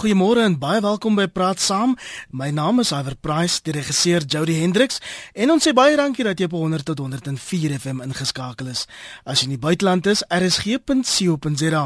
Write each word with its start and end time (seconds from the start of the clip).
Goeiemôre 0.00 0.40
en 0.40 0.54
baie 0.56 0.80
welkom 0.80 1.12
by 1.18 1.26
Praat 1.28 1.60
Saam. 1.60 1.90
My 2.32 2.46
naam 2.56 2.80
is 2.80 2.88
Iver 2.96 3.18
Price, 3.20 3.58
die 3.60 3.74
regisseur 3.76 4.24
Jody 4.24 4.54
Hendricks, 4.56 4.96
en 5.36 5.52
ons 5.52 5.60
sê 5.60 5.74
baie 5.76 5.92
dankie 5.98 6.24
dat 6.24 6.40
jy 6.40 6.48
op 6.48 6.54
100 6.56 6.86
tot 6.88 7.02
104 7.04 7.74
FM 7.76 8.00
ingeskakel 8.06 8.70
is. 8.72 8.86
As 9.28 9.42
jy 9.42 9.50
in 9.50 9.58
die 9.58 9.60
buiteland 9.60 10.08
is, 10.08 10.22
rsg.co.za. 10.32 11.84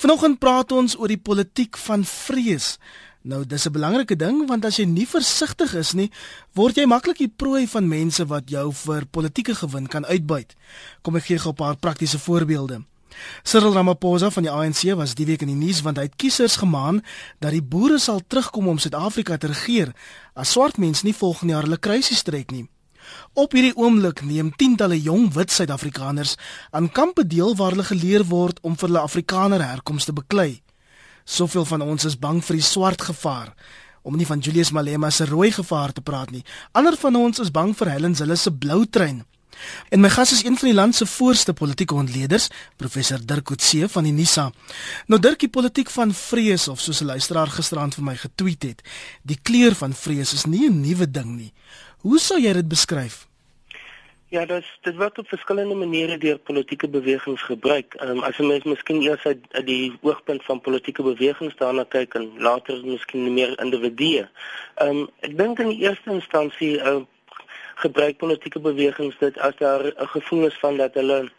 Vanoggend 0.00 0.40
praat 0.40 0.72
ons 0.72 0.96
oor 0.96 1.12
die 1.12 1.20
politiek 1.20 1.76
van 1.84 2.08
vrees. 2.08 2.78
Nou, 3.20 3.44
dis 3.44 3.68
'n 3.68 3.76
belangrike 3.76 4.16
ding 4.16 4.48
want 4.48 4.64
as 4.64 4.80
jy 4.80 4.88
nie 4.88 5.06
versigtig 5.06 5.74
is 5.74 5.92
nie, 5.92 6.10
word 6.54 6.76
jy 6.76 6.86
maklik 6.86 7.18
die 7.18 7.28
prooi 7.36 7.66
van 7.68 7.88
mense 7.88 8.24
wat 8.24 8.48
jou 8.48 8.72
vir 8.72 9.04
politieke 9.04 9.54
gewin 9.54 9.86
kan 9.86 10.06
uitbuit. 10.06 10.56
Kom 11.02 11.16
ek 11.16 11.24
gee 11.24 11.38
gou 11.38 11.52
'n 11.52 11.56
paar 11.56 11.76
praktiese 11.76 12.18
voorbeelde. 12.18 12.80
Cyril 13.42 13.74
Ramaphosa 13.74 14.30
van 14.30 14.46
die 14.46 14.52
ANC 14.52 14.82
was 14.98 15.14
die 15.14 15.26
week 15.26 15.42
in 15.42 15.52
die 15.52 15.58
nuus 15.58 15.82
want 15.86 16.00
hy 16.00 16.06
het 16.08 16.16
kiesers 16.20 16.58
gemaan 16.62 17.02
dat 17.40 17.54
die 17.54 17.62
boere 17.62 17.98
sal 18.02 18.22
terugkom 18.26 18.68
om 18.68 18.78
Suid-Afrika 18.78 19.36
te 19.36 19.52
regeer 19.52 19.92
as 20.34 20.52
swart 20.56 20.78
mense 20.82 21.06
nie 21.06 21.14
volgende 21.16 21.54
jaar 21.54 21.68
hulle 21.68 21.80
kruisies 21.80 22.22
trek 22.26 22.50
nie. 22.50 22.66
Op 23.38 23.52
hierdie 23.54 23.76
oomblik 23.76 24.22
neem 24.26 24.50
tientalle 24.56 24.98
jong 25.00 25.28
wit 25.34 25.52
Suid-Afrikaners 25.54 26.36
aan 26.70 26.90
kampe 26.92 27.26
deel 27.26 27.54
waar 27.56 27.76
hulle 27.76 27.86
geleer 27.86 28.24
word 28.26 28.60
om 28.62 28.76
vir 28.76 28.88
hulle 28.88 29.04
Afrikaner 29.04 29.62
herkoms 29.62 30.08
te 30.08 30.14
beklei. 30.16 30.62
Soveel 31.24 31.64
van 31.64 31.82
ons 31.82 32.06
is 32.06 32.18
bang 32.18 32.42
vir 32.44 32.60
die 32.60 32.66
swart 32.66 33.02
gevaar 33.02 33.52
om 34.06 34.14
nie 34.14 34.26
van 34.26 34.38
Julius 34.38 34.70
Malema 34.70 35.10
se 35.10 35.26
rooi 35.26 35.50
gevaar 35.50 35.92
te 35.92 36.00
praat 36.00 36.30
nie. 36.30 36.44
Ander 36.72 36.94
van 36.96 37.16
ons 37.18 37.42
is 37.42 37.50
bang 37.50 37.72
vir 37.74 37.90
Helen 37.90 38.14
Zille 38.14 38.36
se 38.38 38.52
blou 38.54 38.84
trein. 38.86 39.24
En 39.88 40.00
my 40.00 40.10
gas 40.10 40.32
is 40.32 40.44
een 40.44 40.56
van 40.56 40.68
die 40.68 40.76
land 40.76 40.94
se 40.94 41.06
voorste 41.06 41.52
politieke 41.52 41.94
ontleeders, 41.94 42.48
professor 42.76 43.18
Dirk 43.26 43.44
Coetzee 43.44 43.88
van 43.88 44.04
die 44.04 44.12
NISA. 44.12 44.50
Nou 45.06 45.20
Dirk, 45.20 45.38
die 45.38 45.48
politiek 45.48 45.90
van 45.90 46.12
vrees 46.14 46.68
of 46.68 46.80
soos 46.80 47.00
'n 47.00 47.12
luisteraar 47.12 47.46
gisterand 47.46 47.94
vir 47.94 48.04
my 48.04 48.16
getweet 48.16 48.62
het, 48.62 48.82
die 49.22 49.38
kleur 49.42 49.74
van 49.74 49.92
vrees 49.92 50.32
is 50.32 50.44
nie 50.44 50.68
'n 50.68 50.80
nuwe 50.80 51.10
ding 51.10 51.36
nie. 51.36 51.52
Hoe 51.98 52.18
sou 52.18 52.40
jy 52.40 52.52
dit 52.52 52.68
beskryf? 52.68 53.26
Ja, 54.28 54.42
dit 54.44 54.64
dit 54.82 54.96
word 54.98 55.18
op 55.18 55.28
verskillende 55.30 55.74
maniere 55.74 56.18
deur 56.18 56.38
politieke 56.38 56.88
bewegings 56.88 57.42
gebruik. 57.46 57.94
Ehm 57.94 58.10
um, 58.10 58.22
as 58.26 58.38
'n 58.38 58.46
mens 58.46 58.64
miskien 58.64 59.02
eers 59.02 59.24
uit, 59.24 59.44
uit 59.50 59.66
die 59.66 59.98
oogpunt 60.02 60.44
van 60.44 60.60
politieke 60.60 61.02
bewegings 61.02 61.56
daarna 61.56 61.84
kyk 61.84 62.14
en 62.14 62.32
later 62.38 62.80
miskien 62.84 63.34
meer 63.34 63.60
individue. 63.60 64.28
Ehm 64.74 64.88
um, 64.96 65.08
ek 65.20 65.38
dink 65.38 65.58
in 65.58 65.68
die 65.68 65.82
eerste 65.86 66.10
instansie 66.10 66.80
ehm 66.80 66.96
uh, 66.96 67.04
gebruik 67.84 68.16
politieke 68.16 68.60
bewegings 68.60 69.18
dit 69.18 69.38
as 69.38 69.56
daar 69.58 69.82
'n 69.84 70.08
gevoel 70.16 70.46
is 70.46 70.58
van 70.64 70.76
dat 70.76 70.94
hulle 70.94 71.30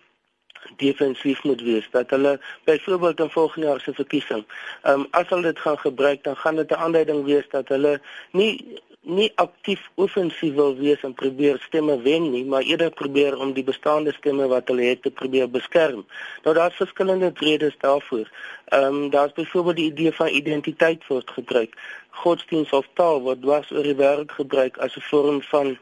defensief 0.76 1.44
moet 1.44 1.62
wees 1.62 1.88
dat 1.92 2.10
hulle 2.10 2.40
byvoorbeeld 2.64 3.20
in 3.20 3.30
volgende 3.30 3.68
jaar 3.68 3.80
se 3.80 3.94
verkiesing 3.94 4.44
ehm 4.82 5.00
um, 5.00 5.08
as 5.12 5.30
hulle 5.30 5.42
dit 5.42 5.60
gaan 5.60 5.80
gebruik 5.80 6.24
dan 6.24 6.36
gaan 6.36 6.56
dit 6.56 6.70
'n 6.72 6.84
aanduiding 6.86 7.24
wees 7.26 7.48
dat 7.50 7.68
hulle 7.68 8.02
nie 8.32 8.80
nie 9.08 9.32
aktief 9.36 9.84
offensief 9.96 10.54
wil 10.54 10.76
wees 10.76 11.04
en 11.08 11.14
probeer 11.14 11.60
stemme 11.64 11.96
wen 12.02 12.30
nie 12.32 12.44
maar 12.46 12.62
eerder 12.62 12.92
probeer 12.92 13.38
om 13.40 13.54
die 13.54 13.64
bestaande 13.64 14.14
stemme 14.14 14.48
wat 14.48 14.68
hulle 14.68 14.90
het 14.90 15.02
te 15.02 15.12
probeer 15.12 15.50
beskerm. 15.50 16.06
Nou 16.44 16.56
daar's 16.56 16.76
verskillende 16.76 17.32
redes 17.34 17.76
daarvoor. 17.80 18.28
Ehm 18.66 18.84
um, 18.84 19.10
daar's 19.10 19.34
byvoorbeeld 19.34 19.76
die 19.76 19.92
idee 19.92 20.12
van 20.12 20.28
identiteit 20.28 21.08
word 21.08 21.32
gebruik. 21.32 21.76
Godsdienst 22.10 22.74
of 22.74 22.88
taal 22.94 23.22
word 23.22 23.42
dwars 23.42 23.72
oor 23.72 23.84
die 23.84 23.96
wêreld 23.96 24.32
gebruik 24.32 24.78
as 24.78 24.96
'n 24.96 25.08
vorm 25.10 25.42
van 25.42 25.78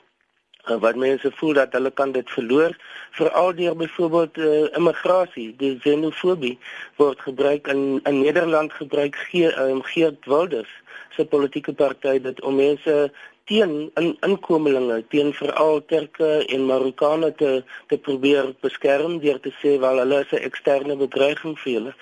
uh, 0.70 0.78
wat 0.80 0.96
mense 0.96 1.32
voel 1.40 1.54
dat 1.54 1.74
hulle 1.74 1.92
kan 1.92 2.12
dit 2.12 2.30
verloor 2.30 2.78
veral 3.12 3.54
deur 3.56 3.76
byvoorbeeld 3.76 4.38
uh, 4.38 4.64
immigrasie 4.78 5.56
die 5.58 5.78
xenofobie 5.84 6.58
word 6.96 7.20
gebruik 7.28 7.68
in 7.68 8.00
in 8.04 8.20
Nederland 8.20 8.74
gebruik 8.74 9.16
gee 9.30 9.54
um, 9.60 9.84
Geert 9.84 10.26
Wilders 10.26 10.74
se 11.16 11.26
politieke 11.26 11.74
party 11.74 12.20
dit 12.20 12.42
om 12.42 12.56
mense 12.56 13.12
teen 13.46 13.74
in 14.02 14.08
inkomelinge 14.26 15.04
teen 15.14 15.34
veral 15.38 15.82
Turke 15.86 16.30
en 16.56 16.66
Marokkane 16.66 17.32
te 17.42 17.52
te 17.88 17.98
probeer 18.08 18.54
beskerm 18.66 19.20
deur 19.26 19.40
te 19.44 19.54
sê 19.62 19.76
wel 19.84 20.02
hulle 20.02 20.22
is 20.26 20.32
'n 20.34 20.46
eksterne 20.50 20.96
bedreiging 21.04 21.60
vir 21.64 21.74
hulle. 21.78 21.94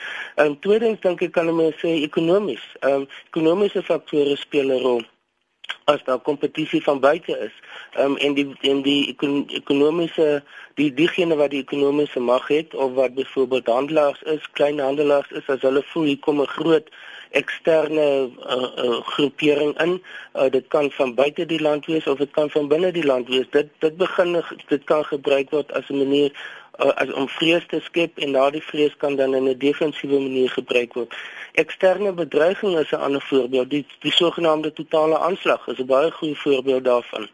En 0.43 0.59
tweedens 0.59 1.01
dink 1.01 1.21
ek 1.21 1.33
kan 1.33 1.55
mense 1.55 1.79
sê 1.83 1.91
ekonomies. 2.09 2.63
Ehm 2.79 3.01
um, 3.01 3.07
ekonomiese 3.31 3.83
faktore 3.83 4.35
speel 4.37 4.71
'n 4.71 4.83
rol 4.87 5.03
as 5.85 6.03
daar 6.03 6.19
kompetisie 6.19 6.83
van 6.83 6.99
buite 6.99 7.37
is. 7.39 7.55
Ehm 7.93 8.11
um, 8.11 8.17
en 8.17 8.33
die 8.33 8.47
en 8.61 8.81
die 8.81 9.07
ekon 9.07 9.43
ekonomiese 9.47 10.43
die 10.79 10.93
diegene 10.93 11.35
wat 11.35 11.49
die 11.49 11.61
ekonomiese 11.61 12.19
mag 12.19 12.47
het 12.47 12.73
of 12.73 12.93
wat 12.93 13.13
byvoorbeeld 13.13 13.65
handelaars 13.65 14.21
is, 14.21 14.51
klein 14.51 14.79
handelaars 14.79 15.31
is 15.31 15.47
as 15.47 15.61
hulle 15.61 15.83
voel 15.93 16.03
hier 16.03 16.19
kom 16.19 16.41
'n 16.41 16.53
groot 16.57 16.89
eksterne 17.33 18.29
uh, 18.29 18.85
uh, 18.85 18.99
groepering 19.15 19.73
in. 19.81 19.93
Uh, 20.33 20.49
dit 20.49 20.67
kan 20.67 20.91
van 20.91 21.13
buite 21.15 21.45
die 21.45 21.61
land 21.61 21.85
wees 21.85 22.07
of 22.07 22.17
dit 22.17 22.31
kan 22.31 22.49
van 22.49 22.67
binne 22.67 22.91
die 22.91 23.05
land 23.05 23.27
wees. 23.27 23.49
Dit 23.49 23.71
dit 23.79 23.97
begin 23.97 24.37
dit 24.67 24.83
kan 24.83 25.05
gebruik 25.05 25.49
word 25.49 25.73
as 25.73 25.89
'n 25.89 25.97
manier 25.97 26.29
uh, 26.79 26.93
as 27.01 27.13
om 27.13 27.27
vrees 27.27 27.65
te 27.67 27.79
skep 27.83 28.17
en 28.17 28.31
daardie 28.37 28.63
vrees 28.63 28.97
kan 28.97 29.15
dan 29.15 29.35
in 29.35 29.49
'n 29.49 29.57
defensiewe 29.57 30.19
manier 30.19 30.49
gebruik 30.49 30.93
word. 30.93 31.13
Eksterne 31.53 32.13
bedreiging 32.13 32.77
is 32.79 32.91
'n 32.91 33.05
ander 33.07 33.21
voorbeeld. 33.21 33.69
Die 33.69 33.85
die 33.99 34.11
sogenaamde 34.11 34.73
totale 34.73 35.17
aanslag 35.19 35.67
is 35.67 35.79
'n 35.79 35.85
baie 35.85 36.11
goeie 36.11 36.35
voorbeeld 36.35 36.83
daarvan. 36.83 37.29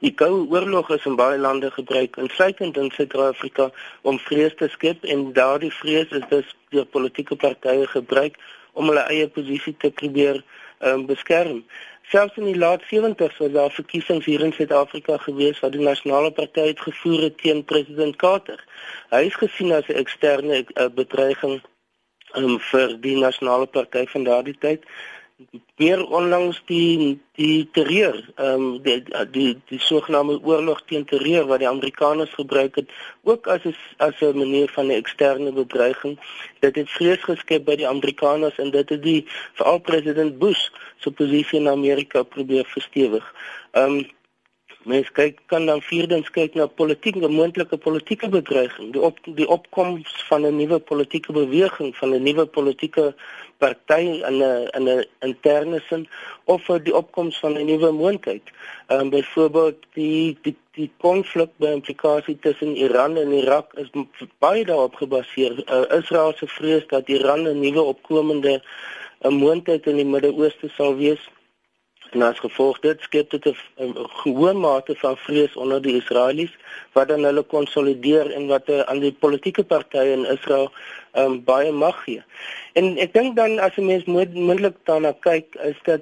Die 0.00 0.14
koue 0.14 0.46
oorlog 0.50 0.90
is 0.90 1.04
in 1.04 1.16
baie 1.16 1.38
lande 1.38 1.70
gebruik, 1.70 2.16
insluitend 2.16 2.76
in 2.76 2.90
Suid-Afrika, 2.90 3.70
om 4.02 4.18
vrees 4.18 4.54
te 4.54 4.68
skep 4.68 5.04
en 5.04 5.32
daardie 5.32 5.72
vrees 5.72 6.08
is 6.10 6.26
dus 6.28 6.56
deur 6.68 6.86
politieke 6.86 7.36
partye 7.36 7.86
gebruik 7.86 8.36
om 8.72 8.90
hulle 8.90 9.06
eie 9.12 9.28
posisie 9.28 9.74
te 9.78 9.90
probeer 9.90 10.42
um, 10.78 11.06
beskerm. 11.06 11.64
Selfs 12.10 12.36
in 12.36 12.48
die 12.48 12.58
laat 12.58 12.82
70s 12.90 13.36
was 13.38 13.52
daar 13.54 13.70
verkiesings 13.70 14.24
hier 14.26 14.42
in 14.42 14.52
Suid-Afrika 14.52 15.16
gewees 15.26 15.60
wat 15.62 15.76
die 15.76 15.84
nasionale 15.84 16.32
party 16.34 16.64
het 16.72 16.80
gevoer 16.80 17.28
teen 17.42 17.64
president 17.64 18.16
Carter. 18.16 18.64
Hy 19.14 19.26
is 19.28 19.38
gesien 19.38 19.72
as 19.72 19.86
'n 19.88 20.00
eksterne 20.02 20.64
uh, 20.64 20.88
bedreiging 20.94 21.60
um, 22.34 22.58
vir 22.58 22.96
die 23.00 23.16
nasionale 23.18 23.66
party 23.66 24.06
van 24.06 24.24
daardie 24.24 24.58
tyd 24.58 24.84
weer 25.76 26.06
onlangs 26.06 26.62
die 26.66 27.20
die 27.32 27.68
terreur 27.72 28.16
ehm 28.34 28.64
um, 28.64 28.82
die 28.82 29.02
die 29.30 29.60
die 29.68 29.80
sogenaamde 29.80 30.40
oorlog 30.42 30.82
teen 30.86 31.04
terreur 31.04 31.46
wat 31.46 31.58
die 31.58 31.68
Amerikaners 31.68 32.34
gebruik 32.34 32.74
het 32.74 32.90
ook 33.22 33.46
as 33.46 33.64
'n 33.64 33.76
as 33.96 34.20
'n 34.20 34.38
manier 34.38 34.68
van 34.68 34.86
'n 34.86 35.00
eksterne 35.02 35.52
bedreiging 35.52 36.18
dit 36.58 36.74
het 36.74 36.90
vrees 36.90 37.22
geskep 37.24 37.64
by 37.64 37.76
die 37.76 37.88
Amerikaners 37.88 38.58
en 38.58 38.70
dit 38.70 38.88
het 38.88 39.02
die 39.02 39.26
veral 39.52 39.78
president 39.78 40.38
Bush 40.38 40.68
se 40.98 41.10
posisie 41.10 41.58
in 41.58 41.68
Amerika 41.68 42.22
probeer 42.22 42.64
verstewig. 42.64 43.34
Ehm 43.72 43.94
um, 43.94 44.08
mens 44.84 45.10
kyk 45.12 45.40
kan 45.46 45.66
dan 45.66 45.82
vierdens 45.84 46.30
kyk 46.32 46.54
na 46.56 46.66
politiek 46.66 47.16
en 47.20 47.32
moontlike 47.32 47.76
politieke 47.76 48.28
bedreiging 48.32 48.92
die 48.94 49.02
op 49.04 49.18
die 49.24 49.48
opkoms 49.48 50.08
van 50.28 50.46
'n 50.46 50.56
nuwe 50.56 50.78
politieke 50.78 51.32
beweging 51.32 51.96
van 51.96 52.14
'n 52.14 52.22
nuwe 52.22 52.46
politieke 52.46 53.14
party 53.58 54.22
in 54.28 54.40
'n 54.40 54.68
in 54.78 54.88
'n 54.88 55.04
interne 55.20 55.80
sin 55.88 56.08
of 56.44 56.64
die 56.66 56.94
opkoms 56.94 57.38
van 57.38 57.52
'n 57.58 57.64
nuwe 57.64 57.90
moontlikheid. 57.92 58.46
Ehm 58.86 59.00
um, 59.00 59.10
byvoorbeeld 59.10 59.76
die 59.92 60.38
die 60.42 60.56
die 60.72 60.90
konflik 60.96 61.50
by 61.56 61.66
implikasie 61.66 62.38
tussen 62.38 62.76
Iran 62.76 63.16
en 63.16 63.32
Irak 63.32 63.72
is 63.74 63.90
baie 64.38 64.64
daarop 64.64 64.94
gebaseer. 64.94 65.52
Uh, 65.66 65.98
Israel 65.98 66.32
se 66.36 66.46
vrees 66.46 66.86
dat 66.86 67.08
Iran 67.08 67.42
'n 67.42 67.60
nuwe 67.60 67.82
opkomende 67.82 68.62
'n 69.22 69.32
uh, 69.32 69.38
moontlikheid 69.40 69.86
in 69.86 69.96
die 69.96 70.10
Midde-Ooste 70.14 70.68
sal 70.68 70.96
wees. 70.96 71.28
En 72.10 72.22
as 72.22 72.38
gevolg 72.38 72.80
dit 72.80 73.00
skep 73.00 73.30
dit 73.30 73.46
'n 73.46 73.94
hoë 74.22 74.52
mate 74.52 74.94
van 75.02 75.16
vrees 75.16 75.56
onder 75.56 75.82
die 75.82 75.96
Israelies 75.96 76.54
wat 76.92 77.08
dan 77.08 77.24
hulle 77.24 77.42
konsolideer 77.42 78.30
en 78.30 78.46
wat 78.46 78.68
uh, 78.68 78.80
aan 78.80 78.98
die 78.98 79.12
politieke 79.12 79.64
partye 79.64 80.12
in 80.12 80.24
Israel 80.24 80.72
um, 81.14 81.44
baie 81.44 81.72
mag 81.72 82.02
gee. 82.04 82.22
En 82.72 82.96
ek 82.98 83.12
dink 83.12 83.36
dan 83.36 83.58
as 83.58 83.76
'n 83.76 83.86
mens 83.86 84.04
moontlik 84.34 84.76
daarna 84.84 85.12
kyk, 85.20 85.54
is 85.54 85.78
dat 85.82 86.00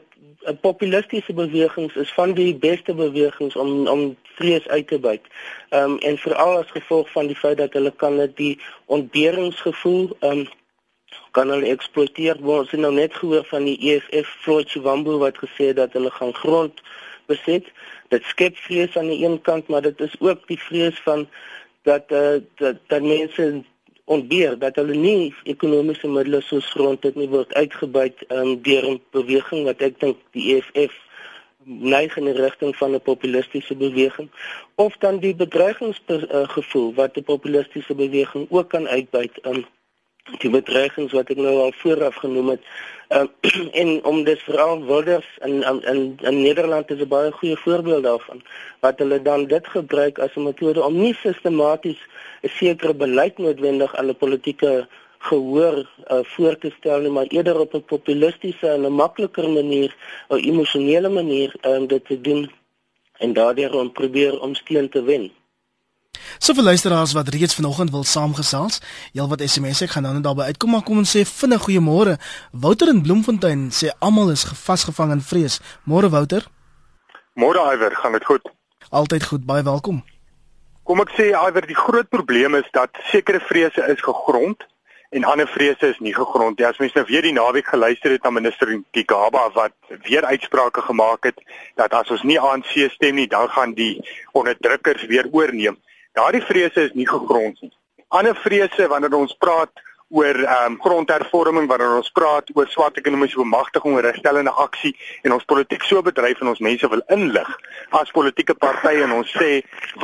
populistiese 0.60 1.32
bewegings 1.32 1.94
is 1.94 2.12
van 2.12 2.32
die 2.32 2.54
beste 2.54 2.94
bewegings 2.94 3.56
om 3.56 3.86
om 3.86 4.16
vrees 4.22 4.68
uit 4.68 4.86
te 4.86 4.98
buit. 4.98 5.20
Ehm 5.68 5.82
um, 5.82 5.98
en 5.98 6.18
veral 6.18 6.58
as 6.58 6.70
gevolg 6.70 7.10
van 7.10 7.26
die 7.26 7.36
feit 7.36 7.56
dat 7.56 7.72
hulle 7.72 7.92
kan 7.96 8.16
dit 8.16 8.36
die 8.36 8.60
ontberingsgevoel 8.86 10.16
ehm 10.18 10.38
um, 10.38 10.48
kan 11.38 11.52
hulle 11.54 11.70
eksploiteer. 11.70 12.40
Ons 12.42 12.72
het 12.74 12.82
nou 12.82 12.92
net 12.94 13.14
gehoor 13.14 13.46
van 13.46 13.66
die 13.68 13.78
EFF 13.92 14.30
Floyd 14.42 14.70
Chiwambu 14.74 15.18
wat 15.22 15.38
gesê 15.38 15.70
het 15.70 15.78
dat 15.78 15.94
hulle 15.94 16.10
gaan 16.10 16.34
grond 16.34 16.82
beset. 17.30 17.70
Dit 18.14 18.26
skep 18.32 18.56
vrees 18.66 18.96
aan 18.98 19.10
die 19.12 19.22
een 19.24 19.38
kant, 19.46 19.68
maar 19.68 19.84
dit 19.86 20.00
is 20.00 20.16
ook 20.18 20.46
die 20.50 20.58
vrees 20.68 20.98
van 21.06 21.28
dat 21.86 22.10
eh 22.10 22.34
uh, 22.34 22.40
dat, 22.62 22.80
dat 22.90 23.02
mense 23.02 23.62
ontbeer 24.08 24.58
dat 24.58 24.76
hulle 24.80 24.96
nie 24.96 25.34
ekonomiese 25.44 26.08
middele 26.08 26.40
soos 26.40 26.70
grond 26.72 27.02
het 27.04 27.14
nie 27.14 27.28
word 27.28 27.52
uitgebuit 27.54 28.24
um, 28.32 28.56
deur 28.62 28.84
'n 28.90 29.00
beweging 29.12 29.64
wat 29.68 29.84
ek 29.84 30.00
dink 30.00 30.16
die 30.32 30.56
EFF 30.56 30.94
neig 31.94 32.16
in 32.16 32.24
die 32.24 32.38
rigting 32.40 32.76
van 32.76 32.94
'n 32.94 33.00
populistiese 33.00 33.76
beweging 33.76 34.30
of 34.74 34.96
dan 35.04 35.18
die 35.18 35.34
bedreigingsgevoel 35.34 36.90
uh, 36.90 36.96
wat 36.96 37.16
'n 37.16 37.28
populistiese 37.32 37.94
beweging 37.94 38.46
ook 38.50 38.68
kan 38.68 38.88
uitbuit. 38.88 39.46
Um, 39.46 39.64
die 40.38 40.50
bedreigings 40.50 41.12
wat 41.12 41.30
ek 41.30 41.40
nou 41.40 41.54
al 41.64 41.72
vooraf 41.80 42.14
genoem 42.14 42.48
het. 42.48 42.62
Um, 43.08 43.28
en 43.80 44.04
om 44.04 44.24
dit 44.24 44.40
veral 44.44 44.84
wilders 44.84 45.28
in 45.44 45.62
in 45.64 46.00
in 46.20 46.40
Nederland 46.42 46.90
is 46.90 47.00
'n 47.00 47.08
baie 47.08 47.32
goeie 47.32 47.56
voorbeeld 47.56 48.02
daarvan 48.02 48.42
wat 48.80 48.98
hulle 48.98 49.22
dan 49.22 49.46
dit 49.46 49.66
gebruik 49.66 50.18
as 50.18 50.36
'n 50.36 50.42
metode 50.42 50.84
om 50.84 51.00
nie 51.00 51.14
sistematies 51.14 52.00
'n 52.42 52.48
sekere 52.48 52.94
beleid 52.94 53.38
noodwendig 53.38 53.96
aan 53.96 54.08
'n 54.08 54.16
politieke 54.16 54.88
gehoor 55.18 55.76
uh, 56.10 56.18
voor 56.22 56.58
te 56.58 56.70
stel 56.78 57.00
nie, 57.00 57.10
maar 57.10 57.26
eerder 57.26 57.58
op 57.60 57.74
'n 57.74 57.84
populistiese 57.84 58.68
en 58.68 58.86
'n 58.86 58.92
makliker 58.92 59.48
manier, 59.48 59.96
'n 60.28 60.34
emosionele 60.34 61.08
manier 61.08 61.54
om 61.62 61.72
um, 61.72 61.86
dit 61.86 62.04
te 62.04 62.20
doen 62.20 62.50
en 63.18 63.32
daardeur 63.32 63.74
om 63.74 63.92
probeer 63.92 64.40
om 64.40 64.54
steun 64.54 64.88
te 64.88 65.02
wen. 65.02 65.32
So 66.38 66.54
vir 66.54 66.68
luisteraars 66.70 67.12
wat 67.12 67.28
reeds 67.34 67.54
vanoggend 67.54 67.90
wil 67.90 68.04
saamgesels, 68.04 68.80
heel 69.12 69.28
wat 69.28 69.42
SMS 69.44 69.82
ek 69.86 69.96
gaan 69.96 70.06
nou 70.06 70.14
net 70.14 70.26
daarby 70.26 70.46
uitkom 70.50 70.70
maar 70.70 70.84
kom 70.86 71.00
ons 71.02 71.16
sê 71.16 71.24
vinnig 71.26 71.64
goeiemôre. 71.64 72.18
Wouter 72.52 72.92
in 72.92 73.02
Bloemfontein 73.02 73.68
sê 73.74 73.90
almal 73.98 74.30
is 74.36 74.44
vasgevang 74.44 75.12
in 75.16 75.24
vrees. 75.24 75.60
Môre 75.84 76.10
Wouter. 76.10 76.46
Môre 77.34 77.64
Iwer, 77.74 77.94
gaan 77.94 78.12
dit 78.12 78.24
goed? 78.24 78.48
Altyd 78.90 79.24
goed, 79.24 79.44
baie 79.46 79.62
welkom. 79.62 80.02
Kom 80.88 81.02
ek 81.04 81.12
sê 81.18 81.30
Iwer, 81.36 81.66
die 81.68 81.76
groot 81.76 82.08
probleem 82.08 82.56
is 82.58 82.68
dat 82.72 82.90
sekere 83.10 83.40
vrese 83.44 83.84
is 83.92 84.00
gegrond 84.02 84.64
en 85.10 85.24
ander 85.24 85.48
vrese 85.48 85.88
is 85.88 85.98
nie 85.98 86.14
gegrond 86.14 86.58
nie. 86.58 86.66
As 86.68 86.78
mens 86.80 86.94
nou 86.96 87.04
weer 87.08 87.24
die 87.24 87.32
naweek 87.32 87.68
geluister 87.72 88.12
het 88.12 88.24
na 88.24 88.30
minister 88.30 88.70
Gigaba 88.92 89.46
wat 89.54 89.76
weer 90.04 90.24
uitsprake 90.24 90.84
gemaak 90.84 91.30
het 91.30 91.38
dat 91.80 91.94
as 91.96 92.10
ons 92.12 92.24
nie 92.28 92.40
ANC 92.40 92.74
stem 92.92 93.16
nie, 93.16 93.28
dan 93.28 93.48
gaan 93.48 93.72
die 93.78 93.96
onderdrukkers 94.32 95.06
weer 95.08 95.28
oorneem. 95.32 95.78
Daardie 96.18 96.42
vrese 96.42 96.80
is 96.88 96.94
nie 96.98 97.06
gegrond 97.08 97.60
nie. 97.60 97.70
Ander 98.08 98.34
vrese 98.34 98.88
wanneer 98.90 99.14
ons 99.14 99.36
praat 99.38 99.70
oor 100.08 100.38
ehm 100.40 100.72
um, 100.72 100.78
grondhervorming 100.82 101.68
wanneer 101.70 101.98
ons 101.98 102.10
praat 102.16 102.48
oor 102.56 102.66
swart 102.72 102.96
ekonomiese 102.98 103.38
bemagtiging 103.38 103.98
en 103.98 104.06
regstellende 104.06 104.54
aksie 104.64 104.94
en 105.22 105.36
ons 105.36 105.46
politiek 105.52 105.84
so 105.86 106.02
bedryf 106.02 106.40
en 106.42 106.50
ons 106.54 106.62
mense 106.68 106.90
wil 106.94 107.04
inlig 107.16 107.52
as 108.00 108.10
politieke 108.16 108.56
partye 108.64 109.04
en 109.04 109.14
ons 109.18 109.34
sê 109.40 109.50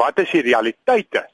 wat 0.01 0.21
is 0.23 0.31
die 0.37 0.45
realiteite? 0.51 1.25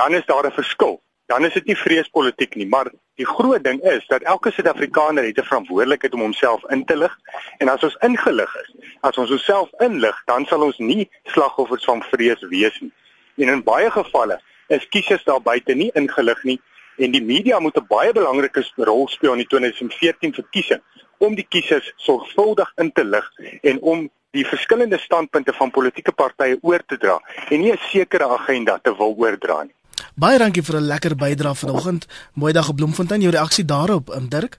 Dan 0.00 0.18
is 0.18 0.26
daar 0.32 0.48
'n 0.48 0.56
verskil. 0.58 0.98
Dan 1.28 1.44
is 1.44 1.54
dit 1.54 1.66
nie 1.66 1.78
vreespolitiek 1.84 2.56
nie 2.56 2.66
maar 2.66 2.90
die 3.22 3.28
groot 3.36 3.62
ding 3.64 3.80
is 3.94 4.06
dat 4.06 4.22
elke 4.22 4.50
suid-Afrikaner 4.50 5.24
het 5.24 5.38
'n 5.38 5.50
verantwoordelikheid 5.50 6.14
om 6.14 6.26
homself 6.26 6.64
in 6.70 6.84
te 6.84 6.96
lig 6.96 7.14
en 7.58 7.68
as 7.68 7.84
ons 7.84 7.96
ingelig 8.00 8.56
is 8.64 8.70
as 9.00 9.18
ons 9.18 9.30
onsself 9.30 9.70
inlig 9.78 10.22
dan 10.26 10.46
sal 10.46 10.62
ons 10.62 10.78
nie 10.78 11.10
slagoffers 11.24 11.84
van 11.84 12.02
vrees 12.02 12.42
wees 12.50 12.80
nie 12.80 12.92
en 13.36 13.48
in 13.48 13.62
baie 13.62 13.90
gevalle 13.90 14.40
is 14.68 14.88
kiesers 14.88 15.24
daar 15.24 15.42
buite 15.42 15.74
nie 15.74 15.90
ingelig 15.94 16.42
nie 16.44 16.60
en 16.96 17.10
die 17.10 17.22
media 17.22 17.58
moet 17.58 17.76
'n 17.76 17.86
baie 17.88 18.12
belangrike 18.12 18.64
rol 18.76 19.08
speel 19.08 19.32
in 19.32 19.44
die 19.44 19.50
2014 19.50 20.34
verkiesing 20.34 20.82
om 21.18 21.34
die 21.34 21.46
kiesers 21.48 21.92
sorgvuldig 21.96 22.72
in 22.76 22.92
te 22.92 23.04
lig 23.04 23.30
en 23.62 23.80
om 23.80 24.10
die 24.30 24.46
verskillende 24.46 24.98
standpunte 24.98 25.52
van 25.52 25.70
politieke 25.70 26.12
partye 26.12 26.58
oor 26.62 26.82
te 26.86 26.98
dra 26.98 27.20
en 27.50 27.60
nie 27.60 27.72
'n 27.72 27.78
sekere 27.92 28.28
agenda 28.28 28.78
te 28.82 28.96
wil 28.96 29.14
oordra 29.16 29.62
nie. 29.62 29.74
Baie 30.14 30.38
dankie 30.38 30.62
vir 30.62 30.76
'n 30.76 30.86
lekker 30.92 31.14
bydrae 31.16 31.54
vanoggend. 31.54 32.06
Mooi 32.34 32.52
dag 32.52 32.68
op 32.68 32.76
Bloemfontein. 32.76 33.20
Jou 33.20 33.32
reaksie 33.32 33.64
daarop, 33.64 34.08
um, 34.08 34.28
Dirk? 34.28 34.58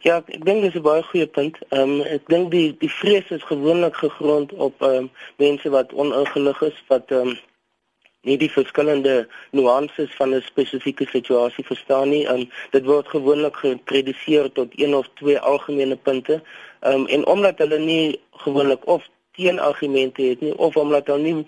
Ja, 0.00 0.16
ek 0.16 0.44
dink 0.44 0.62
dis 0.62 0.74
'n 0.74 0.82
baie 0.82 1.02
goeie 1.02 1.26
punt. 1.26 1.56
Ehm 1.68 1.80
um, 1.80 2.00
ek 2.00 2.28
dink 2.28 2.50
die 2.50 2.76
die 2.78 2.90
vrees 2.90 3.28
is 3.30 3.42
gewoonlik 3.42 3.96
gegrond 3.96 4.52
op 4.52 4.82
ehm 4.82 4.90
um, 4.90 5.10
mense 5.36 5.70
wat 5.70 5.92
oningelig 5.92 6.62
is 6.62 6.84
wat 6.88 7.10
ehm 7.10 7.28
um, 7.28 7.38
nie 8.20 8.36
die 8.38 8.50
verskillende 8.50 9.28
nuances 9.50 10.14
van 10.18 10.34
'n 10.34 10.42
spesifieke 10.42 11.06
situasie 11.06 11.64
verstaan 11.64 12.08
nie. 12.08 12.26
Um, 12.26 12.50
dit 12.70 12.84
word 12.84 13.08
gewoonlik 13.08 13.56
geprediseer 13.56 14.52
tot 14.52 14.72
een 14.74 14.94
of 14.94 15.08
twee 15.14 15.38
algemene 15.38 15.96
punte. 15.96 16.42
Um, 16.80 17.06
en 17.06 17.26
omdat 17.26 17.58
hulle 17.58 17.78
nie 17.78 18.20
gewoonlik 18.30 18.86
of 18.86 19.08
teenargumente 19.32 20.22
het 20.22 20.40
nie 20.40 20.58
of 20.58 20.76
omdat 20.76 21.06
hulle 21.06 21.22
nie 21.22 21.46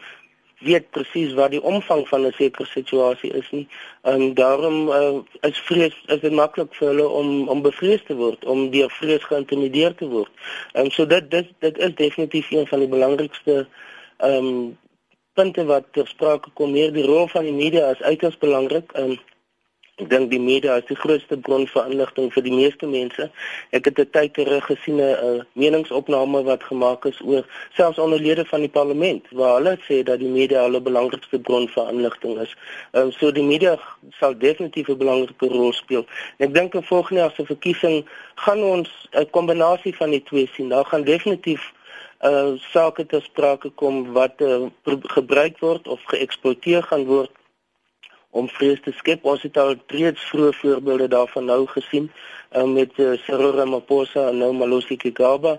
weet 0.59 0.91
presies 0.91 1.35
wat 1.39 1.51
die 1.51 1.63
omvang 1.63 2.09
van 2.09 2.27
'n 2.27 2.33
sekere 2.33 2.67
situasie 2.67 3.33
is 3.33 3.51
nie. 3.51 3.69
Um, 4.03 4.35
daarom 4.35 4.89
uh, 4.89 5.19
is 5.41 5.59
vrees 5.59 5.95
is 6.07 6.21
dit 6.21 6.33
maklik 6.33 6.75
vir 6.75 6.89
hulle 6.89 7.09
om 7.09 7.49
om 7.49 7.63
bevrees 7.63 8.03
te 8.07 8.15
word, 8.15 8.45
om 8.45 8.71
deur 8.71 8.91
vrees 8.91 9.25
geïntimideer 9.25 9.95
te 9.95 10.09
word. 10.09 10.31
Um, 10.75 10.91
so 10.91 11.07
dit 11.07 11.31
dit 11.31 11.47
dit 11.59 11.79
is 11.79 11.95
definitief 11.95 12.51
een 12.51 12.67
van 12.67 12.79
die 12.79 12.89
belangrikste 12.89 13.67
ehm 14.17 14.47
um, 14.47 14.79
punte 15.39 15.65
wat 15.71 15.91
ter 15.95 16.07
sprake 16.11 16.51
kom 16.59 16.75
hier 16.75 16.93
die 16.95 17.07
rol 17.07 17.29
van 17.31 17.47
die 17.47 17.55
media 17.55 17.91
is 17.95 18.03
uiters 18.03 18.39
belangrik. 18.43 18.91
Um, 18.99 19.19
ek 19.99 20.11
dink 20.11 20.29
die 20.31 20.41
media 20.43 20.77
is 20.79 20.87
die 20.87 20.97
grootste 20.99 21.37
bron 21.47 21.65
van 21.73 21.93
inligting 21.93 22.29
vir 22.35 22.45
die 22.47 22.55
meeste 22.55 22.87
mense. 22.91 23.29
Ek 23.75 23.89
het 23.89 23.99
'n 23.99 24.11
tyd 24.17 24.35
terug 24.35 24.67
gesien 24.71 24.99
'n 24.99 25.15
uh, 25.29 25.43
meningsopname 25.63 26.43
wat 26.51 26.63
gemaak 26.71 27.07
is 27.11 27.19
oor 27.23 27.45
selfs 27.79 27.99
onder 27.99 28.21
lede 28.21 28.45
van 28.45 28.61
die 28.67 28.75
parlement 28.79 29.23
waar 29.31 29.55
hulle 29.59 29.75
sê 29.89 30.03
dat 30.03 30.19
die 30.19 30.35
media 30.39 30.63
hulle 30.67 30.81
belangrikste 30.81 31.39
bron 31.39 31.69
van 31.69 31.91
inligting 31.95 32.39
is. 32.41 32.55
Um, 32.93 33.11
so 33.13 33.33
die 33.33 33.49
media 33.53 33.79
sal 34.21 34.39
definitief 34.39 34.89
'n 34.89 34.99
belangrike 34.99 35.47
rol 35.47 35.73
speel. 35.73 36.07
En 36.39 36.47
ek 36.49 36.55
dink 36.55 36.75
in 36.75 36.83
volgende 36.83 37.21
jaar 37.21 37.35
se 37.35 37.45
verkiesing 37.45 38.07
gaan 38.35 38.63
ons 38.63 38.91
'n 39.13 39.31
kombinasie 39.31 39.95
van 39.97 40.11
die 40.11 40.23
twee 40.23 40.49
sien. 40.55 40.69
Daar 40.69 40.87
gaan 40.87 41.05
definitief 41.05 41.73
uh 42.27 42.55
sake 42.73 43.07
te 43.07 43.21
sprake 43.21 43.71
kom 43.71 44.13
wat 44.13 44.41
uh, 44.43 44.67
gebruik 45.15 45.59
word 45.63 45.89
of 45.89 46.01
geëksploiteer 46.11 46.83
gaan 46.83 47.05
word 47.07 47.31
om 48.31 48.49
vrees 48.49 48.81
te 48.85 48.93
skep. 48.93 49.25
Ons 49.25 49.43
het 49.43 49.57
al 49.57 49.77
reeds 49.87 50.25
vroeë 50.31 50.55
voorbeelde 50.61 51.09
daarvan 51.09 51.47
nou 51.49 51.67
gesien 51.67 52.11
uh, 52.57 52.65
met 52.65 52.91
uh, 52.99 53.15
Cyril 53.25 53.55
Ramaphosa 53.55 54.29
en 54.29 54.43
nou 54.43 54.53
Malosi 54.53 54.97
Kigaba. 54.97 55.59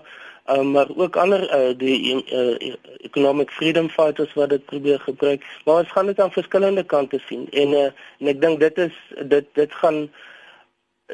Uh, 0.50 0.62
maar 0.62 0.88
ook 0.96 1.16
ander 1.16 1.42
uh, 1.48 1.72
die 1.78 2.14
uh, 2.14 2.74
economic 3.00 3.50
freedom 3.50 3.88
fighters 3.88 4.32
wat 4.34 4.48
dit 4.48 4.64
probeer 4.64 5.00
gebruik. 5.00 5.44
Maar 5.64 5.84
ons 5.84 5.92
gaan 5.92 6.06
dit 6.06 6.20
aan 6.20 6.32
verskillende 6.32 6.84
kante 6.84 7.20
sien 7.26 7.46
en 7.50 7.72
uh, 7.72 7.88
en 8.18 8.32
ek 8.34 8.40
dink 8.40 8.60
dit 8.60 8.78
is 8.88 8.96
dit 9.32 9.46
dit 9.58 9.72
gaan 9.82 10.08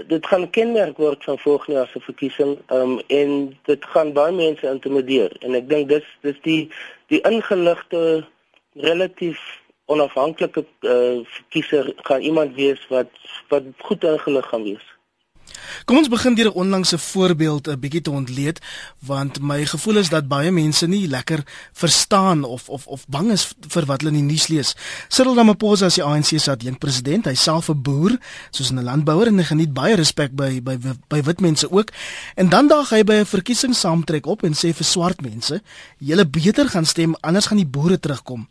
dit 0.09 0.27
gaan 0.27 0.51
kenmerk 0.51 0.97
word 0.97 1.25
van 1.25 1.39
volgende 1.39 1.79
jaar 1.79 1.91
se 1.93 2.01
verkiesing 2.01 2.59
um, 2.71 2.99
en 3.07 3.59
dit 3.69 3.85
gaan 3.85 4.13
baie 4.13 4.33
mense 4.33 4.67
intimideer 4.69 5.33
en 5.41 5.55
ek 5.55 5.69
dink 5.69 5.89
dis 5.89 6.09
dis 6.27 6.41
die 6.43 6.63
die 7.13 7.21
ingeligte 7.29 8.27
relatief 8.75 9.41
onafhanklike 9.87 10.65
uh, 10.81 11.23
verkiezer 11.25 11.93
gaan 11.97 12.21
iemand 12.21 12.55
wees 12.55 12.83
wat 12.89 13.11
wat 13.49 13.63
goed 13.79 14.05
ingelig 14.05 14.49
gaan 14.49 14.63
wees. 14.63 14.96
Kom 15.85 15.97
ons 15.97 16.09
begin 16.09 16.35
deur 16.35 16.51
'n 16.51 16.59
onlangse 16.63 16.99
voorbeeld 16.99 17.69
'n 17.69 17.81
bietjie 17.81 18.01
te 18.01 18.11
ontleed 18.11 18.61
want 19.01 19.41
my 19.41 19.67
gevoel 19.67 19.97
is 19.97 20.09
dat 20.09 20.29
baie 20.29 20.51
mense 20.51 20.87
nie 20.87 21.09
lekker 21.09 21.45
verstaan 21.73 22.45
of 22.45 22.69
of 22.69 22.87
of 22.87 23.07
bang 23.09 23.31
is 23.31 23.55
vir 23.69 23.85
wat 23.85 24.01
hulle 24.01 24.17
in 24.17 24.27
die 24.27 24.33
nuus 24.33 24.49
lees. 24.49 24.75
Cyril 25.09 25.35
Ramaphosa 25.35 25.87
is 25.87 25.95
die 25.95 26.05
ANC 26.05 26.39
se 26.39 26.51
adjunk 26.51 26.79
president. 26.79 27.25
Hy 27.25 27.35
self 27.35 27.69
'n 27.69 27.83
boer, 27.83 28.19
soos 28.51 28.71
'n 28.71 28.83
landbouer 28.83 29.27
en 29.27 29.39
hy 29.39 29.45
geniet 29.45 29.73
baie 29.73 29.95
respek 29.95 30.33
by 30.33 30.61
by 30.63 30.77
by 31.09 31.23
wit 31.23 31.41
mense 31.41 31.71
ook. 31.71 31.91
En 32.35 32.49
dan 32.49 32.69
daag 32.69 32.91
hy 32.91 33.05
by 33.05 33.15
'n 33.15 33.27
verkiesingssaamtrek 33.27 34.27
op 34.27 34.43
en 34.43 34.53
sê 34.53 34.75
vir 34.75 34.85
swart 34.85 35.21
mense, 35.23 35.63
"Julle 35.99 36.27
beter 36.27 36.69
gaan 36.69 36.87
stem 36.87 37.15
anders 37.21 37.47
gaan 37.47 37.59
die 37.59 37.67
boere 37.67 37.99
terugkom." 37.99 38.49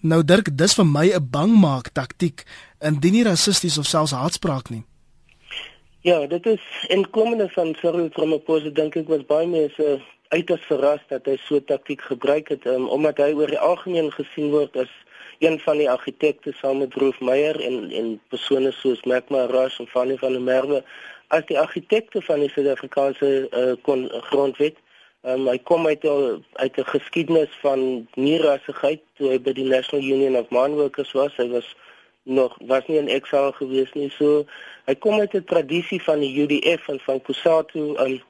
Nou 0.00 0.24
Dirk, 0.24 0.56
dis 0.56 0.74
vir 0.74 0.86
my 0.86 1.06
'n 1.14 1.30
bangmaak 1.30 1.88
taktiek 1.92 2.44
indien 2.80 3.12
nie 3.12 3.24
rassisties 3.24 3.78
of 3.78 3.86
selfs 3.86 4.12
haatspraak 4.12 4.70
nie. 4.70 4.84
Ja, 6.06 6.26
dit 6.26 6.46
is 6.46 6.60
in 6.86 7.10
komende 7.10 7.48
van 7.48 7.74
Cyril 7.74 8.08
Ramaphosa 8.12 8.70
dink 8.70 8.94
ek 8.94 9.08
was 9.10 9.24
baie 9.26 9.46
mense 9.50 9.86
uiters 10.30 10.62
verras 10.68 11.00
dat 11.10 11.26
hy 11.26 11.34
so 11.42 11.58
taktiek 11.70 12.04
gebruik 12.06 12.52
het 12.52 12.68
um, 12.70 12.84
omdat 12.94 13.18
hy 13.18 13.32
oor 13.34 13.50
die 13.50 13.58
algemeen 13.58 14.12
gesien 14.14 14.52
word 14.52 14.78
as 14.78 14.92
een 15.42 15.58
van 15.64 15.80
die 15.82 15.88
argitekte 15.90 16.52
saam 16.60 16.78
met 16.84 16.94
Roof 17.02 17.18
Meyer 17.18 17.58
en 17.58 17.90
en 17.90 18.12
persone 18.30 18.70
soos 18.76 19.02
Magma 19.02 19.48
Rush 19.50 19.80
en 19.82 19.90
Fanny 19.90 20.14
van 20.22 20.38
der 20.38 20.44
Merwe 20.46 20.78
as 21.34 21.42
die 21.50 21.58
argitekte 21.58 22.22
van 22.28 22.44
die 22.44 22.52
Suid-Afrikaanse 22.54 23.32
uh, 23.50 24.14
grondwet. 24.30 24.78
Um, 25.26 25.48
hy 25.50 25.58
kom 25.58 25.90
uit 25.90 26.06
al, 26.06 26.38
uit 26.62 26.78
'n 26.78 26.86
geskiedenis 26.92 27.58
van 27.66 28.06
nierassigheid 28.14 29.02
toe 29.18 29.34
hy 29.34 29.42
by 29.42 29.58
die 29.58 29.66
National 29.74 30.06
Union 30.06 30.38
of 30.38 30.54
Mine 30.54 30.78
Workers 30.78 31.10
was. 31.18 31.34
Hy 31.34 31.50
was 31.50 31.74
nog 32.26 32.56
was 32.66 32.86
nie 32.86 32.98
in 32.98 33.08
eksaal 33.08 33.52
gewees 33.52 33.92
nie. 33.94 34.10
So 34.10 34.44
hy 34.84 34.94
kom 34.94 35.20
uit 35.20 35.34
'n 35.34 35.44
tradisie 35.44 36.02
van 36.02 36.20
die 36.20 36.34
UDF 36.42 36.88
en 36.88 37.00
van 37.00 37.22
Kusatu 37.22 37.94
en 37.94 38.22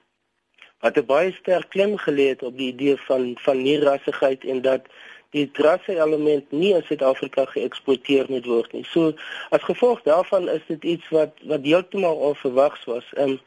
wat 0.81 0.97
'n 0.97 1.07
baie 1.07 1.33
sterk 1.33 1.69
klem 1.69 1.97
gelê 1.97 2.29
het 2.29 2.43
op 2.43 2.57
die 2.57 2.73
idee 2.73 2.97
van 2.97 3.35
van 3.41 3.63
nie-rassigheid 3.63 4.45
en 4.45 4.63
dat 4.63 4.83
die 5.31 5.49
rasse 5.53 5.95
element 5.97 6.53
nie 6.53 6.75
in 6.75 6.83
Suid-Afrika 6.83 7.45
geëksploiteer 7.45 8.27
moet 8.29 8.47
word 8.47 8.73
nie. 8.73 8.85
So 8.85 9.13
as 9.51 9.63
gevolg 9.63 10.03
daarvan 10.03 10.49
is 10.49 10.63
dit 10.67 10.85
iets 10.85 11.09
wat 11.09 11.33
wat 11.43 11.65
heeltemal 11.65 12.17
onverwags 12.31 12.85
was. 12.85 13.05
Um, 13.19 13.41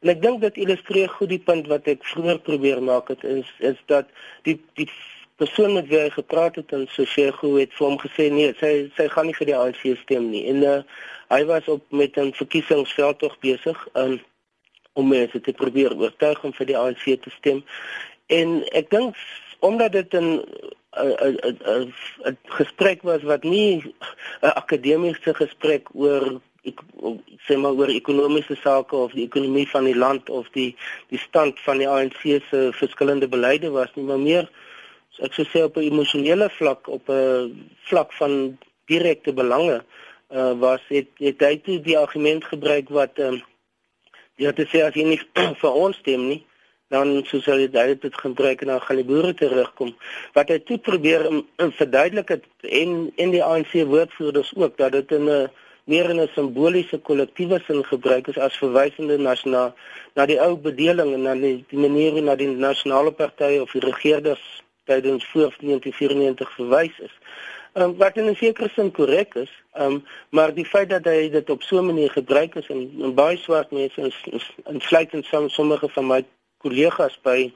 en 0.00 0.08
ek 0.14 0.22
dink 0.22 0.40
dit 0.40 0.56
illustreer 0.64 1.08
goed 1.08 1.28
die 1.28 1.42
punt 1.50 1.66
wat 1.66 1.86
ek 1.90 2.04
vroeër 2.06 2.38
probeer 2.38 2.82
maak 2.82 3.08
het 3.08 3.24
is 3.24 3.48
is 3.58 3.78
dat 3.86 4.06
die 4.42 4.58
die 4.78 4.88
persoon 5.38 5.72
met 5.72 5.86
wie 5.86 5.98
hy 5.98 6.10
gepraat 6.10 6.56
het 6.58 6.72
in 6.74 6.86
Sosego 6.90 7.54
het 7.56 7.74
vir 7.78 7.86
hom 7.86 7.98
gesê 8.02 8.26
nee, 8.34 8.54
sy 8.58 8.72
sy 8.96 9.06
gaan 9.12 9.28
nie 9.30 9.36
vir 9.38 9.50
die 9.50 9.56
ANC 9.58 9.84
stem 10.02 10.30
nie. 10.32 10.44
En 10.50 10.64
uh, 10.66 10.78
hy 11.30 11.42
was 11.50 11.68
op 11.70 11.84
met 11.94 12.18
'n 12.18 12.34
verkiesingsveldtog 12.34 13.38
besig 13.44 13.78
um, 13.94 14.18
om 14.98 15.08
mense 15.08 15.40
te 15.40 15.52
probeer 15.52 15.94
oortuig 15.94 16.42
om 16.44 16.52
vir 16.52 16.66
die 16.66 16.78
ANC 16.78 17.04
te 17.22 17.30
stem. 17.38 17.62
En 18.26 18.64
ek 18.74 18.90
dink 18.90 19.14
omdat 19.58 19.92
dit 19.92 20.14
'n 20.14 20.42
'n 20.98 21.94
'n 22.26 22.38
gesprek 22.58 23.02
was 23.02 23.22
wat 23.22 23.42
nie 23.42 23.82
'n 24.42 24.54
akademiese 24.62 25.34
gesprek 25.34 25.88
oor 25.94 26.40
ek 26.64 26.80
sê 27.46 27.56
maar 27.56 27.78
oor 27.78 27.88
ekonomiese 27.88 28.56
sake 28.56 28.96
of 28.96 29.12
die 29.12 29.24
ekonomie 29.24 29.68
van 29.68 29.84
die 29.84 29.96
land 29.96 30.30
of 30.30 30.48
die 30.52 30.76
die 31.08 31.18
stand 31.18 31.60
van 31.60 31.78
die 31.78 31.88
ANC 31.88 32.20
se 32.50 32.70
verskillende 32.72 33.28
beleide 33.28 33.70
was 33.70 33.94
nie 33.94 34.04
maar 34.04 34.18
meer 34.18 34.50
ek 35.26 35.34
sou 35.34 35.46
sê 35.50 35.62
op 35.64 35.76
'n 35.76 35.88
emosionele 35.90 36.48
vlak 36.58 36.88
op 36.88 37.08
'n 37.08 37.70
vlak 37.88 38.12
van 38.12 38.58
direkte 38.86 39.32
belange 39.32 39.84
uh, 40.30 40.52
was 40.60 40.80
het 40.88 41.08
het 41.18 41.40
hy 41.40 41.56
toe 41.64 41.80
die 41.80 41.98
argument 41.98 42.44
gebruik 42.44 42.88
wat 42.88 43.18
um, 43.18 43.42
jy 44.36 44.46
het 44.46 44.60
gesê 44.60 44.82
as 44.84 44.94
jy 44.94 45.04
nie 45.04 45.20
vir 45.62 45.72
ons 45.72 45.96
stem 45.96 46.28
nie 46.28 46.42
dan 46.88 47.10
sou 47.28 47.40
sal 47.44 47.60
jy 47.60 47.68
dit 48.00 48.14
gebruik 48.16 48.62
en 48.62 48.70
dan 48.72 48.80
gaan 48.80 48.96
die 48.96 49.04
boere 49.04 49.34
terugkom. 49.36 49.90
Wat 50.32 50.48
hy 50.48 50.58
toe 50.64 50.78
probeer 50.80 51.26
um, 51.28 51.42
verduidelik 51.76 52.28
het 52.32 52.46
en 52.62 53.10
in 53.16 53.34
die 53.34 53.44
ANC 53.44 53.74
woordvoerders 53.90 54.54
ook 54.56 54.78
dat 54.80 54.92
dit 54.92 55.12
in 55.12 55.28
'n 55.28 55.50
meer 55.84 56.10
in 56.10 56.20
'n 56.20 56.30
simboliese 56.34 56.98
kollektiewe 56.98 57.60
sin 57.66 57.84
gebruik 57.84 58.28
is 58.28 58.38
as 58.38 58.56
verwysende 58.56 59.18
na 59.18 59.36
na, 60.14 60.26
die 60.26 60.40
ou 60.40 60.56
bedeling 60.56 61.12
en 61.14 61.22
na 61.22 61.34
die, 61.34 61.64
die 61.68 61.78
manier 61.78 62.12
hoe 62.12 62.20
na 62.20 62.34
die 62.34 62.48
nasionale 62.48 63.12
partye 63.12 63.62
of 63.62 63.72
die 63.72 63.80
regerders 63.80 64.62
tydens 64.88 65.26
voor 65.30 65.52
1994 65.60 66.54
verwys 66.56 66.98
is. 67.08 67.14
Um, 67.78 67.96
wat 67.96 68.16
in 68.16 68.30
'n 68.30 68.34
sekere 68.34 68.68
sin 68.68 68.90
korrek 68.90 69.34
is, 69.34 69.52
um, 69.78 70.04
maar 70.30 70.54
die 70.54 70.64
feit 70.64 70.90
dat 70.90 71.04
hy 71.04 71.28
dit 71.30 71.50
op 71.50 71.62
so 71.62 71.78
'n 71.78 71.86
manier 71.86 72.10
gebruik 72.10 72.54
is 72.54 72.66
en, 72.66 72.80
en 73.02 73.14
baie 73.14 73.36
swart 73.36 73.70
mense 73.70 74.00
is, 74.00 74.18
is 74.30 74.50
insluitend 74.64 75.26
sommige 75.46 75.88
van 75.88 76.06
my 76.06 76.24
kollegas 76.58 77.18
by 77.22 77.52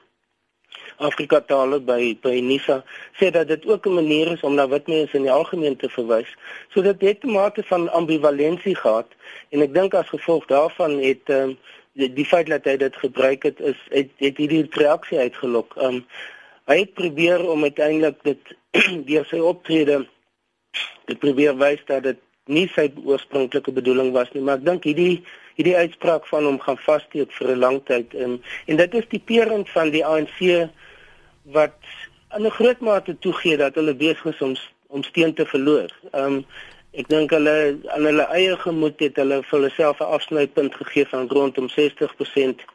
Afrika 0.97 1.41
tale 1.41 1.79
by 1.79 2.17
by 2.21 2.39
Nisa 2.41 2.83
sê 3.19 3.31
dat 3.31 3.47
dit 3.47 3.65
ook 3.65 3.85
'n 3.85 3.93
manier 3.93 4.31
is 4.31 4.41
om 4.41 4.55
na 4.55 4.67
wit 4.67 4.87
mense 4.87 5.17
in 5.17 5.25
die 5.27 5.31
algemeen 5.31 5.75
te 5.75 5.89
verwys. 5.89 6.31
So 6.69 6.81
dit 6.81 7.01
het 7.01 7.23
'n 7.23 7.31
mate 7.31 7.63
van 7.63 7.91
ambivalensie 7.91 8.75
gehad 8.75 9.09
en 9.49 9.61
ek 9.61 9.73
dink 9.73 9.93
as 9.93 10.09
gevolg 10.09 10.45
daarvan 10.45 10.99
het 11.01 11.29
um, 11.29 11.57
die, 11.93 12.13
die 12.13 12.25
feit 12.25 12.47
dat 12.47 12.63
hy 12.63 12.77
dit 12.77 12.95
gebruik 12.95 13.43
het 13.43 13.59
is 13.59 13.79
het, 13.89 14.09
het 14.17 14.37
hierdie 14.37 14.65
reaksie 14.69 15.19
uitgelok. 15.19 15.75
Um, 15.77 16.05
hy 16.65 16.77
het 16.79 16.93
probeer 16.93 17.43
om 17.49 17.63
uiteindelik 17.63 18.19
dit 18.23 18.55
deur 19.09 19.25
sy 19.29 19.39
optrede 19.39 20.03
te 21.05 21.15
probeer 21.15 21.57
wys 21.59 21.81
dat 21.87 22.03
dit 22.03 22.19
nie 22.45 22.67
sy 22.75 22.89
oorspronklike 23.05 23.71
bedoeling 23.71 24.11
was 24.15 24.31
nie, 24.33 24.43
maar 24.43 24.59
ek 24.59 24.67
dink 24.67 24.87
hierdie 24.89 25.23
hierdie 25.53 25.77
uitspraak 25.77 26.25
van 26.27 26.47
hom 26.47 26.57
gaan 26.59 26.79
vassteek 26.81 27.31
vir 27.37 27.51
'n 27.53 27.59
lang 27.59 27.79
tyd 27.85 28.13
en 28.13 28.41
en 28.67 28.75
dit 28.77 28.93
is 28.99 29.07
die 29.09 29.21
perend 29.31 29.69
van 29.69 29.91
die 29.93 30.05
ANC 30.05 30.69
wat 31.57 31.77
in 32.35 32.45
'n 32.45 32.57
groot 32.59 32.79
mate 32.81 33.19
toegee 33.19 33.57
dat 33.57 33.75
hulle 33.75 33.93
besig 33.93 34.25
is 34.25 34.41
om 34.41 34.55
om 34.87 35.03
steen 35.03 35.33
te 35.33 35.45
verloor. 35.45 35.89
Um 36.13 36.45
ek 36.93 37.07
dink 37.07 37.31
hulle 37.33 37.79
aan 37.95 38.05
hulle 38.05 38.25
eie 38.37 38.57
gemoed 38.57 38.99
het 38.99 39.15
hulle 39.15 39.41
vir 39.43 39.59
hulle 39.59 39.69
self 39.69 39.99
'n 39.99 40.13
afsnypunt 40.17 40.75
gegee 40.75 41.05
van 41.05 41.29
rondom 41.29 41.69
60% 41.69 42.65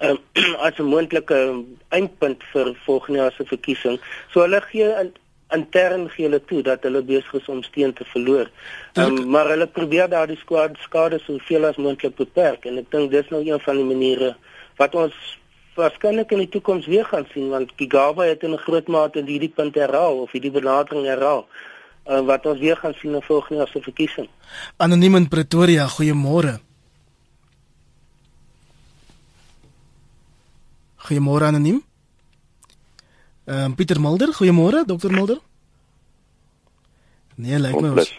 um, 0.00 0.18
as 0.66 0.78
'n 0.78 0.90
moontlike 0.92 1.38
eindpunt 1.88 2.44
vir 2.52 2.74
volgende 2.84 3.18
jaar 3.18 3.32
se 3.32 3.44
verkiesing. 3.44 3.98
So 4.32 4.40
hulle 4.40 4.60
gee 4.70 4.92
intern 5.54 6.08
gee 6.12 6.26
hulle 6.26 6.40
toe 6.44 6.62
dat 6.62 6.82
hulle 6.82 7.02
besig 7.02 7.34
is 7.40 7.48
om 7.48 7.62
steen 7.62 7.92
te 7.92 8.04
verloor. 8.12 8.50
Um, 8.94 9.28
maar 9.30 9.48
hulle 9.48 9.66
probeer 9.66 10.08
daardie 10.08 10.36
skade 10.36 10.76
skade 10.84 11.18
soveel 11.24 11.64
as 11.64 11.76
moontlik 11.76 12.16
beperk 12.16 12.66
en 12.68 12.78
ek 12.78 12.90
dink 12.90 13.10
dis 13.10 13.30
nou 13.32 13.40
een 13.46 13.60
van 13.64 13.80
die 13.80 13.88
maniere 13.88 14.34
wat 14.76 14.94
ons 14.94 15.16
waarskynlik 15.78 16.32
in 16.34 16.42
die 16.44 16.52
toekoms 16.52 16.86
weer 16.90 17.06
gaan 17.08 17.26
sien 17.32 17.48
want 17.54 17.72
Gigaba 17.76 18.28
het 18.28 18.42
in 18.42 18.52
'n 18.52 18.64
groot 18.66 18.88
mate 18.88 19.24
hierdie 19.24 19.54
punt 19.54 19.74
herhaal 19.74 20.20
of 20.26 20.32
hierdie 20.32 20.50
benadering 20.50 21.06
herhaal 21.06 21.46
uh, 22.08 22.20
wat 22.20 22.46
ons 22.46 22.58
weer 22.58 22.76
gaan 22.76 22.94
sien 23.00 23.14
in 23.14 23.22
volgende 23.22 23.62
jaar 23.62 23.68
se 23.68 23.80
verkiesing. 23.80 24.28
Anoniem 24.76 25.14
in 25.14 25.28
Pretoria, 25.28 25.86
goeiemôre. 25.86 26.58
Goeiemôre 31.08 31.44
anoniem. 31.48 31.80
Ehm 33.48 33.64
um, 33.64 33.74
Pieter 33.74 34.00
Mulder, 34.00 34.28
goeiemôre 34.36 34.84
Dr 34.84 35.08
Mulder. 35.10 35.38
Nee, 37.34 37.56
lyk 37.58 37.80
my 37.80 37.94
ons. 37.94 38.10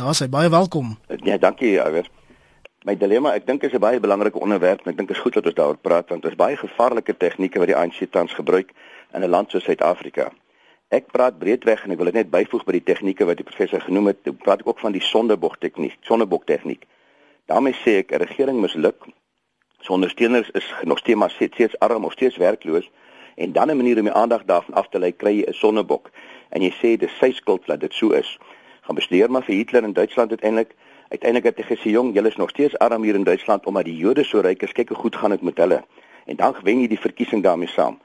Daar 0.00 0.14
sê 0.16 0.28
baie 0.32 0.48
welkom. 0.48 0.94
Ja, 1.28 1.36
dankie 1.36 1.74
Iwer. 1.74 2.08
My 2.88 2.94
dilemma, 2.96 3.34
ek 3.36 3.44
dink 3.46 3.66
is 3.68 3.74
'n 3.76 3.84
baie 3.84 4.00
belangrike 4.00 4.40
onderwerp 4.40 4.80
en 4.86 4.92
ek 4.92 4.96
dink 4.96 5.10
is 5.10 5.20
goed 5.20 5.34
dat 5.34 5.44
ons 5.44 5.54
daaroor 5.54 5.76
praat 5.76 6.08
want 6.08 6.22
dit 6.22 6.30
is 6.30 6.38
baie 6.38 6.56
gevaarlike 6.56 7.16
tegnieke 7.16 7.58
wat 7.58 7.68
die 7.68 7.76
ANC 7.76 8.08
tans 8.10 8.32
gebruik 8.32 8.72
in 9.12 9.22
'n 9.22 9.30
land 9.30 9.50
soos 9.50 9.64
Suid-Afrika. 9.64 10.32
Ek 10.88 11.12
praat 11.12 11.38
breedweg 11.38 11.84
en 11.84 11.90
ek 11.90 11.96
wil 11.98 12.10
dit 12.12 12.14
net 12.14 12.30
byvoeg 12.30 12.64
by 12.64 12.72
die 12.72 12.88
tegnieke 12.92 13.26
wat 13.26 13.36
die 13.36 13.44
professor 13.44 13.80
genoem 13.80 14.06
het. 14.06 14.24
Ek 14.24 14.38
praat 14.38 14.64
ook 14.64 14.80
van 14.80 14.92
die 14.92 15.04
sondebok 15.04 15.60
tegniek, 15.60 15.96
sondebok 16.00 16.46
tegniek. 16.46 16.86
daarmee 17.46 17.74
sê 17.84 17.98
ek 17.98 18.12
'n 18.12 18.24
regering 18.24 18.60
misluk. 18.60 19.04
Sondersteuners 19.88 20.50
is 20.50 20.74
nog 20.82 20.98
steeds 20.98 21.18
maar 21.18 21.30
steeds 21.30 21.78
arm 21.78 22.04
of 22.04 22.12
steeds 22.12 22.36
werkloos 22.36 22.90
en 23.34 23.52
dan 23.52 23.70
'n 23.70 23.76
manier 23.76 23.96
om 23.96 24.04
die 24.04 24.12
aandag 24.12 24.44
daarvan 24.44 24.74
af 24.74 24.88
te 24.88 24.98
lei 24.98 25.12
kry 25.16 25.32
jy 25.38 25.44
'n 25.48 25.52
sonnebok 25.52 26.10
en 26.48 26.62
jy 26.62 26.72
sê 26.80 26.96
dis 26.96 27.18
sy 27.18 27.32
skuld 27.32 27.66
dat 27.66 27.80
dit 27.80 27.94
so 27.94 28.10
is. 28.10 28.38
Gaan 28.80 28.94
bestuur 28.94 29.30
maar 29.30 29.42
vir 29.42 29.54
Hitler 29.54 29.82
in 29.82 29.92
Duitsland 29.92 30.30
uiteindelik. 30.30 30.74
Uiteindelik 31.08 31.44
het 31.44 31.56
hy 31.56 31.76
gesê 31.76 31.90
jong, 31.90 32.14
julle 32.14 32.28
is 32.28 32.36
nog 32.36 32.50
steeds 32.50 32.78
arm 32.78 33.02
hier 33.02 33.14
in 33.14 33.24
Duitsland 33.24 33.66
omdat 33.66 33.84
die 33.84 33.96
Jode 33.96 34.24
so 34.24 34.40
ryk 34.40 34.62
is. 34.62 34.72
Kyk 34.72 34.88
hoe 34.88 34.96
goed 34.96 35.16
gaan 35.16 35.30
dit 35.30 35.42
met 35.42 35.56
hulle. 35.56 35.84
En 36.26 36.36
dan 36.36 36.54
wen 36.62 36.80
jy 36.80 36.88
die 36.88 37.00
verkiesing 37.00 37.42
daarmee 37.42 37.68
saam. 37.68 37.98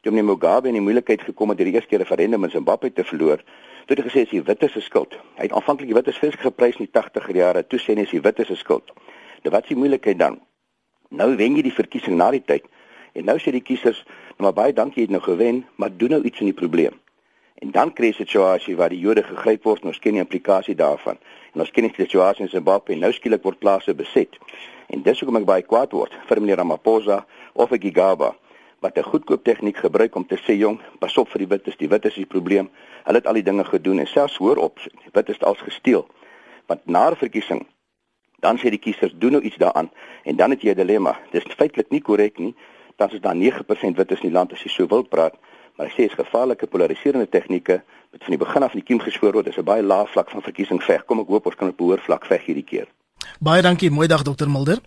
Toe 0.00 0.12
meneer 0.12 0.24
Mugabe 0.24 0.66
in 0.68 0.74
die 0.74 0.82
moeilikheid 0.82 1.22
gekom 1.22 1.48
het 1.48 1.58
deur 1.58 1.66
die 1.66 1.74
eerste 1.74 1.88
keer 1.88 1.98
referendum 1.98 2.44
in 2.44 2.50
Zimbabwe 2.50 2.92
te 2.92 3.04
verloor, 3.04 3.36
toe 3.86 3.96
het 3.96 3.98
hy 3.98 4.10
gesê 4.10 4.20
dis 4.20 4.30
die 4.30 4.42
witte 4.42 4.68
se 4.68 4.80
skuld. 4.80 5.12
Hy 5.34 5.42
het 5.42 5.52
aanvanklik 5.52 5.88
die 5.88 5.94
witte 5.94 6.12
se 6.12 6.18
vreeslik 6.18 6.40
geprys 6.40 6.76
in 6.76 6.88
die 6.90 7.00
80er 7.00 7.36
jare. 7.36 7.66
Toe 7.66 7.78
sê 7.78 7.86
hy 7.86 7.94
dis 7.94 8.10
die 8.10 8.20
witte 8.20 8.44
se 8.44 8.54
skuld. 8.54 8.92
Nou 9.42 9.54
wat 9.54 9.62
is 9.62 9.68
die 9.68 9.76
moeilikheid 9.76 10.18
dan? 10.18 10.40
Nou 11.08 11.36
wen 11.36 11.56
jy 11.56 11.62
die 11.64 11.72
verkiesing 11.72 12.16
na 12.16 12.30
die 12.30 12.42
tyd. 12.44 12.66
En 13.16 13.24
nou 13.24 13.38
sê 13.40 13.52
die 13.54 13.64
kiesers, 13.64 14.02
nou 14.36 14.48
maar 14.48 14.56
baie 14.56 14.72
dankie 14.76 15.00
jy 15.02 15.06
het 15.08 15.14
nou 15.16 15.22
gewen, 15.24 15.64
maar 15.76 15.90
doen 15.96 16.18
nou 16.18 16.22
iets 16.22 16.40
aan 16.40 16.50
die 16.50 16.60
probleem. 16.60 16.98
En 17.64 17.72
dan 17.74 17.92
kry 17.92 18.10
jy 18.10 18.12
'n 18.12 18.24
situasie 18.24 18.76
waar 18.76 18.90
die 18.90 19.00
Jode 19.00 19.22
gegryp 19.22 19.64
word, 19.64 19.82
nou 19.82 19.92
skien 19.92 20.12
die 20.12 20.20
implikasie 20.20 20.74
daarvan. 20.74 21.18
En 21.54 21.60
ons 21.60 21.70
ken 21.70 21.88
die 21.88 21.94
situasie 21.96 22.44
in 22.44 22.50
Zimbabwe, 22.50 22.94
nou 22.94 23.12
skielik 23.12 23.42
word 23.42 23.58
plase 23.58 23.94
beset. 23.94 24.38
En 24.86 25.02
dis 25.02 25.20
hoekom 25.20 25.36
ek 25.36 25.44
baie 25.44 25.62
kwaad 25.62 25.92
word 25.92 26.12
vir 26.28 26.40
meneer 26.40 26.56
Ramaphosa 26.56 27.26
of 27.54 27.72
ek 27.72 27.82
Gigaba 27.82 28.36
wat 28.80 28.98
'n 28.98 29.02
goedkoop 29.02 29.44
tegniek 29.44 29.76
gebruik 29.76 30.14
om 30.14 30.26
te 30.26 30.36
sê 30.36 30.54
jong, 30.58 30.80
pas 30.98 31.18
op 31.18 31.28
vir 31.28 31.38
die 31.38 31.48
wites, 31.48 31.76
die 31.76 31.88
wites 31.88 32.10
is 32.10 32.16
die 32.16 32.26
probleem. 32.26 32.70
Hulle 33.04 33.18
het 33.18 33.26
al 33.26 33.34
die 33.34 33.42
dinge 33.42 33.64
gedoen 33.64 33.98
en 33.98 34.06
selfs 34.06 34.36
hoor 34.36 34.56
op, 34.56 34.78
die 34.78 35.10
wites 35.12 35.34
het 35.34 35.44
als 35.44 35.60
gesteel. 35.60 36.06
Want 36.66 36.86
na 36.86 37.14
verkiesing 37.14 37.66
dan 38.40 38.58
sê 38.58 38.70
die 38.70 38.78
kiesers 38.78 39.14
doen 39.18 39.32
nou 39.32 39.42
iets 39.42 39.56
daaraan 39.56 39.90
en 40.24 40.36
dan 40.36 40.50
het 40.50 40.62
jy 40.62 40.70
'n 40.70 40.76
dilemma. 40.76 41.18
Dis 41.32 41.44
feitelik 41.56 41.90
nie 41.90 42.00
korrek 42.00 42.38
nie 42.38 42.54
dan 42.98 43.10
is 43.10 43.20
daar 43.20 43.36
9% 43.36 43.96
wit 43.96 44.10
is 44.10 44.20
in 44.20 44.28
die 44.28 44.36
land 44.36 44.52
as 44.52 44.62
jy 44.62 44.70
so 44.74 44.86
wil 44.90 45.04
praat, 45.06 45.36
maar 45.76 45.86
ek 45.86 45.94
sê 45.94 46.08
is 46.10 46.18
gevaarlike 46.18 46.66
polariserende 46.66 47.28
tegnieke 47.30 47.78
wat 48.10 48.26
van 48.26 48.34
die 48.34 48.40
begin 48.42 48.66
af 48.66 48.74
in 48.74 48.82
die 48.82 48.88
kiem 48.90 49.02
gespoor 49.04 49.38
word, 49.38 49.46
is 49.46 49.58
'n 49.58 49.70
baie 49.70 49.82
lae 49.82 50.06
vlak 50.06 50.30
van 50.30 50.42
verkiesing 50.42 50.82
veg. 50.82 51.04
Kom 51.06 51.20
ek 51.20 51.30
hoop 51.30 51.46
ons 51.46 51.54
kan 51.54 51.68
op 51.68 51.78
hoër 51.78 52.02
vlak 52.02 52.26
veg 52.26 52.42
hierdie 52.46 52.66
keer. 52.66 52.88
Baie 53.40 53.62
dankie, 53.62 53.90
mooi 53.90 54.08
dag 54.08 54.22
dokter 54.22 54.50
Mulder. 54.50 54.82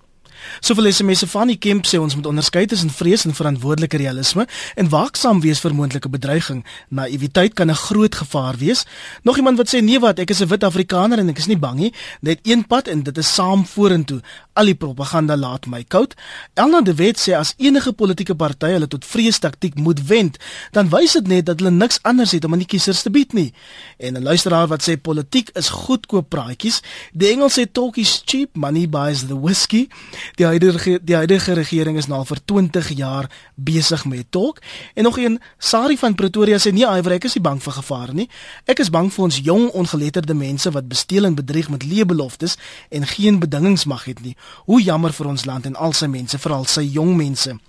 Soveel 0.60 0.92
SMS 0.92 1.24
van 1.32 1.48
die 1.48 1.58
Kemp 1.58 1.86
sê 1.86 2.00
ons 2.00 2.16
moet 2.16 2.26
onderskei 2.26 2.66
tussen 2.66 2.90
vrees 2.90 3.26
en 3.26 3.36
verantwoordelike 3.36 3.98
realisme 3.98 4.48
en 4.76 4.90
waaksaam 4.90 5.42
wees 5.42 5.60
vir 5.60 5.76
moontlike 5.76 6.10
bedreiging. 6.10 6.66
Naïwiteit 6.90 7.54
kan 7.54 7.70
'n 7.70 7.76
groot 7.76 8.16
gevaar 8.16 8.58
wees. 8.58 8.86
Nog 9.24 9.38
iemand 9.38 9.58
wat 9.58 9.74
sê 9.74 9.84
nee 9.84 10.00
wat, 10.00 10.20
ek 10.20 10.30
is 10.30 10.42
'n 10.42 10.48
wit 10.48 10.64
Afrikaner 10.64 11.20
en 11.20 11.30
ek 11.30 11.38
is 11.38 11.48
nie 11.48 11.58
bang 11.58 11.78
nie. 11.78 11.94
Net 12.22 12.40
een 12.44 12.68
pad 12.68 12.88
en 12.88 13.04
dit 13.04 13.18
is 13.18 13.34
saam 13.34 13.66
vorentoe. 13.66 14.22
Al 14.62 14.70
die 14.70 14.78
propaganda 14.78 15.34
laat 15.38 15.66
my 15.66 15.80
koud. 15.90 16.12
Elna 16.54 16.84
de 16.86 16.94
Wet 16.94 17.18
sê 17.18 17.34
as 17.34 17.56
enige 17.58 17.96
politieke 17.98 18.36
party 18.38 18.76
hulle 18.76 18.86
tot 18.92 19.06
vreestaktiek 19.10 19.80
moet 19.82 20.04
wend, 20.06 20.38
dan 20.76 20.92
wys 20.92 21.16
dit 21.18 21.32
net 21.32 21.48
dat 21.48 21.64
hulle 21.64 21.72
niks 21.74 21.98
anders 22.06 22.36
het 22.36 22.46
om 22.46 22.54
aan 22.54 22.62
die 22.62 22.68
kiesers 22.70 23.02
te 23.02 23.10
bied 23.10 23.34
nie. 23.34 23.54
En 23.98 24.14
'n 24.14 24.24
luisteraar 24.24 24.68
wat 24.68 24.86
sê 24.86 25.02
politiek 25.02 25.50
is 25.58 25.70
goedkoop 25.70 26.30
praatjies. 26.30 26.82
Die 27.14 27.32
Engels 27.32 27.58
sê 27.58 27.66
talk 27.72 27.98
is 27.98 28.22
cheap, 28.26 28.56
money 28.56 28.90
buys 28.90 29.26
the 29.26 29.40
whiskey. 29.40 29.88
Die 30.36 30.46
huidige 30.46 31.00
die 31.04 31.16
huidige 31.16 31.54
regering 31.54 31.98
is 31.98 32.08
nou 32.08 32.26
vir 32.26 32.38
20 32.46 32.90
jaar 32.90 33.30
besig 33.56 34.06
met 34.06 34.26
talk. 34.30 34.60
En 34.94 35.04
nog 35.04 35.18
een, 35.18 35.40
Sari 35.58 35.98
van 35.98 36.16
Pretoria 36.16 36.58
sê 36.58 36.72
nee, 36.72 36.86
Iver, 36.86 37.12
ek 37.12 37.24
is 37.24 37.34
nie 37.34 37.44
bang 37.44 37.64
vir 37.64 37.74
gevare 37.74 38.14
nie. 38.14 38.30
Ek 38.66 38.80
is 38.80 38.90
bang 38.90 39.14
vir 39.14 39.24
ons 39.24 39.40
jong 39.44 39.70
ongeletterde 39.70 40.34
mense 40.34 40.72
wat 40.72 40.88
besteel 40.88 41.26
en 41.26 41.36
bedrieg 41.36 41.70
met 41.70 41.84
leë 41.84 42.06
beloftes 42.06 42.58
en 42.90 43.08
geen 43.08 43.40
bedingings 43.40 43.86
mag 43.86 44.06
het 44.06 44.22
nie. 44.22 44.36
Hoe 44.66 44.82
jammer 44.82 45.14
vir 45.14 45.28
ons 45.28 45.46
land 45.46 45.66
en 45.66 45.76
al 45.76 45.94
sy 45.94 46.08
mense, 46.08 46.38
veral 46.38 46.66
sy 46.66 46.82
jong 46.82 47.16
mense. 47.16 47.60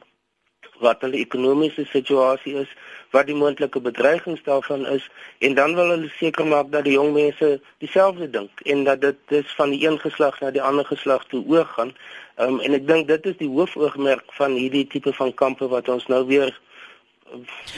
wat 0.80 1.02
hulle 1.02 1.18
ekonomiese 1.18 1.86
situasie 1.86 2.56
is, 2.56 2.72
wat 3.16 3.30
die 3.30 3.38
moontlike 3.38 3.80
bedreigings 3.80 4.44
daarvan 4.44 4.86
is 4.92 5.08
en 5.40 5.56
dan 5.56 5.76
wil 5.76 5.90
hulle 5.94 6.12
seker 6.18 6.48
maak 6.48 6.72
dat 6.72 6.84
die 6.88 6.96
jong 6.98 7.14
mense 7.16 7.50
dieselfde 7.84 8.30
dink 8.30 8.64
en 8.74 8.84
dat 8.88 9.02
dit 9.02 9.20
dis 9.32 9.56
van 9.60 9.72
die 9.76 9.82
een 9.88 10.00
geslag 10.04 10.40
na 10.42 10.52
die 10.52 10.64
ander 10.64 10.86
geslag 10.86 11.26
toe 11.32 11.44
oorgaan. 11.48 11.96
Um, 12.36 12.60
en 12.60 12.74
ek 12.76 12.88
dink 12.88 13.08
dit 13.08 13.26
is 13.32 13.38
die 13.40 13.48
hoofoogmerk 13.48 14.34
van 14.36 14.58
hierdie 14.60 14.88
tipe 14.92 15.14
van 15.16 15.34
kampe 15.34 15.68
wat 15.72 15.88
ons 15.90 16.08
nou 16.12 16.26
weer 16.28 16.52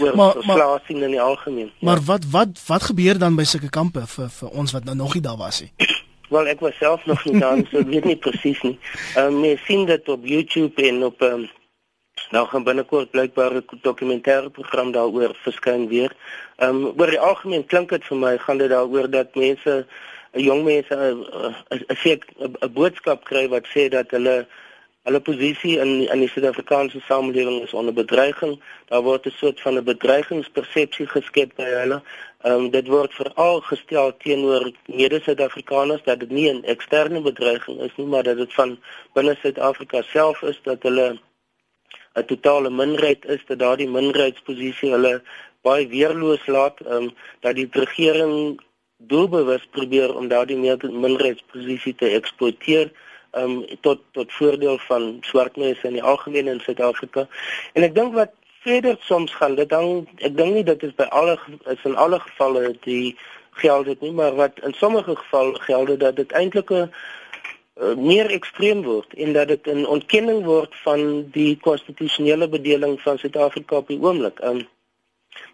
oor 0.01 0.41
slaas 0.43 0.81
sien 0.87 1.03
in 1.05 1.13
die 1.13 1.21
algemeen. 1.21 1.69
Maar 1.79 2.01
ja. 2.01 2.05
wat 2.07 2.25
wat 2.31 2.63
wat 2.67 2.87
gebeur 2.89 3.19
dan 3.21 3.37
by 3.37 3.45
sulke 3.45 3.69
kampe 3.69 4.03
vir 4.15 4.31
vir 4.39 4.49
ons 4.49 4.73
wat 4.73 4.89
nou 4.89 4.95
nog 4.97 5.13
nie 5.13 5.21
daar 5.21 5.37
was 5.37 5.61
nie? 5.61 5.71
Wel 6.33 6.49
ek 6.51 6.63
was 6.65 6.75
self 6.81 7.05
nog 7.05 7.21
nie 7.25 7.39
daar, 7.39 7.61
so 7.69 7.79
ek 7.83 7.93
weet 7.93 8.09
nie 8.09 8.17
presies 8.17 8.59
nie. 8.65 8.75
Ehm 9.15 9.37
um, 9.37 9.39
mens 9.45 9.63
sien 9.69 9.85
dit 9.85 10.09
op 10.09 10.25
YouTube 10.25 10.89
en 10.89 11.05
op 11.11 11.21
ehm 11.21 11.45
um, 11.45 11.47
nou 12.33 12.43
gaan 12.49 12.65
binnekort 12.65 13.13
blykbaar 13.13 13.61
'n 13.61 13.79
dokumentêre 13.85 14.49
program 14.49 14.91
daaroor 14.91 15.37
verskyn 15.45 15.87
weer. 15.87 16.11
Ehm 16.57 16.75
um, 16.75 16.93
oor 16.97 17.13
die 17.13 17.25
algemeen 17.29 17.65
klink 17.65 17.89
dit 17.89 18.03
vir 18.09 18.17
my 18.17 18.37
gaan 18.37 18.57
dit 18.57 18.69
daaroor 18.69 19.09
dat 19.09 19.35
mense 19.35 19.85
jong 20.33 20.63
mense 20.63 20.93
'n 20.95 21.95
seek 22.03 22.25
'n 22.39 22.73
boodskap 22.73 23.23
kry 23.23 23.47
wat 23.47 23.65
sê 23.73 23.89
dat 23.89 24.11
hulle 24.11 24.47
hulle 25.07 25.19
posisie 25.19 25.77
in 25.79 25.91
in 26.13 26.19
die 26.19 26.29
Suid-Afrikaanse 26.29 26.99
samelewing 26.99 27.61
is 27.63 27.73
onder 27.73 27.93
bedreiging. 27.93 28.59
Daar 28.89 29.01
word 29.01 29.25
'n 29.25 29.37
soort 29.41 29.61
van 29.61 29.77
'n 29.77 29.83
bedreigingspersepsie 29.83 31.07
geskep 31.07 31.55
by 31.55 31.69
hulle. 31.81 32.01
Ehm 32.41 32.53
um, 32.53 32.69
dit 32.71 32.87
word 32.87 33.13
veral 33.13 33.61
gestel 33.61 34.17
teenoor 34.17 34.71
mede-Suid-Afrikaners 34.85 36.03
dat 36.03 36.19
dit 36.19 36.29
nie 36.29 36.49
'n 36.53 36.63
eksterne 36.63 37.21
bedreiging 37.21 37.81
is 37.81 37.95
nie, 37.95 38.07
maar 38.07 38.23
dat 38.23 38.37
dit 38.37 38.53
van 38.53 38.79
binne 39.13 39.35
Suid-Afrika 39.41 40.01
self 40.01 40.41
is 40.41 40.59
dat 40.63 40.83
hulle 40.83 41.19
'n 42.15 42.25
totale 42.25 42.69
minderheid 42.69 43.25
is, 43.25 43.41
dat 43.47 43.59
daardie 43.59 43.89
minderheidsposisie 43.89 44.91
hulle 44.91 45.21
baie 45.61 45.87
weerloos 45.87 46.45
laat, 46.47 46.79
ehm 46.79 47.03
um, 47.03 47.13
dat 47.39 47.55
die 47.55 47.67
regering 47.71 48.59
doelbewus 48.97 49.67
probeer 49.71 50.15
om 50.15 50.27
daardie 50.27 50.57
minderheidsposisie 50.57 51.95
te 51.95 52.09
eksploiteer 52.17 52.91
um, 53.37 53.65
tot 53.81 54.01
tot 54.11 54.33
voordeel 54.33 54.77
van 54.87 55.17
swart 55.21 55.57
mense 55.57 55.87
in 55.87 55.93
die 55.93 56.03
algemeen 56.03 56.47
in 56.47 56.59
Suid-Afrika. 56.59 57.27
En 57.73 57.85
ek 57.85 57.95
dink 57.95 58.13
wat 58.17 58.33
verder 58.65 58.97
soms 58.99 59.33
gaan 59.33 59.55
dit 59.55 59.69
dan 59.69 60.07
ek 60.17 60.37
dink 60.37 60.53
nie 60.53 60.65
dit 60.67 60.83
is 60.83 60.95
by 60.97 61.07
alle 61.19 61.37
is 61.73 61.83
in 61.87 61.95
alle 61.95 62.19
gevalle 62.19 62.73
die 62.87 63.15
geld 63.61 63.85
dit 63.85 64.01
nie, 64.01 64.11
maar 64.11 64.35
wat 64.37 64.59
in 64.65 64.73
sommige 64.77 65.15
gevalle 65.15 65.59
geld 65.65 65.99
dat 65.99 66.15
dit 66.15 66.31
eintlik 66.31 66.69
'n 66.69 66.89
uh, 67.81 67.93
meer 67.95 68.29
ekstreem 68.33 68.83
word 68.83 69.13
en 69.13 69.33
dat 69.33 69.47
dit 69.47 69.67
'n 69.67 69.85
ontkenning 69.85 70.43
word 70.45 70.73
van 70.83 71.29
die 71.31 71.57
konstitusionele 71.61 72.49
bedeling 72.49 73.01
van 73.01 73.17
Suid-Afrika 73.17 73.75
op 73.75 73.87
die 73.87 74.01
oomblik. 74.01 74.41
Um, 74.43 74.67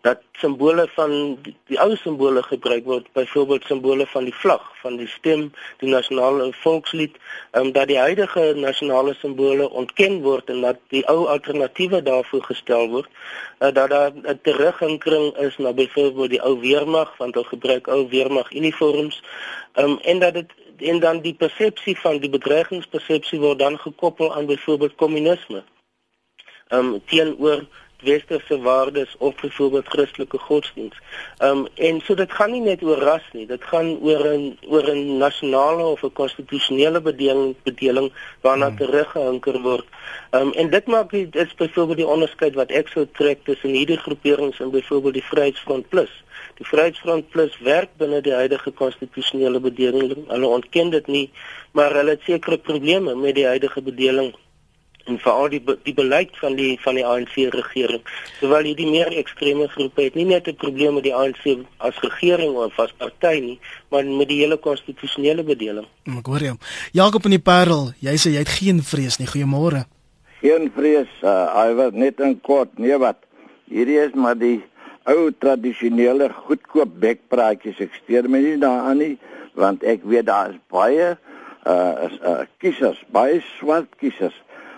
dat 0.02 0.22
simbole 0.32 0.88
van 0.96 1.38
die, 1.42 1.56
die 1.72 1.80
ou 1.80 1.96
simbole 1.96 2.44
gebruik 2.44 2.86
word 2.86 3.08
byvoorbeeld 3.14 3.66
simbole 3.66 4.08
van 4.08 4.24
die 4.28 4.36
vlag 4.36 4.64
van 4.82 4.98
die 5.00 5.08
stem 5.08 5.46
die 5.80 5.90
nasionale 5.90 6.50
volkslied 6.64 7.16
um, 7.52 7.72
dat 7.72 7.88
die 7.88 7.98
huidige 7.98 8.54
nasionale 8.56 9.14
simbole 9.22 9.70
ontken 9.70 10.20
word 10.22 10.50
en 10.50 10.62
dat 10.62 10.82
die 10.96 11.04
ou 11.08 11.28
alternatiewe 11.32 12.02
daarvoor 12.04 12.44
gestel 12.50 12.90
word 12.96 13.10
uh, 13.60 13.72
dat 13.72 13.90
daar 13.90 14.12
'n 14.14 14.40
terughinkering 14.42 15.38
is 15.38 15.58
na 15.58 15.74
byvoorbeeld 15.74 16.30
die 16.30 16.44
ou 16.44 16.60
weermag 16.60 17.18
want 17.18 17.36
hulle 17.36 17.48
gebruik 17.48 17.88
ou 17.88 18.08
weermag 18.10 18.52
uniforms 18.52 19.24
um, 19.76 20.00
en 20.02 20.20
dat 20.20 20.34
dit 20.34 20.52
en 20.78 21.00
dan 21.00 21.22
die 21.22 21.34
persepsie 21.34 22.00
van 22.00 22.18
die 22.18 22.30
bedreigingspersepsie 22.30 23.40
word 23.40 23.60
dan 23.60 23.80
gekoppel 23.80 24.36
aan 24.36 24.46
byvoorbeeld 24.46 24.96
kommunisme 24.96 25.64
um, 26.70 27.02
teenoor 27.06 27.66
westerse 28.04 28.58
waardes 28.62 29.16
of 29.18 29.36
byvoorbeeld 29.42 29.88
Christelike 29.88 30.38
godsdiens. 30.38 30.96
Ehm 31.38 31.58
um, 31.58 31.68
en 31.76 32.02
so 32.02 32.16
dit 32.16 32.32
gaan 32.32 32.52
nie 32.52 32.62
net 32.62 32.84
oor 32.84 32.98
ras 32.98 33.26
nie, 33.32 33.46
dit 33.48 33.64
gaan 33.64 33.98
oor 34.02 34.28
'n 34.28 34.58
oor 34.68 34.90
'n 34.96 35.18
nasionale 35.18 35.84
of 35.84 36.04
'n 36.04 36.14
konstitusionele 36.14 37.02
bedeling 37.02 37.56
bedeling 37.64 38.12
waarna 38.42 38.68
hmm. 38.68 38.78
teruggehinker 38.78 39.62
word. 39.62 39.86
Ehm 40.30 40.48
um, 40.48 40.54
en 40.54 40.70
dit 40.70 40.86
maak 40.86 41.10
dit 41.12 41.36
is 41.36 41.56
byvoorbeeld 41.56 41.98
die 41.98 42.14
onderskeid 42.16 42.54
wat 42.56 42.72
ek 42.72 42.88
sou 42.88 43.08
trek 43.12 43.44
tussen 43.44 43.70
hierdie 43.70 43.98
groeperings 43.98 44.60
en 44.60 44.72
byvoorbeeld 44.72 45.14
die 45.14 45.30
Vryheidsfront 45.32 45.90
Plus. 45.90 46.24
Die 46.58 46.66
Vryheidsfront 46.66 47.30
Plus 47.30 47.58
werk 47.60 47.90
binne 47.98 48.22
die 48.22 48.34
huidige 48.34 48.72
konstitusionele 48.72 49.60
bedeling. 49.60 50.28
Hulle 50.28 50.48
ontken 50.48 50.90
dit 50.90 51.08
nie, 51.08 51.32
maar 51.72 51.94
hulle 51.94 52.10
het 52.10 52.22
sekere 52.22 52.58
probleme 52.58 53.16
met 53.16 53.36
die 53.36 53.46
huidige 53.46 53.82
bedeling 53.82 54.34
en 55.10 55.18
veral 55.20 55.50
die 55.52 55.62
die 55.84 55.94
beleid 55.96 56.32
van 56.40 56.56
die 56.56 56.78
van 56.84 56.96
die 56.96 57.06
ANC 57.06 57.36
regering. 57.56 58.04
Terwyl 58.40 58.70
hierdie 58.70 58.88
meer 58.88 59.12
ekstreme 59.20 59.68
groepe 59.74 60.06
het 60.06 60.16
nie 60.16 60.26
net 60.26 60.48
'n 60.48 60.56
probleem 60.56 60.94
met 60.94 61.04
die 61.04 61.16
ANC 61.16 61.66
as 61.78 62.00
regering 62.00 62.56
of 62.56 62.80
as 62.80 62.94
party 62.98 63.40
nie, 63.40 63.60
maar 63.90 64.06
met 64.06 64.28
die 64.28 64.40
hele 64.40 64.58
konstitusionele 64.58 65.44
bedeling. 65.44 65.88
Ek 66.18 66.26
hoor 66.26 66.40
jou. 66.40 66.56
Jakob 66.92 67.26
in 67.26 67.32
die 67.32 67.40
Parel, 67.40 67.92
jy 68.00 68.16
sê 68.16 68.30
jy 68.32 68.40
het 68.40 68.50
geen 68.50 68.84
vrees 68.84 69.18
nie. 69.18 69.28
Goeiemôre. 69.28 69.86
Geen 70.42 70.72
vrees. 70.76 71.12
Uh, 71.22 71.48
hy 71.56 71.74
was 71.74 71.92
net 71.94 72.20
in 72.20 72.42
kort, 72.42 72.78
nee 72.78 72.98
wat. 72.98 73.18
Hierdie 73.70 74.00
is 74.00 74.14
maar 74.14 74.38
die 74.38 74.64
ou 75.04 75.32
tradisionele 75.32 76.30
goedkoop 76.30 77.00
bekpraatjies. 77.00 77.80
Ek 77.80 77.92
steur 78.04 78.30
my 78.30 78.40
nie 78.40 78.58
daaraan 78.58 78.98
nie, 78.98 79.18
want 79.54 79.84
ek 79.84 80.04
weet 80.04 80.26
daar 80.26 80.50
is 80.50 80.60
baie 80.72 81.18
uh, 81.68 81.94
uh 82.24 82.44
kiesers, 82.58 83.00
baie 83.12 83.42
swart 83.60 83.90
kiesers 84.00 84.36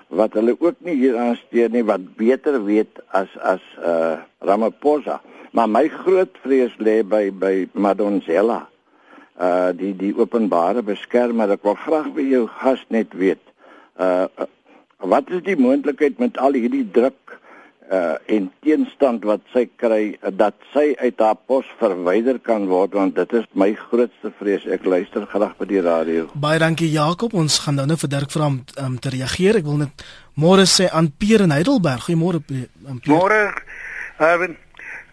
wat 0.08 0.34
hulle 0.38 0.56
ook 0.60 0.78
nie 0.86 0.96
hier 1.00 1.18
aansteer 1.18 1.72
nie 1.74 1.84
wat 1.84 2.16
beter 2.20 2.60
weet 2.66 3.02
as 3.10 3.32
as 3.42 3.64
uh 3.80 4.22
Ramaphosa. 4.46 5.22
Maar 5.52 5.70
my 5.70 5.88
groot 5.88 6.38
vrees 6.44 6.74
lê 6.78 7.02
by 7.04 7.32
by 7.32 7.68
Madonsela. 7.74 8.66
Uh 9.40 9.72
die 9.74 9.96
die 9.98 10.14
openbare 10.18 10.84
beskermer. 10.84 11.50
Ek 11.52 11.64
wil 11.64 11.78
graag 11.86 12.12
by 12.14 12.28
jou 12.30 12.46
gas 12.60 12.84
net 12.90 13.14
weet. 13.14 13.42
Uh 13.98 14.28
wat 15.06 15.30
is 15.30 15.44
die 15.44 15.58
moontlikheid 15.60 16.18
met 16.20 16.38
al 16.38 16.56
hierdie 16.56 16.86
druk 16.92 17.25
uh 17.92 18.16
en 18.32 18.48
teenstand 18.66 19.24
wat 19.28 19.44
sy 19.54 19.66
kry 19.78 20.18
dat 20.34 20.56
sy 20.74 20.96
uit 20.98 21.20
haar 21.22 21.38
pos 21.48 21.68
verwyder 21.80 22.40
kan 22.40 22.68
word 22.72 22.96
want 22.98 23.16
dit 23.16 23.34
is 23.38 23.46
my 23.54 23.72
grootste 23.78 24.32
vrees. 24.40 24.66
Ek 24.66 24.86
luister 24.86 25.28
graag 25.30 25.54
by 25.60 25.70
die 25.70 25.84
radio. 25.86 26.28
Baie 26.34 26.60
dankie 26.60 26.90
Jakob. 26.90 27.34
Ons 27.38 27.60
gaan 27.66 27.78
nou 27.80 27.88
net 27.90 28.02
vir 28.02 28.14
Dirk 28.16 28.34
vra 28.34 28.50
om 28.50 28.60
um, 28.82 28.98
te 28.98 29.14
reageer. 29.14 29.62
Ek 29.62 29.70
wil 29.70 29.84
net 29.86 30.06
môre 30.34 30.66
sê 30.70 30.90
aan 30.92 31.12
Pier 31.14 31.46
in 31.46 31.54
Heidelberg. 31.54 32.08
Goeiemôre 32.10 32.42
um, 32.50 33.02
môre 33.06 33.42
Erwin. 34.18 34.58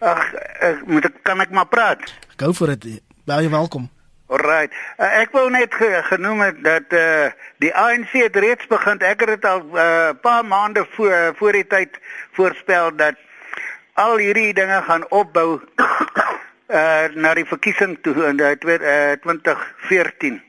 Ag 0.03 0.29
ek 0.59 0.85
moet 0.89 1.11
ek 1.11 1.21
kan 1.23 1.43
ek 1.43 1.53
maar 1.55 1.69
praat? 1.71 2.09
Gou 2.41 2.53
vir 2.57 2.75
dit 2.75 3.03
baie 3.29 3.47
welkom 3.51 3.92
Alright. 4.33 4.73
Uh, 4.97 5.05
ek 5.21 5.33
wou 5.35 5.45
net 5.53 5.75
ge 5.77 5.99
genoem 6.07 6.39
het 6.41 6.61
dat 6.65 6.93
eh 6.97 7.01
uh, 7.25 7.31
die 7.61 7.69
ANC 7.77 8.15
het 8.17 8.35
reeds 8.35 8.65
begin. 8.67 8.97
Ek 9.05 9.19
het 9.21 9.29
dit 9.29 9.45
al 9.45 9.61
'n 9.61 9.75
uh, 9.77 10.09
paar 10.21 10.45
maande 10.45 10.85
voor 10.95 11.35
voor 11.37 11.51
die 11.51 11.67
tyd 11.67 11.99
voorspel 12.31 12.95
dat 12.95 13.15
al 13.93 14.17
hierdie 14.17 14.53
dinge 14.53 14.81
gaan 14.81 15.05
opbou 15.09 15.59
eh 16.67 16.79
uh, 16.79 17.13
na 17.13 17.33
die 17.33 17.45
verkiesing 17.45 17.97
toe 18.01 18.25
in 18.25 18.41
uh, 18.41 18.51
2014. 18.57 20.41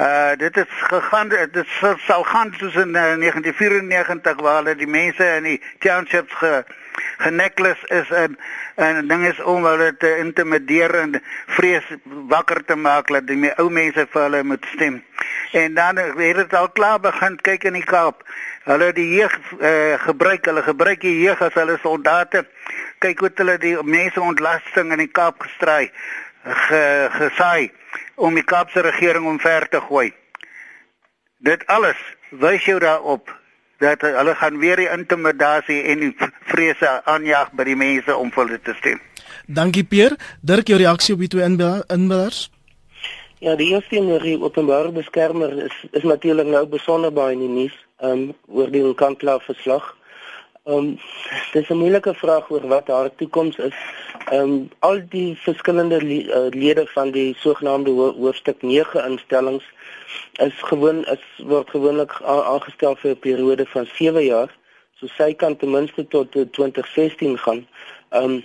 Uh 0.00 0.32
dit 0.36 0.56
is 0.56 0.72
gegaan 0.88 1.28
dit 1.28 1.66
sal 2.06 2.24
gaan 2.24 2.54
soos 2.56 2.74
in 2.74 2.96
uh, 2.96 3.20
1994 3.20 4.40
waar 4.40 4.56
hulle 4.56 4.76
die 4.76 4.88
mense 4.88 5.24
in 5.36 5.42
die 5.42 5.62
townships 5.78 6.32
ge 6.32 6.64
geneklis 7.18 7.84
is 7.88 8.10
en 8.10 8.38
en 8.74 9.08
ding 9.08 9.26
is 9.26 9.40
om 9.40 9.64
hulle 9.64 9.90
te 9.96 10.10
intimideer 10.18 10.94
en 10.94 11.18
vrees 11.56 11.86
wakker 12.04 12.64
te 12.64 12.76
maak 12.76 13.10
dat 13.12 13.26
die 13.28 13.50
ou 13.58 13.68
mense 13.70 14.06
vir 14.12 14.22
hulle 14.22 14.42
moet 14.42 14.64
stem. 14.74 15.02
En 15.52 15.74
dan 15.74 15.96
het 15.96 16.36
dit 16.36 16.54
al 16.54 16.70
klaar 16.70 17.00
begin 17.00 17.36
kyk 17.36 17.64
in 17.64 17.76
die 17.76 17.84
Kaap. 17.84 18.22
Hulle 18.64 18.92
die 18.92 19.08
jeug 19.16 19.34
uh, 19.58 19.98
gebruik, 19.98 20.44
hulle 20.46 20.62
gebruik 20.62 21.00
die 21.00 21.18
jeug 21.20 21.42
as 21.42 21.56
hulle 21.58 21.78
soldate. 21.82 22.44
Kyk 22.98 23.20
hoe 23.20 23.30
hulle 23.34 23.58
die 23.58 23.74
mense 23.82 24.20
ontlasting 24.20 24.92
in 24.92 25.02
die 25.02 25.10
Kaap 25.10 25.42
gestry 25.42 25.90
ge, 26.44 27.08
gesaai 27.18 27.70
om 28.14 28.34
die 28.34 28.44
Kaapse 28.44 28.80
regering 28.80 29.26
omver 29.26 29.68
te 29.68 29.80
gooi. 29.80 30.10
Dit 31.38 31.66
alles 31.66 32.00
wys 32.30 32.64
jou 32.64 32.78
daarop 32.80 33.39
dat 33.80 34.00
hulle 34.04 34.34
gaan 34.34 34.58
weer 34.60 34.76
die 34.76 34.90
intimidasie 34.92 35.82
en 35.82 36.02
die 36.04 36.14
vrese 36.52 37.00
aanjaag 37.04 37.52
by 37.56 37.64
die 37.64 37.76
mense 37.76 38.16
om 38.16 38.32
vir 38.34 38.44
hulle 38.46 38.60
te 38.62 38.74
stem. 38.78 39.00
Dankie 39.46 39.84
Pier. 39.84 40.16
Dirk 40.40 40.68
jou 40.68 40.78
reaksie 40.78 41.14
op 41.14 41.22
die 41.24 41.30
twee 41.32 41.44
inbellers? 41.48 42.50
Ja, 43.40 43.54
die 43.56 43.70
eerste 43.72 43.96
een 43.96 44.10
oor 44.12 44.20
die 44.20 44.36
openbare 44.36 44.92
beskermer 44.92 45.54
is 45.64 45.76
is 45.96 46.04
natuurlik 46.04 46.46
nou 46.46 46.66
besonder 46.68 47.12
baie 47.12 47.32
in 47.32 47.40
die 47.46 47.48
nuus, 47.48 47.76
ehm 48.04 48.28
um, 48.28 48.34
oor 48.52 48.68
die 48.68 48.82
Nkandla 48.84 49.38
verslag. 49.46 49.86
Ehm 50.68 50.76
um, 50.76 50.98
dis 51.52 51.70
'n 51.70 51.80
moeilike 51.80 52.14
vraag 52.14 52.50
oor 52.50 52.66
wat 52.68 52.92
haar 52.92 53.08
toekoms 53.16 53.56
is. 53.56 53.78
Ehm 54.28 54.42
um, 54.42 54.68
al 54.78 55.00
die 55.08 55.38
verskillende 55.40 55.96
eh, 55.96 56.50
lede 56.50 56.86
van 56.92 57.10
die 57.10 57.34
sogenaamde 57.38 57.90
hoofstuk 57.90 58.62
9 58.62 59.04
instellings 59.08 59.64
is 60.32 60.62
gewoon 60.70 61.04
is 61.04 61.24
word 61.44 61.70
gewoonlik 61.70 62.12
aangestel 62.22 62.96
vir 62.96 63.10
'n 63.10 63.18
periode 63.18 63.66
van 63.66 63.86
7 63.86 64.24
jaar. 64.24 64.56
So 64.98 65.06
sy 65.06 65.34
kan 65.34 65.56
ten 65.56 65.70
minste 65.70 66.06
tot 66.08 66.32
2016 66.32 67.38
gaan. 67.38 67.66
Ehm 68.08 68.24
um, 68.24 68.44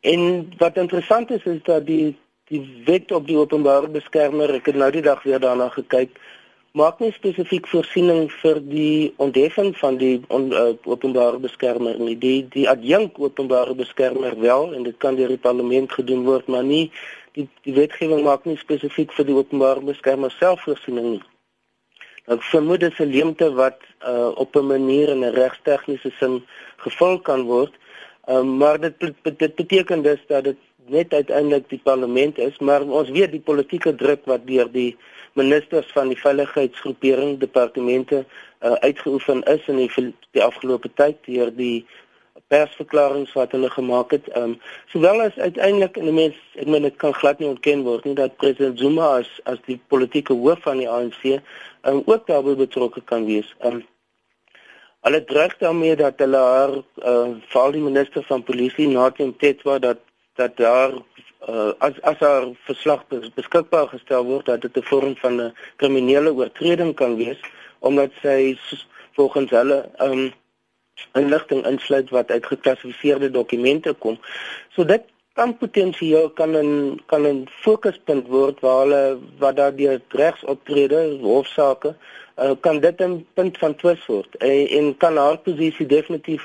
en 0.00 0.52
wat 0.58 0.76
interessant 0.76 1.30
is 1.30 1.44
is 1.44 1.62
dat 1.62 1.86
die 1.86 2.16
die 2.50 2.82
wet 2.84 3.12
op 3.12 3.26
die 3.26 3.36
openbare 3.38 3.88
beskermer, 3.88 4.50
ek 4.54 4.66
het 4.72 4.78
nou 4.80 4.90
die 4.90 5.04
dag 5.06 5.22
weer 5.22 5.38
daarna 5.38 5.68
gekyk, 5.70 6.16
maak 6.78 6.98
nie 7.02 7.10
spesifiek 7.14 7.66
voorsiening 7.70 8.28
vir 8.42 8.58
die 8.62 9.12
ontheffing 9.22 9.70
van 9.78 9.98
die 9.98 10.20
on, 10.28 10.50
uh, 10.54 10.72
openbare 10.86 11.38
beskermer 11.42 11.98
nie. 11.98 12.16
Die 12.18 12.46
die 12.50 12.66
adjunk 12.70 13.18
openbare 13.18 13.74
beskermer 13.74 14.38
wel 14.38 14.74
en 14.74 14.86
dit 14.86 14.98
kan 15.02 15.18
deur 15.18 15.30
die 15.30 15.42
parlement 15.42 15.92
gedoen 15.92 16.22
word, 16.26 16.46
maar 16.46 16.66
nie 16.66 16.90
die 17.38 17.48
die 17.66 17.74
wetgewing 17.74 18.22
maak 18.24 18.44
nie 18.44 18.56
spesifiek 18.56 19.12
vir 19.16 19.28
die 19.28 19.36
openbare 19.36 19.80
beskermer 19.80 20.32
self 20.38 20.64
voorsiening 20.66 21.10
nie. 21.10 21.22
Ek 22.30 22.42
vermoed 22.52 22.80
dit 22.80 22.92
is 22.92 23.00
'n 23.00 23.12
leemte 23.12 23.50
wat 23.54 23.78
uh, 24.06 24.30
op 24.36 24.56
'n 24.56 24.66
manier 24.66 25.08
in 25.08 25.24
'n 25.24 25.34
regstegniese 25.34 26.10
sin 26.18 26.42
gevul 26.76 27.18
kan 27.20 27.42
word. 27.42 27.72
Um, 28.28 28.56
maar 28.56 28.80
dit 28.80 28.94
dit 29.22 29.54
beteken 29.54 30.02
dus 30.02 30.20
dat 30.28 30.44
dit 30.44 30.58
net 30.86 31.12
uiteindelik 31.12 31.68
die 31.68 31.80
parlement 31.82 32.38
is, 32.38 32.58
maar 32.58 32.82
ons 32.82 33.10
weet 33.10 33.30
die 33.32 33.40
politieke 33.40 33.94
druk 33.94 34.20
wat 34.24 34.46
deur 34.46 34.70
die 34.72 34.96
ministers 35.32 35.92
van 35.92 36.08
die 36.08 36.18
veiligheidsgroepering 36.18 37.38
departemente 37.38 38.24
uh, 38.60 38.72
uitgeoefen 38.72 39.42
is 39.42 39.66
in 39.66 39.76
die, 39.76 40.14
die 40.30 40.42
afgelope 40.42 40.90
tyd 40.94 41.16
deur 41.26 41.52
die 41.54 41.86
persverklaringe 42.50 43.30
wat 43.38 43.52
hulle 43.54 43.70
gemaak 43.70 44.10
het. 44.16 44.28
Ehm 44.28 44.42
um, 44.42 44.54
sowel 44.92 45.22
as 45.26 45.38
uiteindelik 45.38 45.96
en 45.96 46.14
mense 46.14 46.62
ek 46.62 46.66
meen 46.66 46.86
dit 46.88 46.96
kan 47.02 47.14
glad 47.14 47.38
nie 47.38 47.48
ontken 47.48 47.84
word 47.86 48.04
nie 48.08 48.16
dat 48.18 48.36
president 48.42 48.78
Zuma 48.78 49.12
as 49.20 49.30
as 49.52 49.62
die 49.66 49.78
politieke 49.94 50.34
hoof 50.34 50.62
van 50.66 50.82
die 50.82 50.88
ANC 50.88 51.22
ehm 51.30 51.40
um, 51.92 52.02
ook 52.06 52.26
daarbey 52.26 52.56
betrokke 52.58 53.02
kan 53.12 53.26
wees. 53.30 53.54
Ehm 53.60 53.80
um, 53.80 53.86
hulle 55.06 55.24
dreig 55.24 55.56
daarmee 55.62 55.96
dat 55.96 56.18
hulle 56.24 56.42
haar 56.46 56.74
eh 56.78 57.12
uh, 57.12 57.28
val 57.54 57.72
die 57.76 57.86
minister 57.86 58.26
van 58.32 58.42
polisie 58.42 58.88
Natem 58.88 59.36
Tetwa 59.36 59.78
dat 59.78 60.02
dat 60.36 60.56
daar 60.56 60.92
uh, 61.48 61.72
as 61.78 62.02
as 62.02 62.18
haar 62.18 62.48
verslag 62.66 63.06
beskikbaar 63.34 63.88
gestel 63.94 64.24
word 64.24 64.46
dat 64.46 64.60
dit 64.60 64.76
'n 64.76 64.88
vorm 64.90 65.16
van 65.16 65.40
'n 65.40 65.54
kriminele 65.76 66.32
oortreding 66.32 66.94
kan 66.94 67.16
wees 67.16 67.40
omdat 67.78 68.10
sy 68.22 68.58
volgens 69.12 69.50
hulle 69.50 69.88
ehm 69.96 70.12
um, 70.12 70.32
inligting 71.12 71.66
insluit 71.66 72.10
wat 72.10 72.30
uit 72.30 72.46
geklassifiseerde 72.46 73.30
dokumente 73.30 73.92
kom. 73.92 74.18
So 74.74 74.84
dit 74.84 75.02
kan 75.34 75.56
potensieel 75.56 76.30
kan 76.30 76.56
'n 76.56 77.00
kan 77.06 77.26
'n 77.26 77.48
fokuspunt 77.48 78.26
word 78.26 78.60
waar 78.60 78.80
hulle 78.82 79.18
wat 79.38 79.56
daar 79.56 79.76
deur 79.76 80.00
regsoptrede 80.08 81.18
hofsaake 81.22 81.94
uh, 82.36 82.50
kan 82.60 82.80
dit 82.80 83.00
'n 83.00 83.26
punt 83.34 83.58
van 83.58 83.74
twis 83.76 84.06
word 84.06 84.36
en, 84.36 84.68
en 84.68 84.96
kan 84.96 85.16
haar 85.16 85.38
posisie 85.38 85.86
definitief 85.86 86.44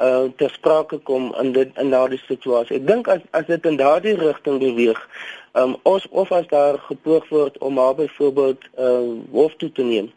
uh 0.00 0.24
ter 0.36 0.50
sprake 0.50 0.98
kom 0.98 1.34
in 1.40 1.52
dit 1.52 1.68
in 1.78 1.90
daardie 1.90 2.20
situasie. 2.26 2.76
Ek 2.76 2.86
dink 2.86 3.08
as 3.08 3.22
as 3.30 3.46
dit 3.46 3.66
in 3.66 3.76
daardie 3.76 4.16
rigting 4.20 4.58
beweeg, 4.60 5.00
um 5.52 5.76
ons 5.82 6.08
of 6.10 6.32
as 6.32 6.46
daar 6.52 6.78
gepoog 6.88 7.28
word 7.28 7.58
om 7.58 7.78
haar 7.78 7.94
byvoorbeeld 7.94 8.68
uh 8.78 9.16
hof 9.32 9.54
toe 9.56 9.72
te 9.72 9.82
neem, 9.82 10.12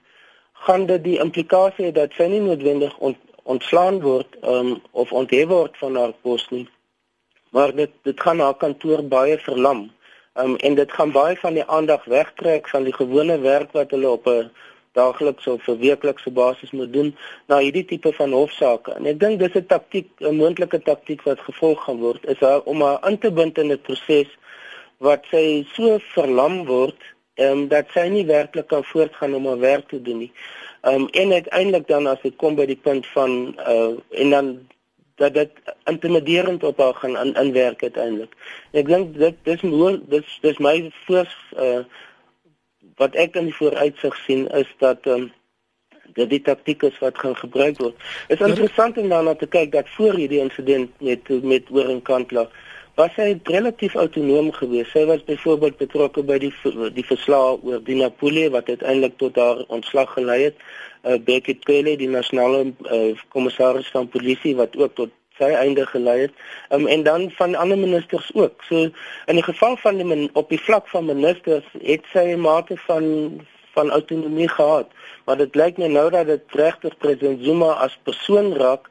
gaan 0.53 0.85
dit 0.85 1.03
die 1.03 1.19
implikasie 1.19 1.85
hê 1.85 1.91
dat 1.95 2.11
sy 2.17 2.27
nie 2.27 2.43
noodwendig 2.43 2.97
ont, 2.97 3.17
ontslaan 3.49 4.01
word 4.01 4.35
um, 4.43 4.75
of 4.91 5.11
onthef 5.11 5.47
word 5.49 5.77
van 5.81 5.95
haar 5.95 6.13
pos 6.21 6.45
nie. 6.53 6.67
Maar 7.55 7.73
dit 7.75 7.93
dit 8.05 8.19
gaan 8.21 8.39
haar 8.45 8.57
kantoor 8.61 9.03
baie 9.03 9.37
verlam. 9.45 9.87
Um, 10.39 10.55
en 10.55 10.75
dit 10.77 10.91
gaan 10.91 11.11
baie 11.11 11.37
van 11.41 11.57
die 11.57 11.65
aandag 11.65 12.05
wegtrek 12.05 12.69
van 12.69 12.85
die 12.85 12.93
gewone 12.93 13.39
werk 13.45 13.71
wat 13.77 13.91
hulle 13.95 14.09
op 14.09 14.27
'n 14.27 14.51
daaglikse 14.97 15.51
of 15.51 15.65
weeklikse 15.65 16.31
basis 16.31 16.71
moet 16.71 16.93
doen 16.93 17.15
na 17.47 17.59
hierdie 17.59 17.85
tipe 17.85 18.13
van 18.13 18.31
hofsaake. 18.31 18.93
En 18.97 19.05
ek 19.05 19.19
dink 19.19 19.39
dis 19.39 19.55
'n 19.55 19.65
taktik, 19.65 20.07
'n 20.19 20.35
moontlike 20.35 20.81
taktik 20.81 21.21
wat 21.21 21.39
gevolg 21.39 21.83
gaan 21.83 21.99
word 21.99 22.25
is 22.25 22.39
haar 22.39 22.61
om 22.61 22.81
haar 22.81 23.07
in 23.09 23.17
te 23.17 23.31
bind 23.31 23.57
in 23.57 23.71
'n 23.71 23.81
proses 23.81 24.29
wat 24.97 25.25
sy 25.31 25.65
so 25.73 25.97
verlam 26.13 26.65
word 26.65 26.97
ehm 27.39 27.51
um, 27.51 27.67
dat 27.71 27.91
sy 27.95 28.07
nie 28.11 28.25
werklik 28.27 28.67
kan 28.67 28.83
voortgaan 28.83 29.35
om 29.35 29.45
haar 29.47 29.59
werk 29.59 29.87
te 29.87 30.01
doen 30.01 30.17
nie. 30.25 30.31
Ehm 30.81 31.05
um, 31.05 31.07
en 31.21 31.31
uiteindelik 31.31 31.87
dan 31.87 32.07
as 32.07 32.21
dit 32.21 32.35
kom 32.35 32.55
by 32.55 32.65
die 32.67 32.79
punt 32.87 33.07
van 33.15 33.55
uh 33.67 33.95
en 34.23 34.29
dan 34.35 34.51
dat 35.19 35.33
dit 35.33 35.51
intimiderend 35.83 36.63
op 36.63 36.77
haar 36.77 36.93
gaan 36.93 37.17
in, 37.17 37.33
inwerk 37.33 37.83
uiteindelik. 37.83 38.35
Ek 38.71 38.87
dink 38.87 39.15
dit 39.15 39.35
dis 39.43 39.61
mooi 39.61 39.99
dis 40.11 40.37
dis 40.41 40.59
my 40.59 40.91
voor 41.05 41.35
uh 41.55 41.83
wat 42.99 43.15
ek 43.15 43.35
in 43.39 43.47
die 43.47 43.55
vooruitsig 43.55 44.15
sien 44.27 44.47
is 44.61 44.71
dat 44.83 45.07
ehm 45.07 45.27
um, 45.27 45.31
dat 46.13 46.29
die 46.29 46.41
taktiek 46.41 46.81
is 46.83 46.97
wat 46.99 47.19
gaan 47.21 47.35
gebruik 47.37 47.77
word. 47.77 47.95
Is 48.27 48.41
interessant 48.41 48.97
om 48.97 49.09
daarna 49.09 49.35
te 49.35 49.47
kyk 49.47 49.71
dat 49.71 49.89
voor 49.95 50.17
hierdie 50.17 50.41
insident 50.41 50.91
met 50.99 51.29
met 51.43 51.69
Orenkantla 51.71 52.49
was 52.99 53.15
hy 53.15 53.37
relatief 53.47 53.95
autonoom 53.95 54.49
geweest. 54.51 54.91
Sy 54.91 55.05
was 55.07 55.23
byvoorbeeld 55.27 55.77
betrokke 55.79 56.23
by 56.27 56.35
die 56.43 56.51
die 56.97 57.05
verslag 57.07 57.63
oor 57.67 57.79
die 57.87 57.95
Napoleon 57.99 58.51
wat 58.55 58.67
uiteindelik 58.67 59.15
tot 59.21 59.39
haar 59.39 59.63
ontslag 59.71 60.11
gelei 60.17 60.39
het. 60.49 60.59
Uh, 61.07 61.15
Becky 61.23 61.55
Cele, 61.63 61.95
die 61.99 62.09
nasionale 62.11 62.73
uh, 62.91 63.13
kommissaris 63.31 63.87
van 63.95 64.11
polisie 64.11 64.55
wat 64.59 64.75
ook 64.75 64.97
tot 64.99 65.15
sy 65.39 65.53
einde 65.55 65.85
gelei 65.87 66.25
het. 66.25 66.35
Um, 66.75 66.89
en 66.91 67.05
dan 67.07 67.29
van 67.37 67.55
ander 67.55 67.79
ministers 67.79 68.27
ook. 68.35 68.59
So 68.67 68.89
in 69.31 69.39
die 69.39 69.47
geval 69.47 69.79
van 69.79 70.01
die 70.01 70.27
op 70.33 70.51
die 70.51 70.59
vlak 70.59 70.91
van 70.91 71.07
ministers 71.07 71.67
het 71.79 72.03
sy 72.11 72.25
'n 72.35 72.43
mate 72.43 72.75
van 72.89 73.05
van 73.77 73.91
autonomie 73.95 74.49
gehad. 74.49 74.91
Maar 75.25 75.37
dit 75.37 75.55
lyk 75.55 75.77
my 75.77 75.87
nou 75.87 76.09
dat 76.11 76.27
dit 76.27 76.43
regtig 76.51 76.97
president 76.97 77.43
Zuma 77.43 77.71
as 77.85 77.99
persoon 78.03 78.53
raak 78.59 78.89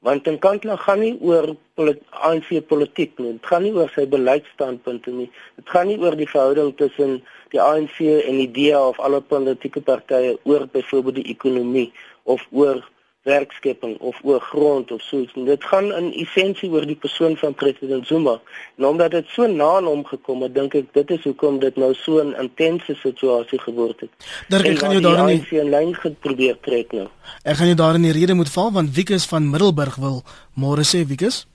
want 0.00 0.26
in 0.26 0.38
Kantla 0.40 0.76
gaan 0.80 1.02
nie 1.04 1.16
oor 1.20 1.52
ANC 1.76 2.48
politiek 2.68 3.18
nie. 3.18 3.34
Dit 3.36 3.48
gaan 3.50 3.64
nie 3.66 3.72
oor 3.76 3.90
sy 3.92 4.06
beleidsstandpunte 4.08 5.12
nie. 5.12 5.28
Dit 5.60 5.68
gaan 5.72 5.90
nie 5.90 5.98
oor 6.00 6.16
die 6.16 6.28
verhouding 6.28 6.72
tussen 6.78 7.18
die 7.52 7.60
ANC 7.60 7.98
en 8.00 8.40
die 8.40 8.48
DA 8.56 8.80
of 8.92 9.00
alle 9.00 9.20
politieke 9.20 9.82
partye 9.84 10.38
oor 10.48 10.66
byvoorbeeld 10.72 11.20
die 11.20 11.28
ekonomie 11.34 11.90
of 12.24 12.46
oor 12.50 12.80
werkskepping 13.22 13.98
of 13.98 14.16
oor 14.22 14.40
grond 14.40 14.90
of 14.90 15.02
so 15.02 15.20
iets. 15.20 15.32
Dit 15.34 15.64
gaan 15.64 15.92
in 15.92 16.12
essensie 16.12 16.70
oor 16.70 16.86
die 16.88 16.96
persoon 16.96 17.36
van 17.36 17.54
president 17.54 18.06
Zuma. 18.06 18.38
En 18.76 18.84
omdat 18.84 19.10
dit 19.10 19.26
so 19.28 19.46
na 19.46 19.68
aan 19.76 19.84
hom 19.84 20.04
gekom 20.04 20.42
het, 20.42 20.54
dink 20.54 20.74
ek 20.74 20.88
dit 20.96 21.10
is 21.10 21.26
hoekom 21.28 21.58
dit 21.60 21.76
nou 21.76 21.92
so 21.94 22.22
'n 22.24 22.34
intense 22.40 22.94
situasie 22.94 23.58
geword 23.60 24.00
het. 24.00 24.10
Dirk, 24.48 24.66
ek 24.66 24.78
gaan 24.78 24.90
jou 24.90 25.02
daarin 25.02 25.26
nie 25.26 25.60
in 25.60 25.68
lyn 25.70 26.16
probeer 26.20 26.56
trek 26.60 26.92
nou. 26.92 27.08
Ek 27.44 27.56
gaan 27.56 27.66
jou 27.66 27.76
daarin 27.76 28.02
die 28.02 28.12
rede 28.12 28.34
moet 28.34 28.50
val 28.50 28.72
want 28.72 28.94
Wikus 28.94 29.26
van 29.26 29.50
Middelburg 29.50 29.96
wil 29.96 30.22
môre 30.54 30.84
sê 30.84 31.04
Wikus. 31.06 31.46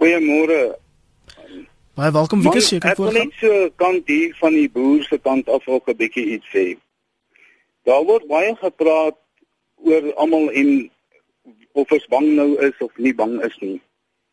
Goeiemôre. 0.00 0.74
Baie 1.94 2.12
welkom 2.12 2.42
Wikus, 2.42 2.72
ek 2.72 2.80
kan 2.80 2.94
voorgaan. 2.94 3.16
Ek 3.16 3.40
wil 3.40 3.52
net 3.52 3.70
so 3.70 3.70
kant 3.76 4.06
hier 4.06 4.34
van 4.40 4.52
die 4.52 4.70
boer 4.70 5.02
se 5.02 5.18
kant 5.18 5.48
af 5.48 5.68
ook 5.68 5.88
'n 5.88 5.96
bietjie 5.96 6.26
iets 6.26 6.46
sê. 6.50 6.76
Daar 7.84 8.04
word 8.04 8.26
baie 8.26 8.56
gepraat 8.56 9.14
oor 9.76 10.14
almal 10.14 10.50
en 10.50 10.70
of 11.72 11.92
ons 11.92 12.06
bang 12.12 12.26
nou 12.38 12.48
is 12.64 12.78
of 12.84 12.96
nie 12.96 13.14
bang 13.14 13.36
is 13.44 13.56
nie. 13.60 13.78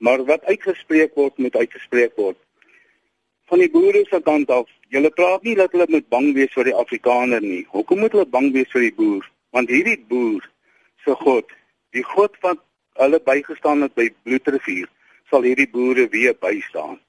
Maar 0.03 0.23
wat 0.27 0.45
uitgespreek 0.45 1.15
word 1.19 1.37
moet 1.37 1.55
uitgespreek 1.55 2.15
word. 2.19 2.37
Van 3.51 3.59
die 3.59 3.69
boere 3.71 4.05
se 4.07 4.19
kant 4.23 4.49
af, 4.49 4.69
julle 4.93 5.11
praat 5.11 5.43
nie 5.43 5.55
dat 5.59 5.71
hulle 5.75 5.87
moet 5.91 6.07
bang 6.09 6.31
wees 6.37 6.53
vir 6.55 6.69
die 6.69 6.75
Afrikaner 6.75 7.43
nie. 7.43 7.63
Hoekom 7.75 7.99
moet 8.03 8.15
hulle 8.15 8.29
bang 8.29 8.51
wees 8.55 8.71
vir 8.71 8.87
die 8.87 8.95
boer? 8.97 9.25
Want 9.53 9.71
hierdie 9.71 9.99
boer 10.09 10.45
se 11.03 11.15
God, 11.19 11.51
die 11.93 12.05
God 12.13 12.39
wat 12.45 12.61
hulle 13.01 13.19
bygestaan 13.19 13.83
het 13.83 13.95
by 13.99 14.07
Bloedrivier, 14.23 14.87
sal 15.29 15.43
hierdie 15.43 15.69
boere 15.69 16.07
weer 16.13 16.37
bystaan. 16.39 16.99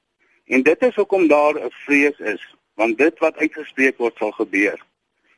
En 0.51 0.65
dit 0.67 0.83
is 0.83 0.99
hoekom 0.99 1.29
daar 1.29 1.55
'n 1.55 1.71
vrees 1.87 2.19
is, 2.19 2.43
want 2.75 2.99
dit 2.99 3.19
wat 3.19 3.39
uitgespreek 3.39 3.99
word 3.99 4.19
sal 4.19 4.33
gebeur 4.33 4.79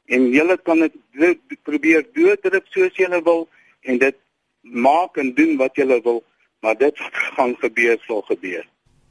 en 0.06 0.28
julle 0.30 0.56
kan 0.62 0.80
dit 0.80 1.58
probeer 1.66 2.06
doodruk 2.14 2.66
soos 2.70 2.94
julle 2.98 3.20
wil 3.24 3.46
en 3.86 3.98
dit 3.98 4.16
maak 4.62 5.18
en 5.22 5.32
doen 5.34 5.56
wat 5.56 5.76
julle 5.78 6.00
wil, 6.02 6.22
maar 6.60 6.78
dit 6.78 7.02
gaan 7.36 7.54
gebeur 7.60 7.98
sal 8.06 8.22
gebeur. 8.26 8.64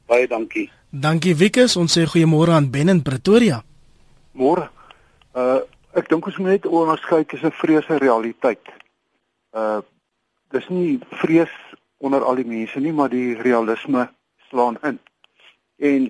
Baie 0.06 0.28
dankie. 0.28 0.68
Dankie 0.90 1.34
Wikus, 1.34 1.76
ons 1.76 1.92
sê 1.92 2.04
goeiemôre 2.06 2.54
aan 2.54 2.70
Ben 2.70 2.88
in 2.88 3.02
Pretoria. 3.02 3.62
Môre. 4.32 4.68
Uh 5.34 5.64
ek 5.96 6.10
dink 6.12 6.26
ons 6.28 6.36
moet 6.36 6.58
net 6.58 6.66
onderskei 6.68 7.22
tussen 7.24 7.54
vrees 7.56 7.86
en 7.88 8.00
realiteit. 8.02 8.72
Uh 9.56 9.80
dis 10.52 10.68
nie 10.68 10.98
vrees 11.22 11.52
onder 12.04 12.24
al 12.24 12.36
die 12.36 12.46
mense 12.46 12.80
nie, 12.80 12.92
maar 12.92 13.08
die 13.08 13.32
realisme 13.40 14.04
slaan 14.50 14.76
in. 14.84 15.00
En 15.80 16.06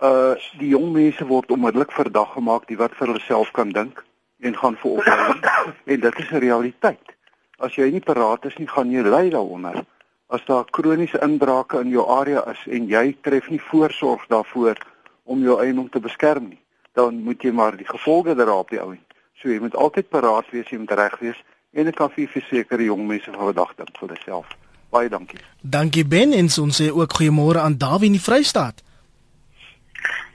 uh 0.00 0.34
die 0.60 0.72
jong 0.72 0.88
mense 0.92 1.28
word 1.28 1.52
onmiddellik 1.52 1.92
verdag 1.92 2.32
gemaak 2.32 2.64
die 2.68 2.80
wat 2.80 2.96
vir 2.96 3.12
hulle 3.12 3.24
self 3.28 3.52
kan 3.52 3.72
dink 3.76 4.02
en 4.40 4.56
gaan 4.56 4.76
vir 4.76 4.90
opleiding 4.90 5.44
en 5.92 6.00
dit 6.00 6.18
is 6.18 6.30
'n 6.30 6.42
realiteit. 6.44 7.14
As 7.58 7.74
jy 7.74 7.90
nie 7.90 8.04
paraat 8.04 8.44
is 8.44 8.56
nie, 8.56 8.68
gaan 8.68 8.90
jy 8.90 9.02
ly 9.02 9.30
daaronder. 9.30 9.84
As 10.28 10.44
daar 10.44 10.64
kroniese 10.70 11.18
inbrake 11.22 11.80
in 11.80 11.88
jou 11.88 12.04
area 12.08 12.42
is 12.50 12.66
en 12.66 12.86
jy 12.86 13.16
tref 13.20 13.48
nie 13.48 13.60
voorsorg 13.60 14.26
daarvoor 14.28 14.76
om 15.24 15.42
jou 15.42 15.60
eiendom 15.60 15.88
te 15.90 16.00
beskerm 16.00 16.48
nie, 16.48 16.60
dan 16.92 17.22
moet 17.22 17.42
jy 17.42 17.52
maar 17.52 17.76
die 17.76 17.88
gevolge 17.88 18.34
dra 18.34 18.58
op 18.58 18.70
die 18.70 18.80
ou 18.80 18.90
end. 18.90 19.14
So 19.40 19.48
jy 19.48 19.60
moet 19.60 19.76
altyd 19.76 20.08
paraat 20.08 20.50
wees, 20.50 20.68
jy 20.68 20.78
moet 20.78 20.90
reg 20.90 21.18
wees 21.18 21.42
en 21.72 21.86
ek 21.86 21.96
kan 21.96 22.10
vir 22.10 22.28
verseker 22.28 22.80
jong 22.80 23.06
mense 23.06 23.30
van 23.30 23.52
vandag 23.52 23.74
dink 23.76 23.98
vir 23.98 24.08
hulself. 24.08 24.52
Baie 24.90 25.08
dankie. 25.08 25.40
Dankie 25.60 26.04
Ben 26.04 26.32
en 26.32 26.48
ons 26.62 26.80
sê 26.80 26.90
ook 26.90 27.18
goeiemôre 27.18 27.60
aan 27.60 27.78
Dawie 27.78 28.06
in 28.06 28.16
die 28.16 28.22
Vrystaat. 28.22 28.82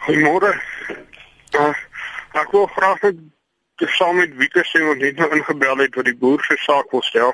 Goeiemôre. 0.05 0.53
Uh, 1.57 1.73
ek 2.33 2.51
wil 2.51 2.67
graag 2.75 3.11
te 3.81 3.87
saam 3.97 4.15
met 4.21 4.35
Wieke 4.37 4.61
sê 4.69 4.83
wat 4.85 4.99
net 5.01 5.17
nou 5.17 5.29
ingebel 5.33 5.79
het 5.81 5.95
wat 5.97 6.05
die 6.05 6.17
boer 6.23 6.43
se 6.45 6.57
saak 6.61 6.91
wil 6.93 7.01
stel. 7.01 7.31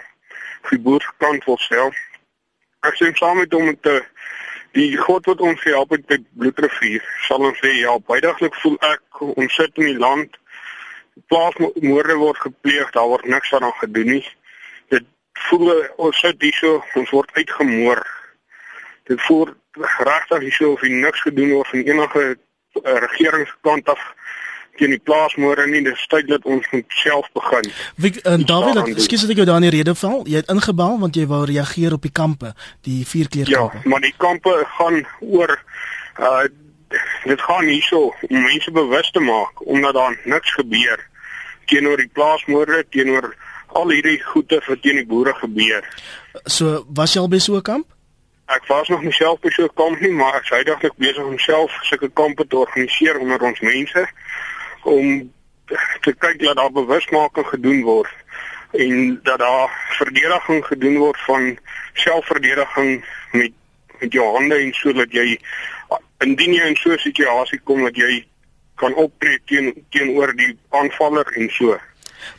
Die 0.70 0.80
boer 0.80 1.04
se 1.04 1.12
kant 1.20 1.44
wil 1.44 1.60
stel. 1.60 1.92
Ek 2.88 2.96
sê 2.96 3.10
saam 3.20 3.42
met 3.42 3.52
hom 3.52 3.74
te 3.84 3.98
die 4.78 4.94
God 5.02 5.28
wat 5.28 5.44
ons 5.44 5.64
help 5.68 5.92
met 5.92 6.06
die 6.08 6.22
bloedrivier 6.40 7.04
sal 7.26 7.44
ons 7.50 7.60
sê 7.64 7.74
ja, 7.82 7.98
bydaglik 8.12 8.56
voel 8.62 8.78
ek 8.88 9.22
ons 9.28 9.60
sit 9.60 9.82
in 9.82 9.90
die 9.90 10.00
land 10.00 10.38
plaasmoorde 11.32 12.16
word 12.22 12.40
gepleeg, 12.46 12.92
daar 12.96 13.10
word 13.12 13.26
niks 13.28 13.52
aan 13.58 13.68
gedoen 13.82 14.12
nie. 14.16 14.26
Dit 14.94 15.08
voel 15.50 15.74
ons 15.98 16.20
sit 16.24 16.42
hier 16.46 16.56
so, 16.62 16.84
ons 17.02 17.12
word 17.16 17.32
uitgemoor. 17.36 18.04
Dit 19.10 19.24
voel 19.26 19.50
regtig 19.82 20.46
hier 20.46 20.58
so 20.60 20.76
of 20.78 20.86
niks 20.88 21.26
gedoen 21.26 21.58
word 21.58 21.74
van 21.74 21.90
enige 21.92 22.24
uh, 22.30 23.00
regeringskant 23.08 23.90
af 23.92 24.04
teen 24.78 24.94
die 24.96 25.02
plaasmoorde 25.04 25.68
nie, 25.68 25.82
dis 25.86 26.06
tyd 26.12 26.30
dat 26.30 26.46
ons 26.46 26.70
moet 26.72 26.86
self 27.02 27.28
begin. 27.34 27.72
Wie 27.96 28.14
en 28.22 28.46
uh, 28.46 28.48
David, 28.48 28.82
ekskuus 28.96 29.26
dat 29.26 29.34
ek 29.36 29.42
jou 29.42 29.48
daar 29.50 29.62
in 29.62 29.68
die 29.70 29.76
rede 29.78 29.96
val. 29.96 30.24
Jy 30.30 30.44
het 30.44 30.54
ingebel 30.54 31.00
want 31.02 31.20
jy 31.20 31.26
wou 31.30 31.44
reageer 31.50 31.98
op 31.98 32.06
die 32.08 32.14
kampe, 32.14 32.54
die 32.88 33.02
vierkleurkampe. 33.08 33.84
Ja, 33.84 33.90
maar 33.90 34.06
die 34.06 34.16
kampe 34.18 34.56
gaan 34.78 35.04
oor 35.20 35.58
uh 36.22 36.48
dit 37.28 37.42
gaan 37.44 37.66
nie 37.68 37.82
so 37.84 38.14
om 38.30 38.42
mense 38.46 38.72
bewus 38.72 39.10
te 39.12 39.20
maak 39.20 39.60
omdat 39.68 39.94
daar 39.94 40.14
niks 40.24 40.54
gebeur 40.56 41.02
teenoor 41.68 42.00
die 42.00 42.12
plaasmoorde, 42.14 42.86
teenoor 42.90 43.34
al 43.76 43.92
hierdie 43.92 44.18
goeie 44.24 44.62
wat 44.68 44.82
teen 44.82 45.02
die 45.02 45.08
boere 45.08 45.34
gebeur. 45.42 45.86
So, 46.46 46.86
was 46.96 47.16
jy 47.16 47.24
al 47.24 47.32
by 47.32 47.40
so 47.44 47.58
'n 47.58 47.62
kamp? 47.62 47.88
Ek 48.48 48.64
was 48.68 48.88
nog 48.88 49.04
nie 49.04 49.12
self 49.12 49.40
by 49.42 49.50
so 49.52 49.64
'n 49.64 49.76
kamp 49.76 50.00
nie, 50.00 50.12
maar 50.12 50.36
ek 50.36 50.44
is 50.44 50.50
heidaglik 50.50 50.96
besig 50.98 51.24
om 51.24 51.38
self 51.40 51.72
sulke 51.84 52.10
kampe 52.10 52.48
te 52.48 52.58
organiseer 52.58 53.20
onder 53.20 53.42
ons 53.42 53.60
mense 53.60 54.08
om 54.88 55.34
te 56.02 56.14
kyk 56.14 56.40
dat 56.40 56.56
daar 56.56 56.72
bewusmaking 56.72 57.48
gedoen 57.48 57.82
word 57.84 58.14
en 58.72 59.20
dat 59.24 59.40
daar 59.40 59.72
verdediging 60.00 60.66
gedoen 60.66 60.98
word 60.98 61.20
van 61.28 61.58
selfverdediging 61.94 63.04
met 63.32 63.52
met 64.00 64.14
jou 64.14 64.26
hande 64.36 64.56
en 64.56 64.74
sodat 64.78 65.12
jy 65.12 65.40
indien 66.26 66.54
jy 66.54 66.66
in 66.70 66.76
so 66.76 66.94
'n 66.94 67.02
situasie 67.02 67.60
kom 67.64 67.84
dat 67.84 67.96
jy 67.96 68.26
kan 68.76 68.94
optree 68.96 69.40
teen 69.46 69.74
teenoor 69.90 70.36
die 70.36 70.58
aanvaller 70.70 71.26
en 71.34 71.50
so. 71.50 71.78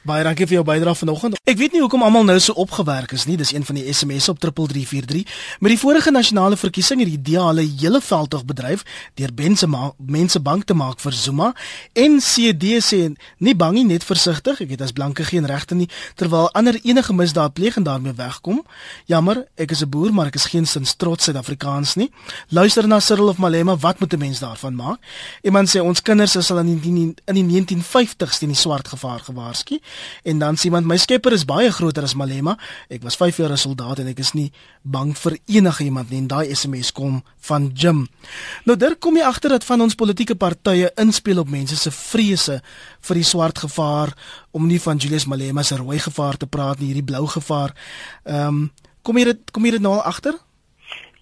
Baie 0.03 0.25
dankie 0.25 0.47
vir 0.47 0.59
jou 0.59 0.65
bydrae 0.65 0.95
vanoggend. 0.95 1.37
Ek 1.49 1.57
weet 1.59 1.73
nie 1.73 1.81
hoekom 1.83 2.03
almal 2.03 2.25
nou 2.25 2.37
so 2.41 2.53
opgewerk 2.61 3.13
is 3.17 3.25
nie. 3.29 3.37
Dis 3.37 3.53
een 3.53 3.65
van 3.65 3.79
die 3.79 3.93
SMS'e 3.93 4.31
op 4.31 4.39
3343. 4.41 5.25
Met 5.61 5.73
die 5.75 5.79
vorige 5.81 6.11
nasionale 6.11 6.57
verkiesing 6.57 7.01
het 7.01 7.09
die 7.09 7.21
DA 7.33 7.47
hulle 7.47 7.65
hele 7.65 8.01
veldtog 8.05 8.45
bedryf 8.45 8.85
deur 9.19 9.33
mense 9.35 9.69
mense 9.97 10.41
bang 10.41 10.65
te 10.65 10.75
maak 10.75 11.01
vir 11.01 11.17
Zuma 11.17 11.53
en 11.93 12.19
CD 12.21 12.79
sê 12.85 13.01
nie 13.39 13.55
bang 13.55 13.79
nie, 13.79 13.85
net 13.85 14.05
versigtig. 14.05 14.61
Ek 14.65 14.75
het 14.77 14.85
as 14.85 14.93
blanke 14.93 15.25
geen 15.25 15.47
regte 15.49 15.75
nie 15.79 15.89
terwyl 16.21 16.51
ander 16.59 16.79
enige 16.83 17.17
misdaad 17.17 17.57
pleeg 17.57 17.77
en 17.81 17.87
daarmee 17.89 18.13
wegkom. 18.19 18.63
Jammer, 19.07 19.47
ek 19.57 19.71
is 19.73 19.83
'n 19.83 19.89
boer, 19.89 20.13
maar 20.13 20.27
ek 20.27 20.35
is 20.35 20.47
geen 20.47 20.67
sins 20.67 20.95
trots 20.95 21.25
Suid-Afrikaans 21.25 21.97
nie. 21.97 22.11
Luister 22.49 22.87
na 22.87 23.01
Cyril 23.01 23.29
of 23.29 23.39
Malema, 23.39 23.77
wat 23.77 24.01
moet 24.01 24.13
'n 24.13 24.19
mens 24.19 24.39
daarvan 24.39 24.75
maak? 24.75 24.99
Iemand 25.43 25.69
sê 25.69 25.81
ons 25.81 26.03
kinders 26.03 26.37
is 26.37 26.51
al 26.51 26.59
in 26.59 26.81
die 26.81 27.15
in 27.25 27.35
die 27.35 27.63
1950s 27.63 28.39
teen 28.39 28.49
die 28.49 28.57
swart 28.57 28.89
gevaar 28.89 29.21
gewaarsku 29.21 29.78
en 30.23 30.39
dan 30.39 30.57
sê 30.57 30.69
iemand 30.69 30.87
my 30.87 30.97
skepper 30.97 31.33
is 31.33 31.45
baie 31.49 31.71
groter 31.73 32.03
as 32.03 32.15
Malema. 32.15 32.57
Ek 32.91 33.03
was 33.03 33.17
5 33.17 33.37
jaar 33.37 33.53
'n 33.53 33.57
soldaat 33.57 33.99
en 33.99 34.09
ek 34.09 34.19
is 34.19 34.33
nie 34.35 34.53
bang 34.83 35.17
vir 35.17 35.39
enige 35.47 35.85
iemand 35.85 36.11
nie. 36.11 36.19
En 36.19 36.27
daai 36.27 36.55
SMS 36.55 36.93
kom 36.93 37.23
van 37.41 37.71
Jim. 37.75 38.09
Nou 38.65 38.77
daar 38.77 38.97
kom 38.97 39.17
jy 39.17 39.23
agter 39.23 39.51
dat 39.51 39.65
van 39.65 39.81
ons 39.81 39.95
politieke 39.95 40.35
partye 40.35 40.91
inspel 40.97 41.39
op 41.39 41.49
mense 41.49 41.77
se 41.77 41.91
vrese 41.91 42.63
vir 43.01 43.15
die 43.15 43.25
swart 43.25 43.59
gevaar 43.59 44.15
om 44.51 44.67
nie 44.67 44.81
van 44.81 44.97
Julius 44.97 45.27
Malema 45.27 45.63
se 45.63 45.77
rooi 45.77 45.99
gevaar 45.99 46.37
te 46.37 46.47
praat 46.47 46.79
nie, 46.79 46.87
hierdie 46.87 47.05
blou 47.05 47.27
gevaar. 47.27 47.75
Ehm 48.25 48.47
um, 48.47 48.71
kom 49.03 49.17
jy 49.17 49.25
dit 49.25 49.51
kom 49.51 49.65
jy 49.65 49.71
dit 49.71 49.81
nou 49.81 49.95
al 49.95 50.03
agter? 50.03 50.35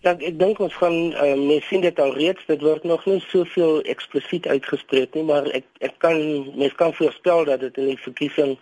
Ja, 0.06 0.12
ek 0.22 0.36
dink 0.38 0.60
ons 0.62 0.74
gaan 0.78 0.96
uh, 1.18 1.32
mens 1.34 1.64
sien 1.66 1.82
dit 1.82 1.96
al 1.98 2.12
reeds, 2.14 2.44
dit 2.46 2.60
word 2.62 2.84
nog 2.86 3.02
nie 3.10 3.18
soveel 3.24 3.80
eksplisiet 3.90 4.44
uitgespreek 4.46 5.16
nie, 5.18 5.24
maar 5.26 5.48
ek 5.58 5.64
ek 5.82 5.96
kan 6.04 6.20
mens 6.54 6.76
kan 6.78 6.92
voorspel 6.94 7.42
dat 7.48 7.64
dit 7.64 7.80
in 7.82 7.88
die 7.90 7.98
verkiesing 8.04 8.52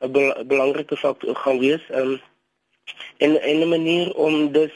'n 0.00 0.10
bel 0.14 0.32
belangrike 0.48 0.96
faktor 0.96 1.36
gaan 1.36 1.60
wees. 1.60 1.84
Um, 1.92 2.14
en 3.20 3.36
'n 3.36 3.68
manier 3.68 4.14
om 4.16 4.48
dus 4.52 4.72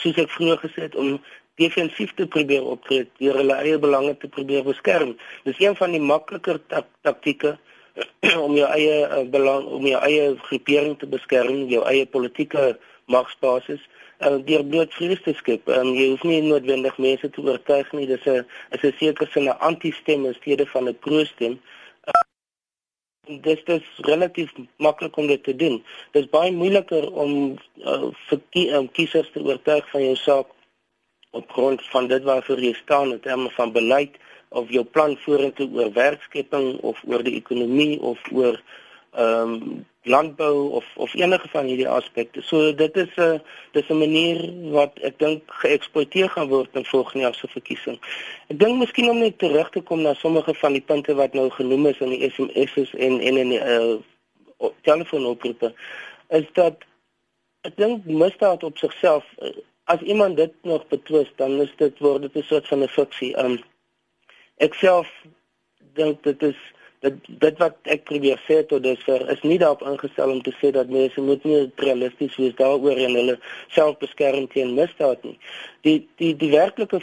soos 0.00 0.16
ek 0.16 0.32
vroeër 0.38 0.58
gesê 0.64 0.86
het 0.88 0.96
om 0.96 1.20
defensief 1.60 2.16
te 2.16 2.26
probeer 2.26 2.64
optree, 2.64 3.04
deur 3.20 3.36
hulle 3.42 3.60
eie 3.60 3.78
belange 3.78 4.16
te 4.16 4.28
probeer 4.28 4.64
beskerm. 4.64 5.16
Dis 5.44 5.60
een 5.60 5.76
van 5.76 5.92
die 5.92 6.00
makliker 6.00 6.64
tak 6.72 6.88
taktieke 7.02 7.58
om 8.46 8.56
jou 8.56 8.72
eie 8.72 9.04
uh, 9.04 9.20
belang 9.28 9.68
om 9.68 9.84
jou 9.84 10.00
eie 10.00 10.32
groepering 10.48 10.96
te 10.98 11.06
beskerm, 11.06 11.68
jou 11.68 11.84
eie 11.84 12.06
politieke 12.06 12.78
magsbasis 13.04 13.84
deur 14.18 14.64
bloot 14.66 14.94
vrees 14.94 15.20
te 15.22 15.34
skep. 15.38 15.68
Um, 15.68 15.92
jy 15.94 16.08
hoef 16.10 16.24
nie 16.26 16.40
noodwendig 16.42 16.96
mense 16.98 17.30
te 17.30 17.42
oortuig 17.42 17.92
nie. 17.92 18.06
Dis 18.06 18.26
'n 18.26 18.44
is 18.74 18.82
'n 18.82 18.92
sekere 18.98 19.30
sin 19.30 19.44
'n 19.44 19.58
anti-stem 19.60 20.26
in 20.26 20.34
steede 20.34 20.66
van 20.66 20.88
'n 20.88 20.98
pro-stem. 20.98 21.60
Uh, 22.08 23.38
dit 23.40 23.68
is 23.68 23.82
relatief 23.96 24.50
maklik 24.78 25.16
om 25.16 25.26
dit 25.26 25.42
te 25.44 25.56
doen. 25.56 25.84
Dit 26.12 26.24
is 26.24 26.30
baie 26.30 26.52
moeiliker 26.52 27.12
om 27.12 27.58
uh, 27.76 28.10
vir 28.28 28.40
kie, 28.50 28.70
um, 28.72 28.90
kiesers 28.90 29.30
te 29.32 29.40
oortuig 29.40 29.90
van 29.90 30.02
jou 30.02 30.16
saak 30.16 30.46
op 31.30 31.50
grond 31.50 31.82
van 31.92 32.08
dit 32.08 32.22
waarvoor 32.22 32.60
jy 32.60 32.72
staan 32.74 33.12
in 33.12 33.20
terme 33.20 33.50
van 33.50 33.72
beleid 33.72 34.16
of 34.48 34.70
jou 34.70 34.84
plan 34.84 35.16
vorentoe 35.16 35.68
oor 35.72 35.92
werkskepping 35.92 36.80
of 36.80 37.02
oor 37.04 37.22
die 37.22 37.36
ekonomie 37.36 38.00
of 38.00 38.18
oor 38.32 38.62
ehm 39.12 39.52
um, 39.52 39.86
landbou 40.08 40.70
of 40.78 40.86
of 40.96 41.14
enige 41.14 41.48
van 41.48 41.64
hierdie 41.64 41.88
aspekte. 41.88 42.42
So 42.42 42.74
dit 42.74 42.96
is 42.96 43.14
'n 43.16 43.42
dis 43.72 43.88
'n 43.88 43.98
manier 43.98 44.38
wat 44.70 44.98
ek 44.98 45.18
dink 45.18 45.42
geëksploiteer 45.46 46.28
gaan 46.30 46.48
word 46.48 46.68
in 46.72 46.84
volgende 46.84 47.24
jaar 47.24 47.34
se 47.34 47.48
verkiesing. 47.48 47.98
Ek 48.48 48.58
dink 48.58 48.78
miskien 48.78 49.10
om 49.10 49.18
net 49.18 49.38
terug 49.38 49.70
te 49.70 49.80
kom 49.80 50.02
na 50.02 50.14
sommige 50.14 50.54
van 50.54 50.72
die 50.72 50.84
punte 50.90 51.14
wat 51.14 51.32
nou 51.32 51.50
genoem 51.50 51.86
is 51.86 51.98
in 51.98 52.10
die 52.10 52.30
SMS's 52.30 52.94
en 52.94 53.20
en 53.20 53.36
in 53.36 53.48
die 53.48 53.60
uh, 53.60 53.96
telefoonoproepe 54.82 55.74
is 56.28 56.46
dat 56.52 56.76
ek 57.60 57.76
dink 57.76 58.04
misdaad 58.04 58.62
op 58.62 58.78
sigself 58.78 59.24
uh, 59.42 59.48
as 59.84 60.00
iemand 60.00 60.36
dit 60.36 60.52
nog 60.62 60.86
betwis 60.88 61.30
dan 61.36 61.60
is 61.60 61.72
dit 61.76 61.98
word 61.98 62.22
dit 62.22 62.34
'n 62.34 62.42
soort 62.42 62.68
van 62.68 62.82
'n 62.82 62.88
fiksie. 62.88 63.36
Um 63.44 63.58
ek 64.56 64.74
self 64.74 65.08
dink 65.94 66.22
dit 66.22 66.42
is 66.42 66.58
dat 67.00 67.14
dit 67.26 67.58
wat 67.62 67.76
ek 67.94 68.04
probeer 68.10 68.40
sê 68.46 68.58
tot 68.66 68.82
dusver 68.82 69.22
is 69.30 69.42
nie 69.46 69.58
daarop 69.62 69.84
ingestel 69.86 70.32
om 70.34 70.42
te 70.42 70.54
sê 70.58 70.72
dat 70.74 70.90
mense 70.90 71.20
moet 71.22 71.44
nie 71.46 71.60
realisties 71.84 72.36
wees 72.40 72.56
daaroor 72.58 72.98
en 72.98 73.14
hulle 73.20 73.38
self 73.74 73.98
beskerm 74.02 74.48
teen 74.54 74.74
misdaad 74.74 75.22
nie. 75.26 75.38
Die 75.86 75.98
die 76.22 76.34
die 76.36 76.50
werklike 76.54 77.00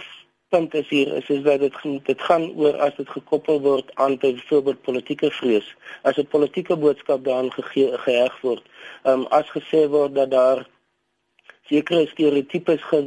punt 0.53 0.75
is 0.75 0.87
hier 0.89 1.13
is 1.15 1.29
is 1.29 1.43
dat 1.47 1.63
dit 1.63 1.79
dit 2.09 2.21
gaan 2.27 2.49
oor 2.59 2.77
as 2.87 2.95
dit 2.99 3.09
gekoppel 3.09 3.61
word 3.61 3.91
aan 3.95 4.17
byvoorbeeld 4.21 4.81
politieke 4.87 5.31
vrees. 5.39 5.67
As 6.03 6.17
'n 6.17 6.27
politieke 6.35 6.75
boodskap 6.75 7.23
daaraan 7.23 7.51
geheg 7.51 8.41
word, 8.41 8.63
um, 9.03 9.25
as 9.29 9.47
gesê 9.57 9.87
word 9.89 10.15
dat 10.15 10.31
daar 10.31 10.65
sekere 11.69 12.07
stereotypes 12.07 12.81
ge, 12.89 12.99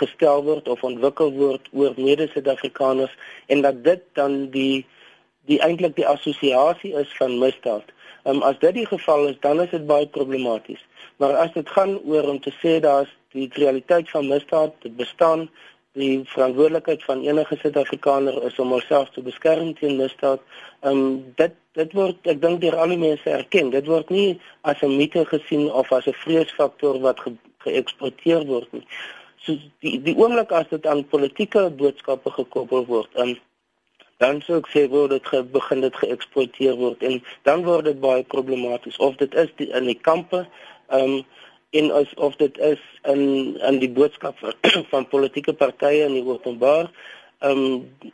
gestel 0.00 0.42
word 0.44 0.68
of 0.68 0.82
ontwikkel 0.82 1.32
word 1.32 1.68
oor 1.72 1.94
mede-Suid-Afrikaners 1.96 3.14
en 3.46 3.62
dat 3.62 3.84
dit 3.84 4.02
dan 4.12 4.50
die 4.50 4.84
die 5.50 5.60
eintlik 5.60 5.96
die 5.96 6.06
assosiasie 6.06 6.94
is 6.94 7.10
van 7.18 7.38
misdaad. 7.38 7.92
Um, 8.24 8.42
as 8.42 8.58
dit 8.58 8.74
die 8.74 8.86
geval 8.86 9.28
is, 9.28 9.36
dan 9.40 9.60
is 9.60 9.70
dit 9.70 9.86
baie 9.86 10.06
problematies. 10.06 10.80
Maar 11.20 11.36
as 11.36 11.52
dit 11.52 11.68
gaan 11.68 11.98
oor 12.04 12.28
om 12.28 12.40
te 12.40 12.52
sê 12.62 12.80
daar's 12.80 13.10
die 13.36 13.50
realiteit 13.52 14.10
van 14.10 14.28
misdaad, 14.28 14.72
dit 14.82 14.96
bestaan, 14.96 15.48
die 15.94 16.22
verantwoordelikheid 16.26 17.04
van 17.04 17.22
enige 17.22 17.56
Suid-Afrikaner 17.56 18.42
is 18.42 18.58
om 18.58 18.72
homself 18.74 19.10
te 19.14 19.22
beskerm 19.22 19.74
teen 19.78 19.96
misdaad. 19.96 20.42
Um 20.82 21.22
dit 21.38 21.54
dit 21.78 21.94
word 21.94 22.30
ek 22.30 22.40
dink 22.42 22.60
deur 22.62 22.76
al 22.78 22.94
die 22.94 22.98
mense 22.98 23.30
erken. 23.30 23.70
Dit 23.70 23.86
word 23.90 24.10
nie 24.10 24.40
as 24.62 24.82
'n 24.82 24.96
mite 24.96 25.24
gesien 25.30 25.70
of 25.70 25.92
as 25.92 26.06
'n 26.06 26.18
vreesfaktor 26.24 26.98
wat 27.00 27.20
ge, 27.20 27.32
geëksploiteer 27.66 28.46
word 28.46 28.72
nie. 28.72 28.86
So 29.44 29.56
die 29.80 30.02
die 30.02 30.16
oomblik 30.18 30.50
as 30.52 30.68
dit 30.68 30.86
aan 30.86 31.06
politieke 31.06 31.70
boodskappe 31.70 32.30
gekoppel 32.30 32.86
word, 32.86 33.10
um 33.14 33.38
dan 34.24 34.40
sou 34.44 34.58
ek 34.62 34.68
sê 34.72 34.84
word 34.92 35.12
dit 35.12 35.30
ge, 35.30 35.42
begin 35.56 35.84
dit 35.84 35.96
geëksploiteer 36.02 36.76
word 36.80 37.02
en 37.08 37.18
dan 37.48 37.64
word 37.68 37.90
dit 37.90 37.98
baie 38.00 38.24
problematies. 38.34 38.96
Of 39.08 39.18
dit 39.22 39.34
is 39.42 39.50
die, 39.60 39.68
in 39.80 39.90
die 39.92 40.00
kampe 40.10 40.46
ehm 40.88 41.18
um, 41.18 41.24
en 41.74 41.88
as 41.90 42.10
of 42.22 42.36
dit 42.38 42.58
is 42.62 42.82
in 43.10 43.22
in 43.68 43.80
die 43.82 43.90
boodskap 43.90 44.38
van, 44.38 44.54
van 44.92 45.08
politieke 45.10 45.54
partye 45.58 46.04
in 46.06 46.14
die 46.18 46.26
openbaar 46.26 46.90
ehm 47.40 47.64
um, 47.64 48.12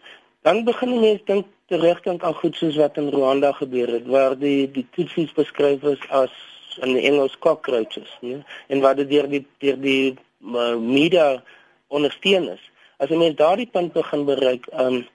dan 0.48 0.62
begin 0.64 0.94
mense 1.00 1.26
dink 1.28 1.48
terugdink 1.68 2.24
aan 2.24 2.34
goed 2.34 2.56
soos 2.56 2.78
wat 2.80 2.96
in 2.96 3.10
Rwanda 3.12 3.52
gebeur 3.58 3.92
het 3.98 4.06
waar 4.08 4.38
die 4.38 4.70
die 4.72 4.86
Tutsis 4.96 5.34
beskryf 5.36 5.84
is 5.92 6.06
as 6.08 6.32
in 6.80 6.96
die 6.96 7.04
Engels 7.10 7.36
cockroaches 7.38 8.16
nee 8.24 8.40
en 8.68 8.80
wat 8.86 8.96
dit 9.02 9.10
deur 9.12 9.28
die 9.28 9.44
deur 9.62 9.78
die 9.84 10.16
uh, 10.40 10.76
media 10.76 11.42
ondersteun 11.88 12.48
is. 12.56 12.64
As 12.96 13.10
'n 13.10 13.18
mens 13.18 13.36
daardie 13.36 13.70
punt 13.76 13.92
begin 13.92 14.24
bereik 14.24 14.66
ehm 14.72 14.94
um, 14.94 15.06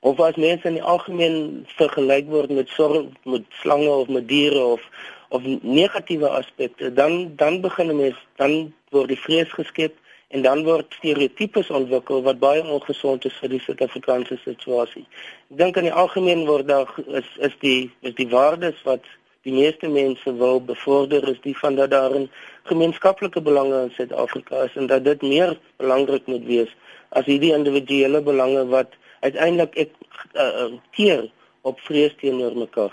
of 0.00 0.20
as 0.20 0.36
mense 0.36 0.68
in 0.68 0.78
die 0.78 0.86
algemeen 0.94 1.66
vergelyk 1.76 2.28
word 2.28 2.50
met 2.50 2.68
sorg 2.68 3.06
met 3.24 3.44
slange 3.62 3.90
of 3.90 4.08
met 4.08 4.28
diere 4.28 4.64
of 4.76 4.88
of 5.28 5.42
negatiewe 5.62 6.28
aspekte 6.28 6.92
dan 6.92 7.32
dan 7.36 7.60
begin 7.60 7.96
mense 7.96 8.20
dan 8.36 8.72
word 8.90 9.08
die 9.08 9.22
vrees 9.26 9.52
geskep 9.52 9.96
en 10.34 10.42
dan 10.42 10.64
word 10.66 10.94
stereotypes 10.98 11.70
ontwikkel 11.70 12.22
wat 12.22 12.38
baie 12.42 12.62
ongesond 12.76 13.24
is 13.28 13.34
vir 13.40 13.52
die 13.52 13.60
Suid-Afrikaanse 13.62 14.38
situasie. 14.42 15.04
Ek 15.52 15.60
dink 15.60 15.76
in 15.78 15.86
die 15.86 15.98
algemeen 16.04 16.42
word 16.48 16.66
daar 16.70 16.90
is 17.20 17.28
is 17.48 17.54
die 17.60 17.90
is 18.02 18.16
die 18.18 18.30
waardes 18.32 18.80
wat 18.88 19.06
die 19.46 19.54
meeste 19.54 19.90
mense 19.92 20.34
wil 20.40 20.60
bevorder 20.72 21.28
is 21.30 21.38
die 21.44 21.54
van 21.60 21.76
dat 21.80 21.90
daar 21.90 22.16
'n 22.18 22.30
gemeenskaplike 22.70 23.40
belange 23.40 23.82
in 23.82 23.92
Suid-Afrika 23.96 24.64
is 24.64 24.76
en 24.76 24.86
dat 24.86 25.04
dit 25.04 25.22
meer 25.22 25.58
belangrik 25.76 26.26
moet 26.26 26.44
wees 26.44 26.72
as 27.10 27.26
hierdie 27.30 27.54
individuele 27.54 28.22
belange 28.22 28.66
wat 28.66 28.96
uiteindelik 29.24 29.76
ek 29.84 29.92
uh, 30.34 30.72
keer 30.96 31.26
op 31.64 31.80
vrees 31.80 32.12
teenoor 32.20 32.56
mekaar. 32.56 32.92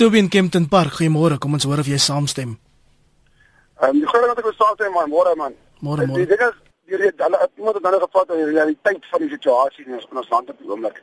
Tobin 0.00 0.30
Kempton 0.32 0.68
Park, 0.72 0.96
goeiemôre. 0.98 1.38
Kom 1.38 1.56
ons 1.58 1.66
hoor 1.68 1.82
of 1.84 1.90
jy 1.90 1.98
saamstem. 2.00 2.56
Ehm 3.80 3.90
um, 3.90 3.98
die 4.00 4.08
groot 4.08 4.30
wat 4.30 4.40
ek 4.40 4.56
saamstem 4.56 4.94
man, 4.96 5.10
môre 5.12 5.34
man. 5.36 5.58
Môre 5.84 6.06
môre. 6.08 6.22
Die 6.22 6.30
ding 6.32 6.46
is 6.46 6.56
die 6.86 6.96
hulle 7.00 7.50
iemand 7.58 7.76
het 7.76 7.84
nou 7.84 8.00
gevat 8.06 8.30
oor 8.30 8.40
die 8.40 8.54
realiteit 8.54 9.10
van 9.10 9.24
die 9.24 9.32
situasie 9.34 9.84
in 9.84 9.98
ons, 9.98 10.08
in 10.10 10.22
ons 10.22 10.32
land 10.32 10.50
op 10.52 10.62
die 10.62 10.70
oomblik. 10.70 11.02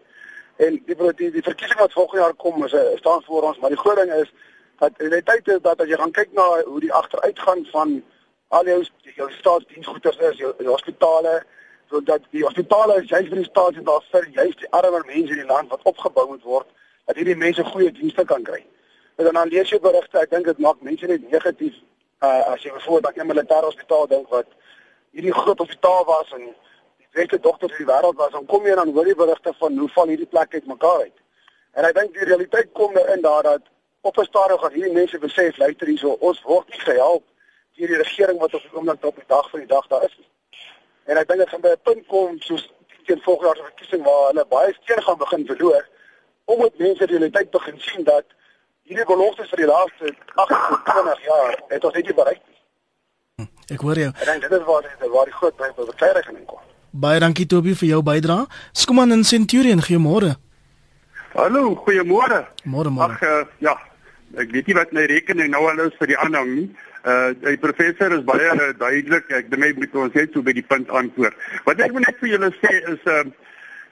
En 0.64 0.80
die 0.88 0.98
die, 1.20 1.30
die 1.38 1.46
verkiesing 1.46 1.80
wat 1.82 1.94
volgende 1.94 2.24
jaar 2.24 2.36
kom 2.46 2.66
is 2.66 2.76
staan 3.02 3.24
voor 3.28 3.50
ons, 3.50 3.60
maar 3.60 3.74
die 3.74 3.84
groot 3.84 4.02
ding 4.02 4.14
is 4.18 4.34
dat 4.80 4.98
die 4.98 5.08
realiteit 5.08 5.48
is 5.48 5.62
dat 5.62 5.82
as 5.82 5.90
jy 5.92 6.00
gaan 6.02 6.16
kyk 6.18 6.34
na 6.34 6.48
hoe 6.66 6.82
die 6.82 6.94
agteruitgang 6.94 7.66
van 7.76 8.00
al 8.50 8.70
jou 8.70 8.82
jou 9.18 9.30
staatsdiensgoeders 9.38 10.18
is, 10.30 10.38
jou, 10.42 10.54
jou 10.58 10.72
hospitale, 10.72 11.44
sodat 11.94 12.26
die 12.34 12.44
hospitale 12.44 12.96
is 13.02 13.10
juist 13.10 13.30
vir 13.30 13.42
die 13.42 13.50
staat 13.50 13.78
en 13.78 13.86
daar 13.90 14.06
vir 14.12 14.30
juist 14.38 14.62
die 14.64 14.70
armer 14.78 15.04
mense 15.06 15.36
in 15.36 15.42
die 15.44 15.52
land 15.52 15.70
wat 15.70 15.86
opgebou 15.92 16.26
moet 16.32 16.46
word 16.54 16.70
dat 17.06 17.20
hierdie 17.20 17.38
mense 17.38 17.66
goeie 17.68 17.92
dienste 17.94 18.26
kan 18.26 18.46
kry. 18.48 18.62
En 19.22 19.30
dan 19.30 19.52
lees 19.52 19.70
jy 19.70 19.80
berigte, 19.84 20.18
ek 20.18 20.32
dink 20.32 20.48
dit 20.50 20.62
maak 20.66 20.82
mense 20.88 21.10
net 21.12 21.28
negatief 21.32 21.76
uh, 22.24 22.54
as 22.54 22.64
jy 22.66 22.72
bijvoorbeeld 22.74 23.20
aan 23.20 23.26
'n 23.26 23.32
militêre 23.34 23.70
hospitaal 23.70 24.08
dink 24.08 24.30
wat 24.34 24.50
hierdie 25.12 25.36
groot 25.42 25.60
hospitaal 25.66 26.06
was 26.10 26.32
en 26.38 26.48
die 26.48 27.12
beste 27.20 27.40
dokters 27.40 27.78
in 27.78 27.86
die 27.86 27.92
wêreld 27.92 28.18
was, 28.18 28.32
dan 28.32 28.46
kom 28.46 28.66
jy 28.66 28.76
dan 28.76 28.94
hoor 28.96 29.08
jy 29.08 29.16
berigte 29.16 29.54
van 29.60 29.78
hoe 29.78 29.90
val 29.98 30.08
hierdie 30.08 30.32
plek 30.34 30.54
uit 30.54 30.66
mekaar 30.66 31.06
uit. 31.06 31.18
En 31.78 31.86
ek 31.86 31.96
dink 32.00 32.14
die 32.18 32.30
realiteit 32.32 32.74
kom 32.74 32.94
nou 32.94 33.06
in 33.14 33.22
daar 33.22 33.44
dat 33.44 33.70
op 34.02 34.18
'n 34.18 34.26
stadium 34.32 34.60
gaan 34.60 34.74
hierdie 34.74 34.98
mense 34.98 35.20
besef 35.20 35.58
luister 35.58 35.88
hierso, 35.88 36.18
ons 36.20 36.42
word 36.42 36.70
nie 36.70 36.80
gehelp 36.80 37.24
deur 37.78 37.88
die 37.88 38.02
regering 38.02 38.40
wat 38.40 38.52
die 38.52 38.70
oomblik 38.74 39.06
op 39.06 39.16
die 39.16 39.28
dag 39.28 39.50
van 39.50 39.60
die 39.60 39.74
dag 39.76 39.88
daar 39.88 40.04
is 40.04 40.18
nie. 40.18 40.33
En 41.06 41.18
ek 41.18 41.28
dink 41.28 41.40
dit 41.44 41.50
gaan 41.50 41.62
by 41.62 41.74
'n 41.76 41.84
punt 41.84 42.08
kom 42.08 42.40
soos 42.40 42.72
teen 43.06 43.22
volgende 43.22 43.48
jaar 43.48 43.58
se 43.58 43.64
verkiesing 43.72 44.04
waar 44.04 44.28
hulle 44.30 44.46
baie 44.50 44.74
steun 44.74 45.04
gaan 45.04 45.18
begin 45.18 45.46
verloor 45.46 45.84
omdat 46.46 46.78
mense 46.78 47.06
die 47.06 47.18
realiteit 47.18 47.52
begin 47.52 47.80
sien 47.80 48.04
dat 48.04 48.26
hierdie 48.84 49.06
beloftes 49.06 49.50
vir 49.50 49.64
die 49.64 49.70
laaste 49.70 50.16
28 50.36 51.24
jaar 51.24 51.54
het 51.68 51.84
ons 51.84 51.94
net 51.94 52.06
nie 52.06 52.16
bereik 52.18 52.42
nie. 52.48 52.60
Hm, 53.40 53.50
ek 53.76 53.86
hoor 53.86 54.00
jou. 54.02 54.12
Ek 54.12 54.26
dink 54.26 54.42
dit 54.42 54.56
is 54.60 54.66
waar 54.68 54.82
dit 54.82 55.10
waar 55.16 55.30
die 55.32 55.38
groot 55.40 55.56
by 55.58 55.70
bekleiniging 55.78 56.46
kom. 56.46 56.60
Baie 56.92 57.20
dankie 57.20 57.48
Toby 57.50 57.74
vir 57.74 57.90
jou 57.90 58.02
bydrae. 58.06 58.46
Skuman 58.72 59.12
in 59.12 59.24
Centurion, 59.24 59.82
goeiemôre. 59.82 60.36
Hallo, 61.34 61.74
goeiemôre. 61.86 62.44
Môre 62.70 62.92
môre. 62.94 63.16
Ag 63.16 63.24
uh, 63.26 63.46
ja, 63.66 63.74
ek 64.38 64.52
weet 64.54 64.68
nie 64.70 64.76
wat 64.78 64.92
my 64.94 65.08
rekening 65.10 65.50
nou 65.56 65.64
al 65.72 65.80
is 65.88 65.96
vir 65.98 66.12
die 66.12 66.20
aanhang 66.20 66.52
nie. 66.54 66.68
Uh 67.04 67.34
die 67.44 67.58
professor 67.60 68.14
is 68.16 68.24
baie 68.24 68.48
uh, 68.54 68.70
duidelik. 68.80 69.28
Ek 69.36 69.50
dink 69.52 69.66
hy 69.66 69.72
moet 69.76 69.96
ons 70.00 70.14
net 70.16 70.32
so 70.32 70.44
by 70.46 70.54
die 70.56 70.64
punt 70.64 70.88
antwoord. 70.88 71.36
Wat 71.68 71.82
ek 71.84 71.92
wil 71.92 72.06
net 72.06 72.20
vir 72.22 72.30
julle 72.38 72.50
sê 72.62 72.72
is 72.94 73.10
uh 73.12 73.26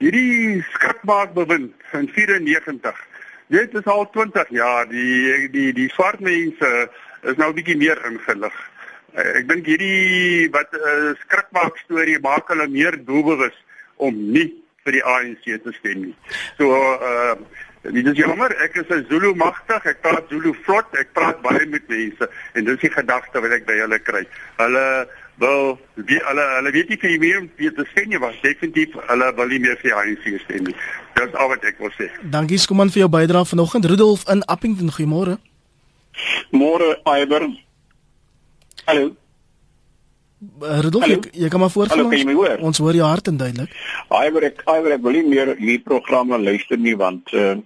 hierdie 0.02 0.62
skrikmaak 0.72 1.34
bewind 1.36 1.74
in 1.98 2.08
94. 2.16 3.02
Dit 3.52 3.76
is 3.76 3.90
al 3.92 4.08
20 4.16 4.54
jaar. 4.56 4.88
Die 4.88 5.50
die 5.52 5.74
die 5.76 5.90
swart 5.92 6.24
mense 6.24 6.70
is 7.28 7.36
nou 7.36 7.52
'n 7.52 7.58
bietjie 7.60 7.78
meer 7.78 8.00
ingelig. 8.08 8.56
Uh, 9.12 9.28
ek 9.42 9.50
dink 9.52 9.68
hierdie 9.68 10.48
wat 10.56 10.72
uh, 10.80 11.12
skrikmaak 11.26 11.84
storie 11.84 12.20
maak 12.24 12.48
hulle 12.48 12.70
meer 12.72 12.96
doelbewus 12.96 13.58
om 14.00 14.16
nie 14.16 14.48
vir 14.86 14.98
die 14.98 15.04
ANC 15.04 15.44
te 15.64 15.76
stem 15.82 16.08
nie. 16.08 16.16
So 16.58 16.72
uh 16.72 17.36
Dit 17.82 18.06
is 18.06 18.18
jammer, 18.18 18.54
ek 18.62 18.76
is 18.78 18.90
'n 18.94 19.06
Zulu 19.10 19.34
magtig, 19.34 19.86
ek 19.86 20.02
praat 20.02 20.30
Zulu 20.30 20.54
vlot, 20.54 20.86
ek 20.94 21.14
praat 21.14 21.42
baie 21.42 21.66
met 21.66 21.82
mense 21.90 22.30
en 22.54 22.66
dis 22.66 22.80
die 22.80 22.90
gedagte 22.90 23.42
wat 23.42 23.52
ek 23.52 23.66
by 23.66 23.74
hulle 23.74 24.00
kry. 24.00 24.22
Hulle 24.58 25.08
wil 25.42 25.80
wie 25.96 26.20
hulle 26.22 26.44
hulle 26.58 26.72
weet 26.72 26.90
nie 26.90 26.98
vir 27.02 27.20
wie 27.20 27.50
wie 27.58 27.72
te 27.74 27.86
sê 27.96 28.06
nie, 28.06 28.20
was 28.20 28.36
definitief 28.44 28.94
hulle 29.08 29.32
wil 29.36 29.48
nie 29.48 29.60
meer 29.60 29.78
vir 29.82 29.98
ANC 29.98 30.28
stem 30.44 30.64
nie. 30.70 30.76
Dis 31.18 31.34
al 31.34 31.50
wat 31.50 31.66
ek 31.66 31.80
wil 31.80 31.90
sê. 31.98 32.12
Dankie 32.22 32.60
Skuman 32.62 32.94
vir 32.94 33.02
jou 33.06 33.10
bydrae 33.10 33.50
vanoggend. 33.50 33.86
Rudolf 33.86 34.28
in 34.30 34.46
Appington, 34.46 34.92
goeiemôre. 34.92 35.40
Môre 36.52 37.00
Iber. 37.06 37.50
Hallo. 38.86 39.10
Rudolf, 40.60 41.08
jy, 41.08 41.20
jy 41.34 41.50
kan 41.50 41.60
maar 41.60 41.74
voortgaan. 41.74 41.98
Hallo, 41.98 42.14
kan 42.14 42.20
jy 42.20 42.30
my 42.30 42.38
hoor? 42.38 42.62
Ons 42.62 42.78
hoor 42.78 42.94
jou 42.94 43.10
hart 43.10 43.28
en 43.28 43.42
duidelik. 43.42 43.74
Iber, 44.10 44.48
ek 44.52 44.64
Iber, 44.70 44.94
ek 45.00 45.02
wil 45.02 45.18
nie 45.18 45.28
meer 45.34 45.56
hierdie 45.56 45.82
programme 45.82 46.38
luister 46.38 46.78
nie 46.78 46.96
want 46.96 47.34
uh 47.34 47.58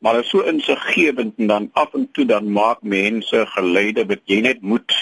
maar 0.00 0.18
is 0.18 0.30
so 0.32 0.40
insiggewend 0.40 1.36
en 1.36 1.46
dan 1.46 1.70
af 1.72 1.94
en 1.94 2.08
toe 2.12 2.24
dan 2.24 2.52
maak 2.52 2.82
mense 2.82 3.46
geluide 3.46 4.06
wat 4.08 4.22
jy 4.24 4.40
net 4.40 4.60
moet 4.60 4.94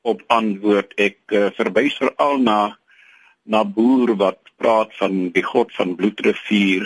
op 0.00 0.22
antwoord. 0.26 0.92
Ek 1.00 1.18
uh, 1.32 1.48
verwys 1.56 1.96
veral 2.00 2.38
na 2.44 2.60
na 3.48 3.64
boer 3.64 4.12
wat 4.20 4.40
praat 4.60 4.92
van 5.00 5.30
die 5.32 5.44
god 5.44 5.72
van 5.72 5.94
bloedrivier 5.96 6.84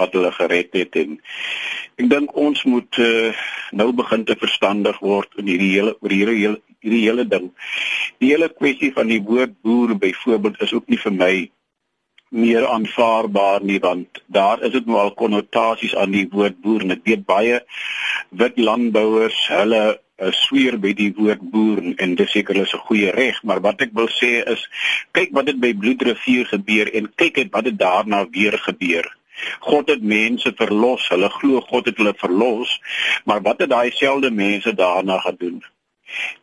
wat 0.00 0.16
hulle 0.16 0.32
gered 0.34 0.72
het 0.74 0.96
en 0.98 1.18
ek 2.00 2.08
dink 2.10 2.34
ons 2.34 2.64
moet 2.66 2.98
uh, 2.98 3.30
nou 3.70 3.92
begin 3.94 4.24
te 4.26 4.34
verstandig 4.40 4.98
word 5.04 5.30
in 5.38 5.50
hierdie 5.52 5.74
hele 5.76 5.94
oor 6.00 6.14
hierdie 6.16 6.40
hele 6.40 6.60
hierdie 6.82 7.04
hele 7.06 7.24
ding. 7.30 7.52
Die 8.18 8.32
hele 8.32 8.48
kwessie 8.50 8.90
van 8.96 9.06
die 9.12 9.22
woord 9.22 9.54
boer 9.62 9.94
byvoorbeeld 9.94 10.58
is 10.66 10.74
ook 10.74 10.90
nie 10.90 10.98
vir 10.98 11.14
my 11.14 11.34
meer 12.32 12.66
aanvaarbaar 12.66 13.64
nie 13.70 13.78
want 13.80 14.22
daar 14.26 14.62
is 14.62 14.72
dit 14.72 14.86
nou 14.86 14.98
al 15.00 15.14
konnotasies 15.18 15.96
aan 15.96 16.14
die 16.16 16.26
woord 16.32 16.60
boer 16.64 16.84
en 16.86 16.96
ek 16.96 17.04
weet 17.10 17.26
baie 17.28 17.60
wit 18.42 18.58
landbouers 18.68 19.40
hulle 19.52 19.82
sweer 20.38 20.78
by 20.80 20.92
die 20.96 21.10
woord 21.16 21.42
boer 21.54 21.82
en 22.04 22.14
dis 22.20 22.30
seker 22.36 22.60
is 22.64 22.74
'n 22.74 22.86
goeie 22.88 23.10
reg 23.16 23.42
maar 23.42 23.60
wat 23.60 23.82
ek 23.88 23.96
wil 24.00 24.08
sê 24.20 24.32
is 24.54 24.68
kyk 25.18 25.34
wat 25.38 25.46
dit 25.50 25.60
by 25.60 25.72
Bloedrivier 25.74 26.46
gebeur 26.54 26.92
en 26.94 27.12
kyk 27.16 27.44
wat 27.52 27.64
dit 27.64 27.78
daarna 27.78 28.24
weer 28.30 28.58
gebeur 28.68 29.10
God 29.60 29.88
het 29.88 30.02
mense 30.02 30.52
verlos. 30.56 31.08
Hulle 31.08 31.28
glo 31.28 31.60
God 31.60 31.86
het 31.90 31.96
hulle 31.96 32.14
verlos. 32.16 32.80
Maar 33.24 33.42
wat 33.42 33.58
het 33.64 33.70
daai 33.70 33.90
selfde 33.90 34.30
mense 34.30 34.74
daarna 34.74 35.18
gedoen? 35.18 35.62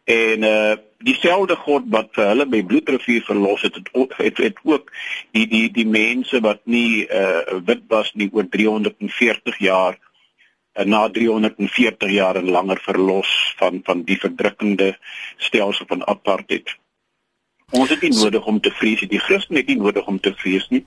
En 0.04 0.44
uh 0.44 0.78
dieselfde 1.00 1.56
God 1.56 1.86
wat 1.88 2.10
vir 2.12 2.26
hulle 2.28 2.46
by 2.52 2.60
Bloedrivier 2.68 3.22
verlos 3.24 3.62
het, 3.64 3.78
het 3.80 4.18
het, 4.18 4.38
het 4.44 4.58
ook 4.68 4.90
die 5.32 5.46
die 5.48 5.70
die 5.72 5.88
mense 5.88 6.42
wat 6.44 6.60
nie 6.64 7.08
uh 7.08 7.60
wit 7.64 7.86
was 7.88 8.12
nie 8.20 8.28
oor 8.34 8.50
340 8.52 9.62
jaar 9.64 9.96
uh, 9.96 10.84
na 10.84 11.08
340 11.10 12.12
jaar 12.12 12.36
en 12.36 12.52
langer 12.52 12.82
verlos 12.84 13.32
van 13.58 13.80
van 13.84 14.04
die 14.04 14.20
verdrukkende 14.20 14.98
stelsel 15.38 15.88
van 15.88 16.08
apartheid. 16.08 16.76
Ons 17.72 17.90
het 17.90 18.02
nie 18.02 18.16
nodig 18.16 18.46
om 18.46 18.60
te 18.60 18.72
vrees 18.72 19.02
nie. 19.02 19.10
Die 19.10 19.24
Christen 19.24 19.56
het 19.56 19.68
nie 19.68 19.78
nodig 19.78 20.08
om 20.08 20.20
te 20.20 20.34
vrees 20.36 20.68
nie. 20.74 20.84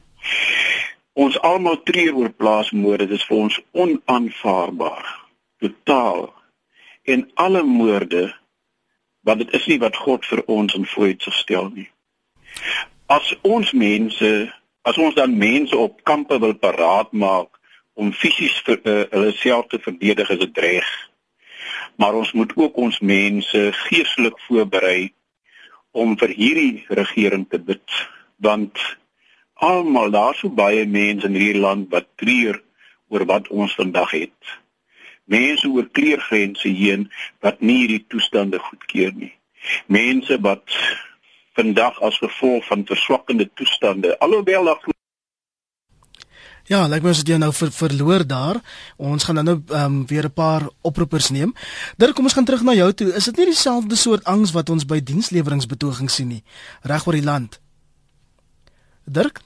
Ons 1.13 1.39
almal 1.45 1.83
treur 1.85 2.15
oor 2.17 2.33
plaasmoorde, 2.33 3.07
dit 3.07 3.19
is 3.21 3.27
vir 3.29 3.37
ons 3.37 3.59
onaanvaarbaar. 3.73 5.11
Totaal. 5.61 6.31
En 7.05 7.31
alle 7.35 7.63
moorde 7.63 8.31
want 9.23 9.39
dit 9.39 9.53
is 9.55 9.67
nie 9.67 9.79
wat 9.79 9.97
God 9.97 10.27
vir 10.27 10.43
ons 10.47 10.75
in 10.75 10.87
vooruitsig 10.87 11.35
stel 11.35 11.71
nie. 11.71 11.89
As 13.07 13.33
ons 13.43 13.73
mense, 13.73 14.31
as 14.83 14.99
ons 14.99 15.15
dan 15.15 15.37
mense 15.39 15.77
op 15.77 16.03
kampe 16.09 16.39
wil 16.43 16.55
paraat 16.55 17.13
maak 17.13 17.59
om 17.95 18.13
fisies 18.13 18.57
vir 18.67 18.81
uh, 18.83 19.03
hulle 19.13 19.33
self 19.37 19.69
te 19.71 19.79
verdedig 19.79 20.31
as 20.31 20.43
'n 20.43 20.53
dreig. 20.53 20.91
Maar 21.97 22.15
ons 22.15 22.33
moet 22.33 22.53
ook 22.57 22.77
ons 22.77 22.99
mense 23.01 23.61
geestelik 23.73 24.39
voorberei 24.49 25.13
om 25.93 26.17
vir 26.19 26.29
hierdie 26.29 26.85
regering 26.89 27.47
te 27.49 27.59
bid 27.59 28.09
want 28.37 28.79
almal 29.55 30.11
daar 30.11 30.35
so 30.35 30.49
baie 30.49 30.87
mense 30.87 31.27
in 31.27 31.37
hierdie 31.39 31.61
land 31.61 31.91
wat 31.91 32.09
treur 32.17 32.63
oor 33.09 33.25
wat 33.29 33.49
ons 33.49 33.75
vandag 33.75 34.11
het. 34.11 34.62
Mense 35.25 35.69
oor 35.69 35.89
kleurgrense 35.91 36.69
heen 36.69 37.11
wat 37.41 37.61
nie 37.61 37.79
hierdie 37.83 38.05
toestande 38.09 38.59
goedkeur 38.59 39.13
nie. 39.15 39.35
Mense 39.87 40.41
wat 40.41 40.65
vandag 41.55 42.01
as 42.03 42.19
gevolg 42.19 42.67
van 42.67 42.87
verswakkende 42.87 43.51
toestande 43.55 44.19
alhoewel 44.19 44.65
daar 44.65 44.81
Ja, 46.71 46.87
lyk 46.87 47.03
my 47.03 47.11
ons 47.11 47.21
het 47.21 47.29
jou 47.29 47.39
nou 47.43 47.51
ver, 47.53 47.73
verloor 47.75 48.23
daar. 48.27 48.61
Ons 48.97 49.27
gaan 49.27 49.43
nou 49.43 49.59
ehm 49.59 49.85
um, 49.85 50.07
weer 50.07 50.25
'n 50.25 50.33
paar 50.33 50.69
oproepers 50.81 51.31
neem. 51.31 51.55
Dirk, 51.97 52.15
kom 52.15 52.25
ons 52.25 52.33
gaan 52.33 52.45
terug 52.45 52.63
na 52.63 52.73
jou 52.73 52.93
toe. 52.93 53.13
Is 53.15 53.25
dit 53.25 53.37
nie 53.37 53.47
dieselfde 53.47 53.97
soort 53.97 54.25
angs 54.25 54.53
wat 54.53 54.71
ons 54.71 54.87
by 54.87 55.03
diensleweringspogings 55.03 56.15
sien 56.15 56.29
nie 56.29 56.45
reg 56.83 57.07
oor 57.07 57.13
die 57.13 57.25
land? 57.25 57.61
Dirk? 59.05 59.41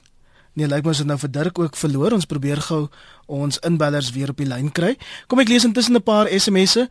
Nee, 0.57 0.65
lyk 0.65 0.85
my 0.87 0.89
ons 0.89 1.03
het 1.03 1.09
nou 1.09 1.19
vir 1.21 1.29
Dirk 1.29 1.59
ook 1.61 1.75
verloor. 1.77 2.15
Ons 2.17 2.25
probeer 2.25 2.61
gou 2.65 2.87
ons 3.29 3.59
inbellers 3.67 4.09
weer 4.15 4.31
op 4.33 4.39
die 4.41 4.47
lyn 4.49 4.71
kry. 4.73 4.95
Kom 5.29 5.41
ek 5.43 5.51
lees 5.51 5.67
intussen 5.67 5.95
'n 5.95 6.03
paar 6.03 6.25
SMS'e. 6.33 6.87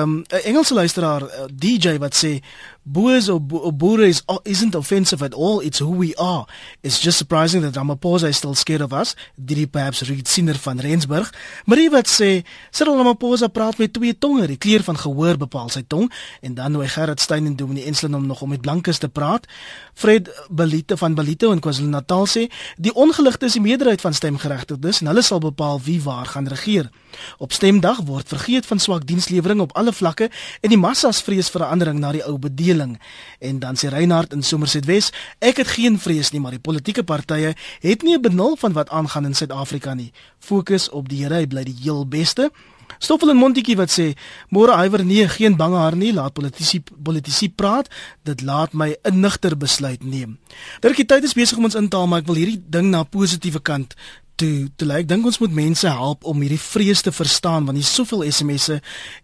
Um 0.00 0.24
'n 0.28 0.44
Engelse 0.44 0.74
luisteraar 0.74 1.22
uh, 1.22 1.44
DJ 1.48 1.98
wat 1.98 2.14
sê 2.14 2.42
boers 2.84 3.28
or, 3.28 3.40
bo 3.40 3.56
or 3.58 3.72
boere 3.72 4.06
is 4.06 4.22
uh, 4.28 4.38
isn't 4.44 4.74
offensive 4.74 5.22
at 5.22 5.34
all. 5.34 5.60
It's 5.60 5.78
who 5.78 5.90
we 5.90 6.14
are. 6.16 6.46
It's 6.82 7.00
just 7.00 7.18
surprising 7.18 7.62
that 7.62 7.74
Ramaphosa 7.74 8.28
is 8.28 8.36
still 8.36 8.54
scared 8.54 8.80
of 8.80 8.92
us 8.92 9.14
did 9.36 9.58
he 9.58 9.66
perhaps 9.66 10.08
read 10.08 10.28
Sinner 10.28 10.54
van 10.54 10.80
Rensburg. 10.80 11.32
Marie 11.64 11.90
wat 11.90 12.06
sê 12.06 12.44
Cyril 12.70 12.96
Ramaphosa 12.96 13.48
praat 13.48 13.78
met 13.78 13.92
twee 13.92 14.18
tonge. 14.18 14.46
Die 14.46 14.58
kleur 14.58 14.82
van 14.82 14.98
gehoor 14.98 15.38
bepaal 15.38 15.68
sy 15.70 15.82
tong. 15.86 16.10
En 16.40 16.54
dan 16.54 16.72
nooi 16.72 16.88
Gerard 16.88 17.20
Steyn 17.20 17.46
en 17.46 17.56
Dominee 17.56 17.84
Enslin 17.84 18.14
om 18.14 18.26
nog 18.26 18.42
om 18.42 18.48
met 18.48 18.60
blankes 18.60 18.98
te 18.98 19.08
praat. 19.08 19.46
Fred 19.94 20.30
Belite 20.50 20.96
van 20.96 21.14
Belite 21.14 21.50
in 21.52 21.60
KwaZulu-Natal 21.60 22.26
sê 22.26 22.46
die 22.76 22.94
ongeligte 22.94 23.46
is 23.46 23.58
die 23.58 23.64
meerderheid 23.64 24.00
van 24.00 24.14
stemgeregtigdes 24.14 25.02
en 25.02 25.10
hulle 25.12 25.22
sal 25.22 25.40
bepaal 25.42 25.80
wie 25.84 26.00
waar 26.02 26.26
gaan 26.26 26.48
regeer. 26.48 26.90
Op 27.38 27.52
stemdag 27.52 28.02
word 28.08 28.28
vergeet 28.28 28.66
van 28.66 28.78
swak 28.78 29.06
dienslewering 29.06 29.60
op 29.60 29.74
alle 29.76 29.92
vlakke 29.92 30.30
en 30.60 30.72
die 30.72 30.80
massas 30.80 31.22
vrees 31.22 31.50
verandering 31.52 32.00
na 32.00 32.12
die 32.12 32.24
ou 32.24 32.38
bedeling. 32.72 33.00
En 33.38 33.58
dan 33.58 33.76
sê 33.76 33.88
Reinhard 33.88 34.32
in 34.32 34.42
Somerset 34.42 34.84
Wes, 34.84 35.12
ek 35.38 35.56
het 35.62 35.68
geen 35.76 35.98
vrees 35.98 36.32
nie, 36.32 36.40
maar 36.40 36.56
die 36.56 36.62
politieke 36.62 37.04
partye 37.04 37.54
het 37.80 38.02
nie 38.02 38.16
'n 38.16 38.22
benul 38.22 38.56
van 38.56 38.72
wat 38.72 38.88
aangaan 38.90 39.24
in 39.24 39.34
Suid-Afrika 39.34 39.94
nie. 39.94 40.12
Fokus 40.38 40.88
op 40.88 41.08
die 41.08 41.22
Here, 41.22 41.34
hy 41.34 41.46
bly 41.46 41.64
die 41.64 41.76
heel 41.82 42.06
beste. 42.06 42.50
Stoffel 42.98 43.30
en 43.30 43.36
Montetjie 43.36 43.76
wat 43.76 43.90
sê, 43.90 44.14
môre 44.48 44.84
iwer 44.84 45.04
nee, 45.04 45.28
geen 45.28 45.56
bange 45.56 45.76
haar 45.76 45.96
nie, 45.96 46.12
laat 46.12 46.32
politici 46.32 46.82
politici 47.02 47.48
praat, 47.50 47.88
dit 48.22 48.42
laat 48.42 48.72
my 48.72 48.96
'n 49.02 49.20
nigter 49.20 49.56
besluit 49.56 50.04
neem. 50.04 50.38
Dirkie 50.80 51.04
tyd 51.04 51.24
is 51.24 51.34
besig 51.34 51.58
om 51.58 51.64
ons 51.64 51.74
in 51.74 51.88
te 51.88 51.96
haal, 51.96 52.06
maar 52.06 52.20
ek 52.20 52.26
wil 52.26 52.36
hierdie 52.36 52.62
ding 52.68 52.90
na 52.90 53.02
positiewe 53.02 53.60
kant 53.60 53.94
toe 54.42 54.68
toe 54.76 54.88
like, 54.88 55.04
ek 55.04 55.10
dink 55.10 55.26
ons 55.28 55.38
moet 55.42 55.54
mense 55.54 55.88
help 55.88 56.24
om 56.28 56.40
hierdie 56.42 56.60
vrees 56.60 57.02
te 57.06 57.12
verstaan 57.14 57.66
want 57.68 57.78
hier's 57.78 57.92
soveel 57.94 58.24
SMS'e 58.26 58.80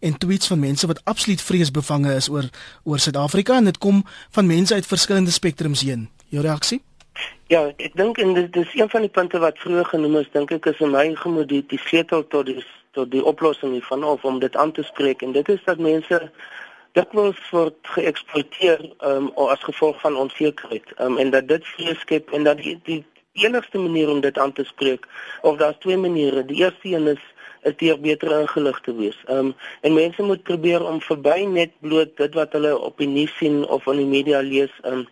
en 0.06 0.18
tweets 0.22 0.50
van 0.52 0.60
mense 0.62 0.86
wat 0.90 1.00
absoluut 1.10 1.42
vreesbevange 1.42 2.14
is 2.14 2.28
oor 2.30 2.46
oor 2.84 3.02
Suid-Afrika 3.02 3.58
en 3.58 3.70
dit 3.70 3.78
kom 3.82 4.04
van 4.36 4.46
mense 4.46 4.74
uit 4.74 4.86
verskillende 4.86 5.34
spektrums 5.34 5.82
heen. 5.86 6.06
Jou 6.34 6.44
reaksie? 6.44 6.82
Ja, 7.50 7.64
ek 7.80 7.96
dink 7.98 8.20
en 8.22 8.34
dit 8.36 8.56
is 8.62 8.74
een 8.78 8.90
van 8.92 9.02
die 9.06 9.10
punte 9.10 9.40
wat 9.42 9.58
vroeër 9.58 9.90
genoem 9.90 10.20
is, 10.20 10.30
dink 10.36 10.52
ek 10.54 10.70
is 10.70 10.82
in 10.84 10.94
my 10.94 11.08
gemoed 11.18 11.50
die, 11.50 11.64
die 11.66 11.80
sleutel 11.88 12.26
tot 12.34 12.46
die 12.46 12.60
tot 12.96 13.10
die 13.12 13.24
oplossing 13.24 13.74
hiervan 13.74 14.06
of 14.06 14.24
om 14.24 14.38
dit 14.42 14.56
aan 14.56 14.72
te 14.72 14.82
spreek 14.86 15.22
en 15.22 15.34
dit 15.34 15.48
is 15.52 15.60
dat 15.66 15.82
mense 15.82 16.18
dikwels 16.96 17.38
word 17.52 17.76
geëksploiteer 17.94 18.80
um, 19.06 19.28
as 19.50 19.62
gevolg 19.66 19.98
van 20.00 20.16
onsekerheid 20.16 20.94
um, 21.04 21.18
en 21.18 21.30
dat 21.34 21.48
dit 21.50 21.66
vrees 21.74 22.00
skep 22.06 22.32
en 22.34 22.46
dat 22.48 22.62
die, 22.62 22.78
die 22.86 23.02
enigste 23.44 23.78
manier 23.78 24.10
om 24.10 24.20
dit 24.20 24.38
aan 24.38 24.52
te 24.52 24.64
spreek 24.64 25.06
of 25.42 25.56
daar's 25.56 25.78
twee 25.78 25.96
maniere. 25.96 26.44
Die 26.44 26.62
eerste 26.64 26.88
een 26.94 27.06
is 27.06 27.24
is 27.62 27.76
deur 27.76 28.00
beter 28.00 28.40
ingelig 28.40 28.80
te 28.80 28.94
wees. 28.94 29.18
Ehm 29.26 29.38
um, 29.38 29.54
en 29.80 29.94
mense 29.94 30.22
moet 30.22 30.42
probeer 30.42 30.84
om 30.86 31.00
verby 31.00 31.44
net 31.44 31.70
bloot 31.80 32.16
dit 32.16 32.34
wat 32.34 32.52
hulle 32.52 32.78
op 32.78 32.98
die 32.98 33.08
nuus 33.08 33.36
sien 33.36 33.64
of 33.66 33.86
in 33.86 34.02
die 34.02 34.10
media 34.16 34.40
lees 34.40 34.74
um, 34.84 35.06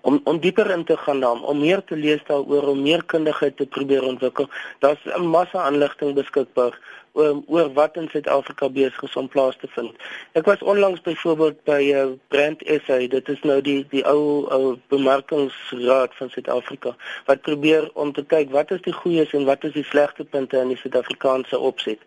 om 0.00 0.20
om 0.24 0.40
dieper 0.40 0.70
in 0.70 0.84
te 0.84 0.96
gaan 0.96 1.20
dan 1.20 1.44
om 1.44 1.60
meer 1.60 1.84
te 1.84 1.96
lees 1.96 2.22
daaroor 2.26 2.68
om 2.74 2.82
meer 2.82 3.04
kundigheid 3.04 3.56
te 3.56 3.66
probeer 3.66 4.02
ontwikkel. 4.02 4.48
Daar's 4.78 5.04
'n 5.04 5.26
massa 5.36 5.62
aanligting 5.62 6.14
beskikbaar 6.14 6.78
um, 7.14 7.42
oor 7.46 7.72
wat 7.72 7.96
in 7.96 8.08
Suid-Afrika 8.08 8.68
besig 8.68 9.02
is 9.02 9.16
om 9.16 9.28
plaas 9.28 9.56
te 9.60 9.68
vind. 9.74 9.92
Ek 10.38 10.46
was 10.48 10.62
onlangs 10.62 11.00
byvoorbeeld 11.04 11.58
by 11.68 11.80
uh, 11.92 12.06
Brand 12.32 12.62
SA, 12.84 12.98
dit 13.14 13.28
is 13.28 13.42
nou 13.48 13.60
die 13.64 13.78
die 13.92 14.04
ou 14.08 14.48
ou 14.54 14.74
bemarkingsraad 14.92 16.16
van 16.18 16.32
Suid-Afrika 16.32 16.94
wat 17.28 17.44
probeer 17.48 17.90
om 17.94 18.12
te 18.12 18.24
kyk 18.24 18.50
wat 18.56 18.72
is 18.76 18.82
die 18.86 18.96
goeies 18.96 19.32
en 19.36 19.46
wat 19.48 19.64
is 19.68 19.76
die 19.76 19.86
slegte 19.88 20.24
punte 20.24 20.60
in 20.60 20.72
die 20.72 20.80
Suid-Afrikaanse 20.80 21.58
opset. 21.58 22.00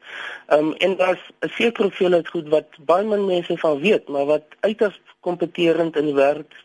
Ehm 0.47 0.71
um, 0.71 0.75
en 0.85 0.97
daar's 1.01 1.25
'n 1.41 1.49
sekere 1.57 1.89
hoeveelheid 1.89 2.27
goed 2.27 2.49
wat 2.49 2.77
baie 2.85 3.05
min 3.05 3.25
mense 3.25 3.57
van 3.57 3.79
weet, 3.79 4.07
maar 4.07 4.25
wat 4.25 4.45
uiters 4.59 5.01
kompeterend 5.19 5.95
in 5.95 6.05
die 6.05 6.17
wêreld 6.17 6.63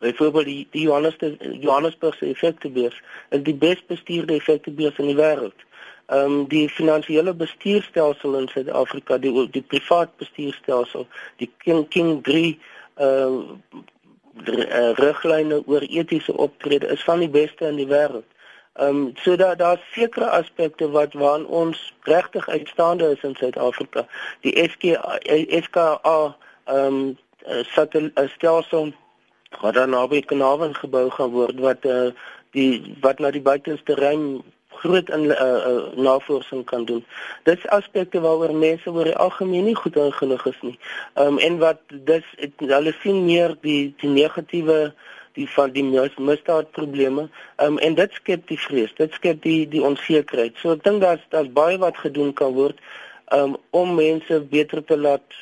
Byvoorbeeld 0.00 0.44
die, 0.44 0.68
die 0.70 0.82
Johannes 0.82 1.16
Johannesburgse 1.60 2.26
effektebeurs 2.26 3.02
is 3.28 3.42
die 3.42 3.54
bes 3.54 3.84
bestuurde 3.86 4.34
effektebeurs 4.34 4.96
in 4.96 5.10
die 5.12 5.16
wêreld 5.16 5.66
ehm 6.10 6.32
um, 6.32 6.48
die 6.50 6.68
finansiële 6.68 7.34
bestuurstelsel 7.34 8.34
in 8.38 8.48
Suid-Afrika, 8.48 9.18
die 9.18 9.32
die 9.50 9.62
privaat 9.62 10.16
bestuurstelsel, 10.18 11.06
die 11.38 11.50
King 11.62 11.88
King 11.88 12.22
3 12.26 12.58
ehm 12.94 13.36
uh, 14.46 14.90
riglyne 14.98 15.62
oor 15.66 15.86
etiese 15.86 16.36
optrede 16.36 16.86
is 16.86 17.04
van 17.04 17.22
die 17.22 17.30
beste 17.30 17.66
in 17.66 17.78
die 17.78 17.86
wêreld. 17.86 18.26
Ehm 18.74 18.96
um, 18.96 19.12
so 19.22 19.36
daar 19.36 19.56
daar's 19.56 19.86
sekere 19.92 20.30
aspekte 20.30 20.90
wat 20.90 21.12
waaraan 21.12 21.46
ons 21.46 21.94
regtig 22.02 22.48
uitstaande 22.48 23.10
is 23.10 23.22
in 23.22 23.34
Suid-Afrika. 23.34 24.06
Die 24.40 24.54
SK 24.70 24.98
SKA 25.62 26.36
ehm 26.64 27.14
um, 27.46 28.28
stelsel 28.34 28.92
wat 29.60 29.74
dan 29.74 29.90
naby 29.90 30.20
Kanaal 30.22 30.72
gebou 30.72 31.10
gaan 31.10 31.30
word 31.30 31.58
wat 31.58 31.84
uh, 31.84 32.10
die 32.50 32.96
wat 33.00 33.18
na 33.18 33.30
die 33.30 33.42
buitenste 33.42 33.94
ruim 33.94 34.42
groot 34.82 35.10
in 35.16 35.24
uh, 35.30 35.36
uh, 35.36 35.96
navorsing 35.96 36.64
kan 36.64 36.84
doen. 36.88 37.04
Dis 37.48 37.66
aspekte 37.76 38.20
waaroor 38.24 38.54
mense 38.54 38.90
oor 38.90 39.08
die 39.08 39.16
algemeen 39.16 39.68
nie 39.68 39.76
goed 39.76 39.96
ingelig 39.96 40.46
is 40.52 40.60
nie. 40.66 40.76
Ehm 41.14 41.36
um, 41.36 41.38
en 41.38 41.58
wat 41.62 41.80
dis 42.10 42.26
het, 42.36 42.54
hulle 42.58 42.94
sien 43.02 43.24
meer 43.24 43.56
die 43.66 43.92
die 44.02 44.12
negatiewe 44.12 44.80
die 45.38 45.46
van 45.48 45.72
die 45.72 45.84
mis, 45.84 46.16
misdaadprobleme. 46.16 47.28
Ehm 47.56 47.76
um, 47.76 47.78
en 47.78 47.94
dit 48.00 48.18
skep 48.22 48.48
die 48.48 48.58
vrees, 48.58 48.94
dit 48.98 49.12
skep 49.20 49.42
die 49.46 49.68
die 49.68 49.84
onsekerheid. 49.84 50.56
So 50.62 50.76
ek 50.78 50.84
dink 50.88 51.04
daar's 51.04 51.24
daar's 51.34 51.52
baie 51.60 51.78
wat 51.78 52.00
gedoen 52.06 52.32
kan 52.32 52.56
word 52.56 52.80
um, 53.36 53.56
om 53.70 53.94
mense 53.94 54.40
beter 54.50 54.84
te 54.84 54.98
laat 54.98 55.40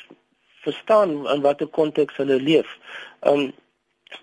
verstaan 0.63 1.15
in 1.27 1.41
watter 1.41 1.67
konteks 1.67 2.19
hulle 2.21 2.39
leef. 2.41 2.77
Um 3.19 3.51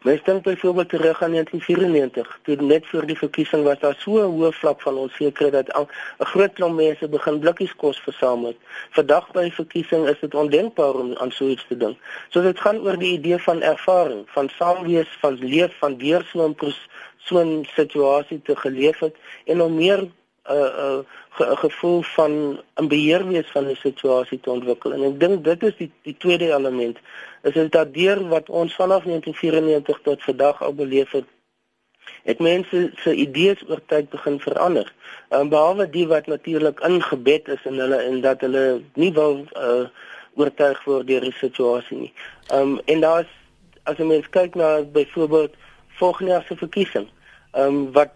Mens 0.02 0.22
dink 0.24 0.42
byvoorbeeld 0.42 0.88
terug 0.88 1.22
aan 1.22 1.30
1994, 1.30 2.38
toe 2.42 2.56
net 2.56 2.86
voor 2.86 3.06
die 3.06 3.18
verkiesing 3.18 3.64
was 3.64 3.78
daar 3.78 3.94
so 3.98 4.18
'n 4.18 4.32
hoë 4.34 4.52
vlak 4.52 4.80
van 4.80 4.96
onsekerheid 4.96 5.66
dat 5.66 5.88
'n 6.18 6.24
groot 6.24 6.52
klomp 6.52 6.76
mense 6.76 7.08
begin 7.08 7.38
blikkies 7.38 7.76
kos 7.76 7.98
versamel. 8.00 8.54
Vandag 8.90 9.30
by 9.30 9.50
verkiesing 9.50 10.08
is 10.08 10.20
dit 10.20 10.34
ondenkbaar 10.34 10.94
om 10.94 11.16
aan 11.16 11.30
so 11.30 11.46
iets 11.46 11.66
te 11.68 11.76
dink. 11.76 11.96
So 12.28 12.42
dit 12.42 12.60
gaan 12.60 12.78
oor 12.78 12.98
die 12.98 13.12
idee 13.12 13.38
van 13.38 13.62
ervaring, 13.62 14.22
van 14.26 14.48
saamwees, 14.48 15.08
van 15.20 15.38
leef, 15.38 15.78
van 15.78 15.96
deur 15.96 16.22
so 16.32 16.48
'n 16.48 16.74
so 17.16 17.38
'n 17.38 17.66
situasie 17.74 18.42
te 18.42 18.56
geleef 18.56 18.98
het 18.98 19.14
en 19.44 19.62
om 19.62 19.74
meer 19.74 19.98
'n 19.98 20.12
uh, 20.50 20.98
'n 21.38 21.42
uh, 21.42 21.56
gevoel 21.56 22.02
van 22.02 22.60
'n 22.74 22.88
beheer 22.88 23.28
wees 23.28 23.48
van 23.50 23.66
die 23.66 23.76
situasie 23.76 24.40
te 24.40 24.50
ontwikkel. 24.50 24.92
En 24.92 25.02
ek 25.02 25.20
dink 25.20 25.44
dit 25.44 25.62
is 25.62 25.76
die 25.76 25.90
die 26.02 26.16
tweede 26.18 26.54
element 26.54 26.98
is 27.46 27.54
dit 27.54 27.72
dat 27.72 27.94
deur 27.94 28.20
wat 28.28 28.48
ons 28.48 28.74
vanaf 28.74 29.04
1994 29.04 30.00
tot 30.02 30.22
vandag 30.22 30.62
al 30.62 30.74
beleef 30.74 31.10
het 31.10 31.28
het 32.26 32.38
mense 32.42 32.90
se 33.02 33.14
idees 33.14 33.62
oor 33.68 33.80
tyd 33.86 34.08
begin 34.10 34.40
verander. 34.42 34.92
Um, 35.30 35.48
behalwe 35.48 35.86
die 35.90 36.06
wat 36.10 36.26
natuurlik 36.26 36.80
ingebed 36.86 37.48
is 37.54 37.62
in 37.70 37.78
hulle 37.78 37.98
en 38.02 38.20
dat 38.20 38.42
hulle 38.42 38.82
nie 38.94 39.12
wil 39.14 39.44
uh, 39.54 39.86
oortuig 40.34 40.82
word 40.84 41.06
deur 41.06 41.26
die 41.26 41.34
situasie 41.38 41.98
nie. 41.98 42.12
Ehm 42.50 42.76
um, 42.76 42.80
en 42.84 43.00
daar's 43.00 43.30
as 43.82 43.98
'n 43.98 44.10
mens 44.10 44.28
kyk 44.30 44.54
na 44.54 44.82
byvoorbeeld 44.82 45.54
volgende 46.00 46.32
jaar 46.32 46.44
se 46.48 46.56
verkiesing, 46.56 47.08
ehm 47.52 47.66
um, 47.66 47.92
wat 47.92 48.12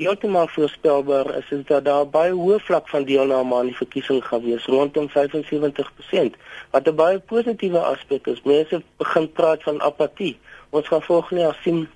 heeltemal 0.00 0.48
voorspelbaar 0.48 1.36
is, 1.36 1.50
is 1.50 1.64
dat 1.68 1.84
daar 1.84 2.06
baie 2.08 2.32
hoë 2.32 2.58
vlak 2.64 2.88
van 2.88 3.04
deelname 3.04 3.56
aan 3.56 3.68
die 3.68 3.76
verkiesing 3.76 4.22
gaan 4.24 4.44
wees, 4.46 4.66
rondom 4.74 5.08
75%, 5.12 6.36
wat 6.72 6.88
'n 6.88 6.96
baie 7.02 7.18
positiewe 7.18 7.78
aspek 7.78 8.26
is. 8.26 8.42
Mense 8.44 8.82
begin 8.96 9.32
praat 9.32 9.62
van 9.62 9.82
apatie. 9.82 10.38
Ons 10.70 10.88
gaan 10.88 11.02
volgende 11.02 11.42
jaar 11.42 11.58
sien 11.62 11.88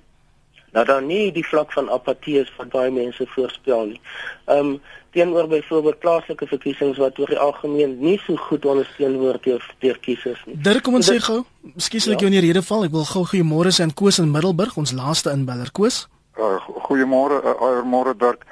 dat 0.75 0.87
daar 0.87 1.03
nie 1.03 1.31
die 1.31 1.45
vlak 1.47 1.71
van 1.71 1.89
apatie 1.89 2.39
is 2.39 2.51
wat 2.57 2.69
baie 2.69 2.91
mense 2.91 3.25
voorspel 3.35 3.85
nie. 3.85 4.01
Ehm 4.45 4.59
um, 4.59 4.81
teenoor 5.15 5.47
byvoorbeeld 5.47 5.99
plaaslike 5.99 6.47
verkiesings 6.47 6.97
wat 6.97 7.19
oor 7.19 7.29
die 7.31 7.39
algemeen 7.39 7.93
nie 7.99 8.17
so 8.25 8.35
goed 8.35 8.65
ondersteun 8.65 9.15
word 9.21 9.43
deur 9.43 9.63
deur 9.79 9.99
kiesers 9.99 10.41
nie. 10.45 10.57
Dirk, 10.67 10.83
kom 10.83 10.97
ons 10.99 11.07
sê 11.11 11.15
gou, 11.23 11.45
skielik 11.77 12.19
ja? 12.19 12.25
jou 12.25 12.33
in 12.33 12.35
die 12.35 12.43
rede 12.47 12.61
val. 12.61 12.83
Ek 12.83 12.91
wil 12.91 13.07
gou 13.07 13.23
goeiemôre 13.23 13.71
sê 13.71 13.85
aan 13.87 13.93
Koos 13.93 14.19
in 14.19 14.27
Middelburg, 14.31 14.75
ons 14.77 14.91
laaste 14.91 15.31
inbeller 15.31 15.71
Koos. 15.71 16.01
Uh, 16.35 16.59
Goeiemôre, 16.83 17.39
uh, 17.39 17.83
môre 17.87 18.11
Dirk. 18.17 18.43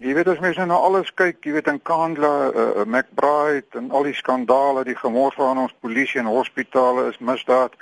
Jy 0.00 0.12
weet 0.16 0.28
as 0.28 0.40
mense 0.40 0.64
nou 0.68 0.76
alles 0.76 1.08
kyk, 1.16 1.38
jy 1.44 1.54
weet 1.56 1.68
in 1.72 1.78
Kandla, 1.88 2.32
uh, 2.52 2.84
McBride 2.84 3.80
en 3.80 3.90
al 3.96 4.04
die 4.08 4.16
skandale, 4.16 4.84
die 4.84 4.96
gemors 4.96 5.36
van 5.40 5.60
ons 5.60 5.74
polisie 5.80 6.20
en 6.20 6.28
hospitale 6.28 7.06
is 7.08 7.18
misdaad, 7.24 7.72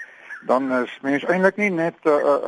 dan 0.46 0.70
is 0.80 0.94
mense 1.02 1.26
eintlik 1.26 1.58
nie 1.58 1.70
net 1.74 1.98
uh 2.06 2.14
uh, 2.14 2.38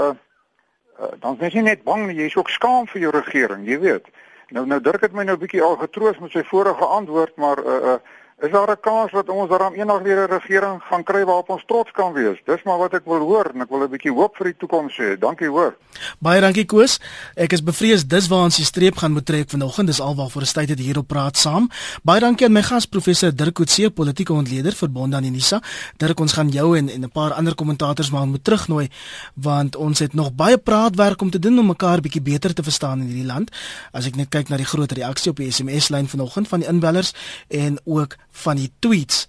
uh 1.01 1.11
dan 1.23 1.39
is 1.41 1.55
jy 1.55 1.63
net 1.67 1.83
bang 1.83 2.07
nie, 2.07 2.17
jy 2.19 2.27
is 2.31 2.37
ook 2.39 2.51
skaam 2.53 2.87
vir 2.93 3.07
jou 3.07 3.13
regering, 3.15 3.67
jy 3.67 3.79
weet. 3.83 4.11
Nou 4.55 4.67
nou 4.67 4.79
Dirk 4.83 5.03
het 5.07 5.15
my 5.15 5.25
nou 5.27 5.35
'n 5.35 5.43
bietjie 5.43 5.63
al 5.63 5.79
getroos 5.83 6.19
met 6.19 6.31
sy 6.31 6.43
vorige 6.47 6.85
antwoord, 6.85 7.37
maar 7.37 7.59
uh 7.59 7.79
uh 7.95 7.99
Is 8.41 8.51
daar 8.51 8.71
'n 8.71 8.81
kans 8.81 9.13
dat 9.13 9.29
ons 9.29 9.49
daarom 9.51 9.75
eendag 9.75 10.03
weer 10.03 10.29
'n 10.29 10.33
regering 10.33 10.83
gaan 10.83 11.03
kry 11.03 11.25
waarop 11.25 11.49
ons 11.49 11.65
trots 11.67 11.91
kan 11.91 12.13
wees? 12.13 12.39
Dis 12.45 12.63
maar 12.63 12.79
wat 12.79 12.95
ek 12.95 13.05
wil 13.05 13.19
hoor 13.19 13.51
en 13.55 13.61
ek 13.61 13.69
wil 13.69 13.83
'n 13.83 13.91
bietjie 13.91 14.13
hoop 14.13 14.37
vir 14.37 14.45
die 14.47 14.57
toekoms 14.57 14.97
hê. 14.97 15.19
Dankie 15.19 15.49
hoor. 15.49 15.77
Baie 16.19 16.41
dankie 16.41 16.65
Koos. 16.65 17.01
Ek 17.37 17.53
is 17.53 17.63
bevrees 17.63 18.07
dis 18.07 18.29
waar 18.29 18.45
ons 18.45 18.57
die 18.57 18.65
streep 18.65 18.97
gaan 18.97 19.13
moet 19.13 19.27
trek 19.27 19.51
vanoggend. 19.51 19.87
Dis 19.87 20.01
alwaarvoor 20.01 20.41
ons 20.43 20.53
tyd 20.53 20.69
het 20.69 20.79
hier 20.79 20.99
op 20.99 21.07
praat 21.07 21.37
saam. 21.37 21.69
Baie 22.03 22.21
dankie 22.21 22.47
aan 22.47 22.53
my 22.53 22.63
gas 22.63 22.87
professor 22.87 23.35
Dirk 23.35 23.55
Coetzee, 23.55 23.91
politieke 23.91 24.33
ontleder 24.33 24.73
verbonde 24.73 25.17
aan 25.17 25.25
Unisa. 25.25 25.63
Dirk, 25.97 26.21
ons 26.21 26.33
gaan 26.33 26.49
jou 26.49 26.77
en 26.77 26.89
en 26.89 27.01
'n 27.01 27.11
paar 27.11 27.33
ander 27.33 27.55
kommentators 27.55 28.11
maar 28.11 28.27
moet 28.27 28.45
terugnooi 28.45 28.89
want 29.35 29.77
ons 29.77 29.99
het 29.99 30.15
nog 30.15 30.33
baie 30.33 30.59
praatwerk 30.59 31.21
om 31.21 31.31
te 31.31 31.39
doen 31.39 31.59
om 31.59 31.67
mekaar 31.67 32.01
bietjie 32.01 32.23
beter 32.23 32.55
te 32.55 32.63
verstaan 32.63 33.01
in 33.01 33.07
hierdie 33.07 33.27
land. 33.27 33.51
As 33.93 34.07
ek 34.07 34.17
net 34.17 34.29
kyk 34.29 34.49
na 34.49 34.57
die 34.57 34.65
groot 34.65 34.93
reaksie 34.93 35.31
op 35.31 35.37
die 35.37 35.51
SMS 35.51 35.89
lyn 35.89 36.09
vanoggend 36.09 36.49
van 36.49 36.61
die 36.61 36.69
inwellers 36.69 37.13
en 37.49 37.79
ook 37.85 38.17
van 38.31 38.57
die 38.57 38.73
tweets 38.79 39.27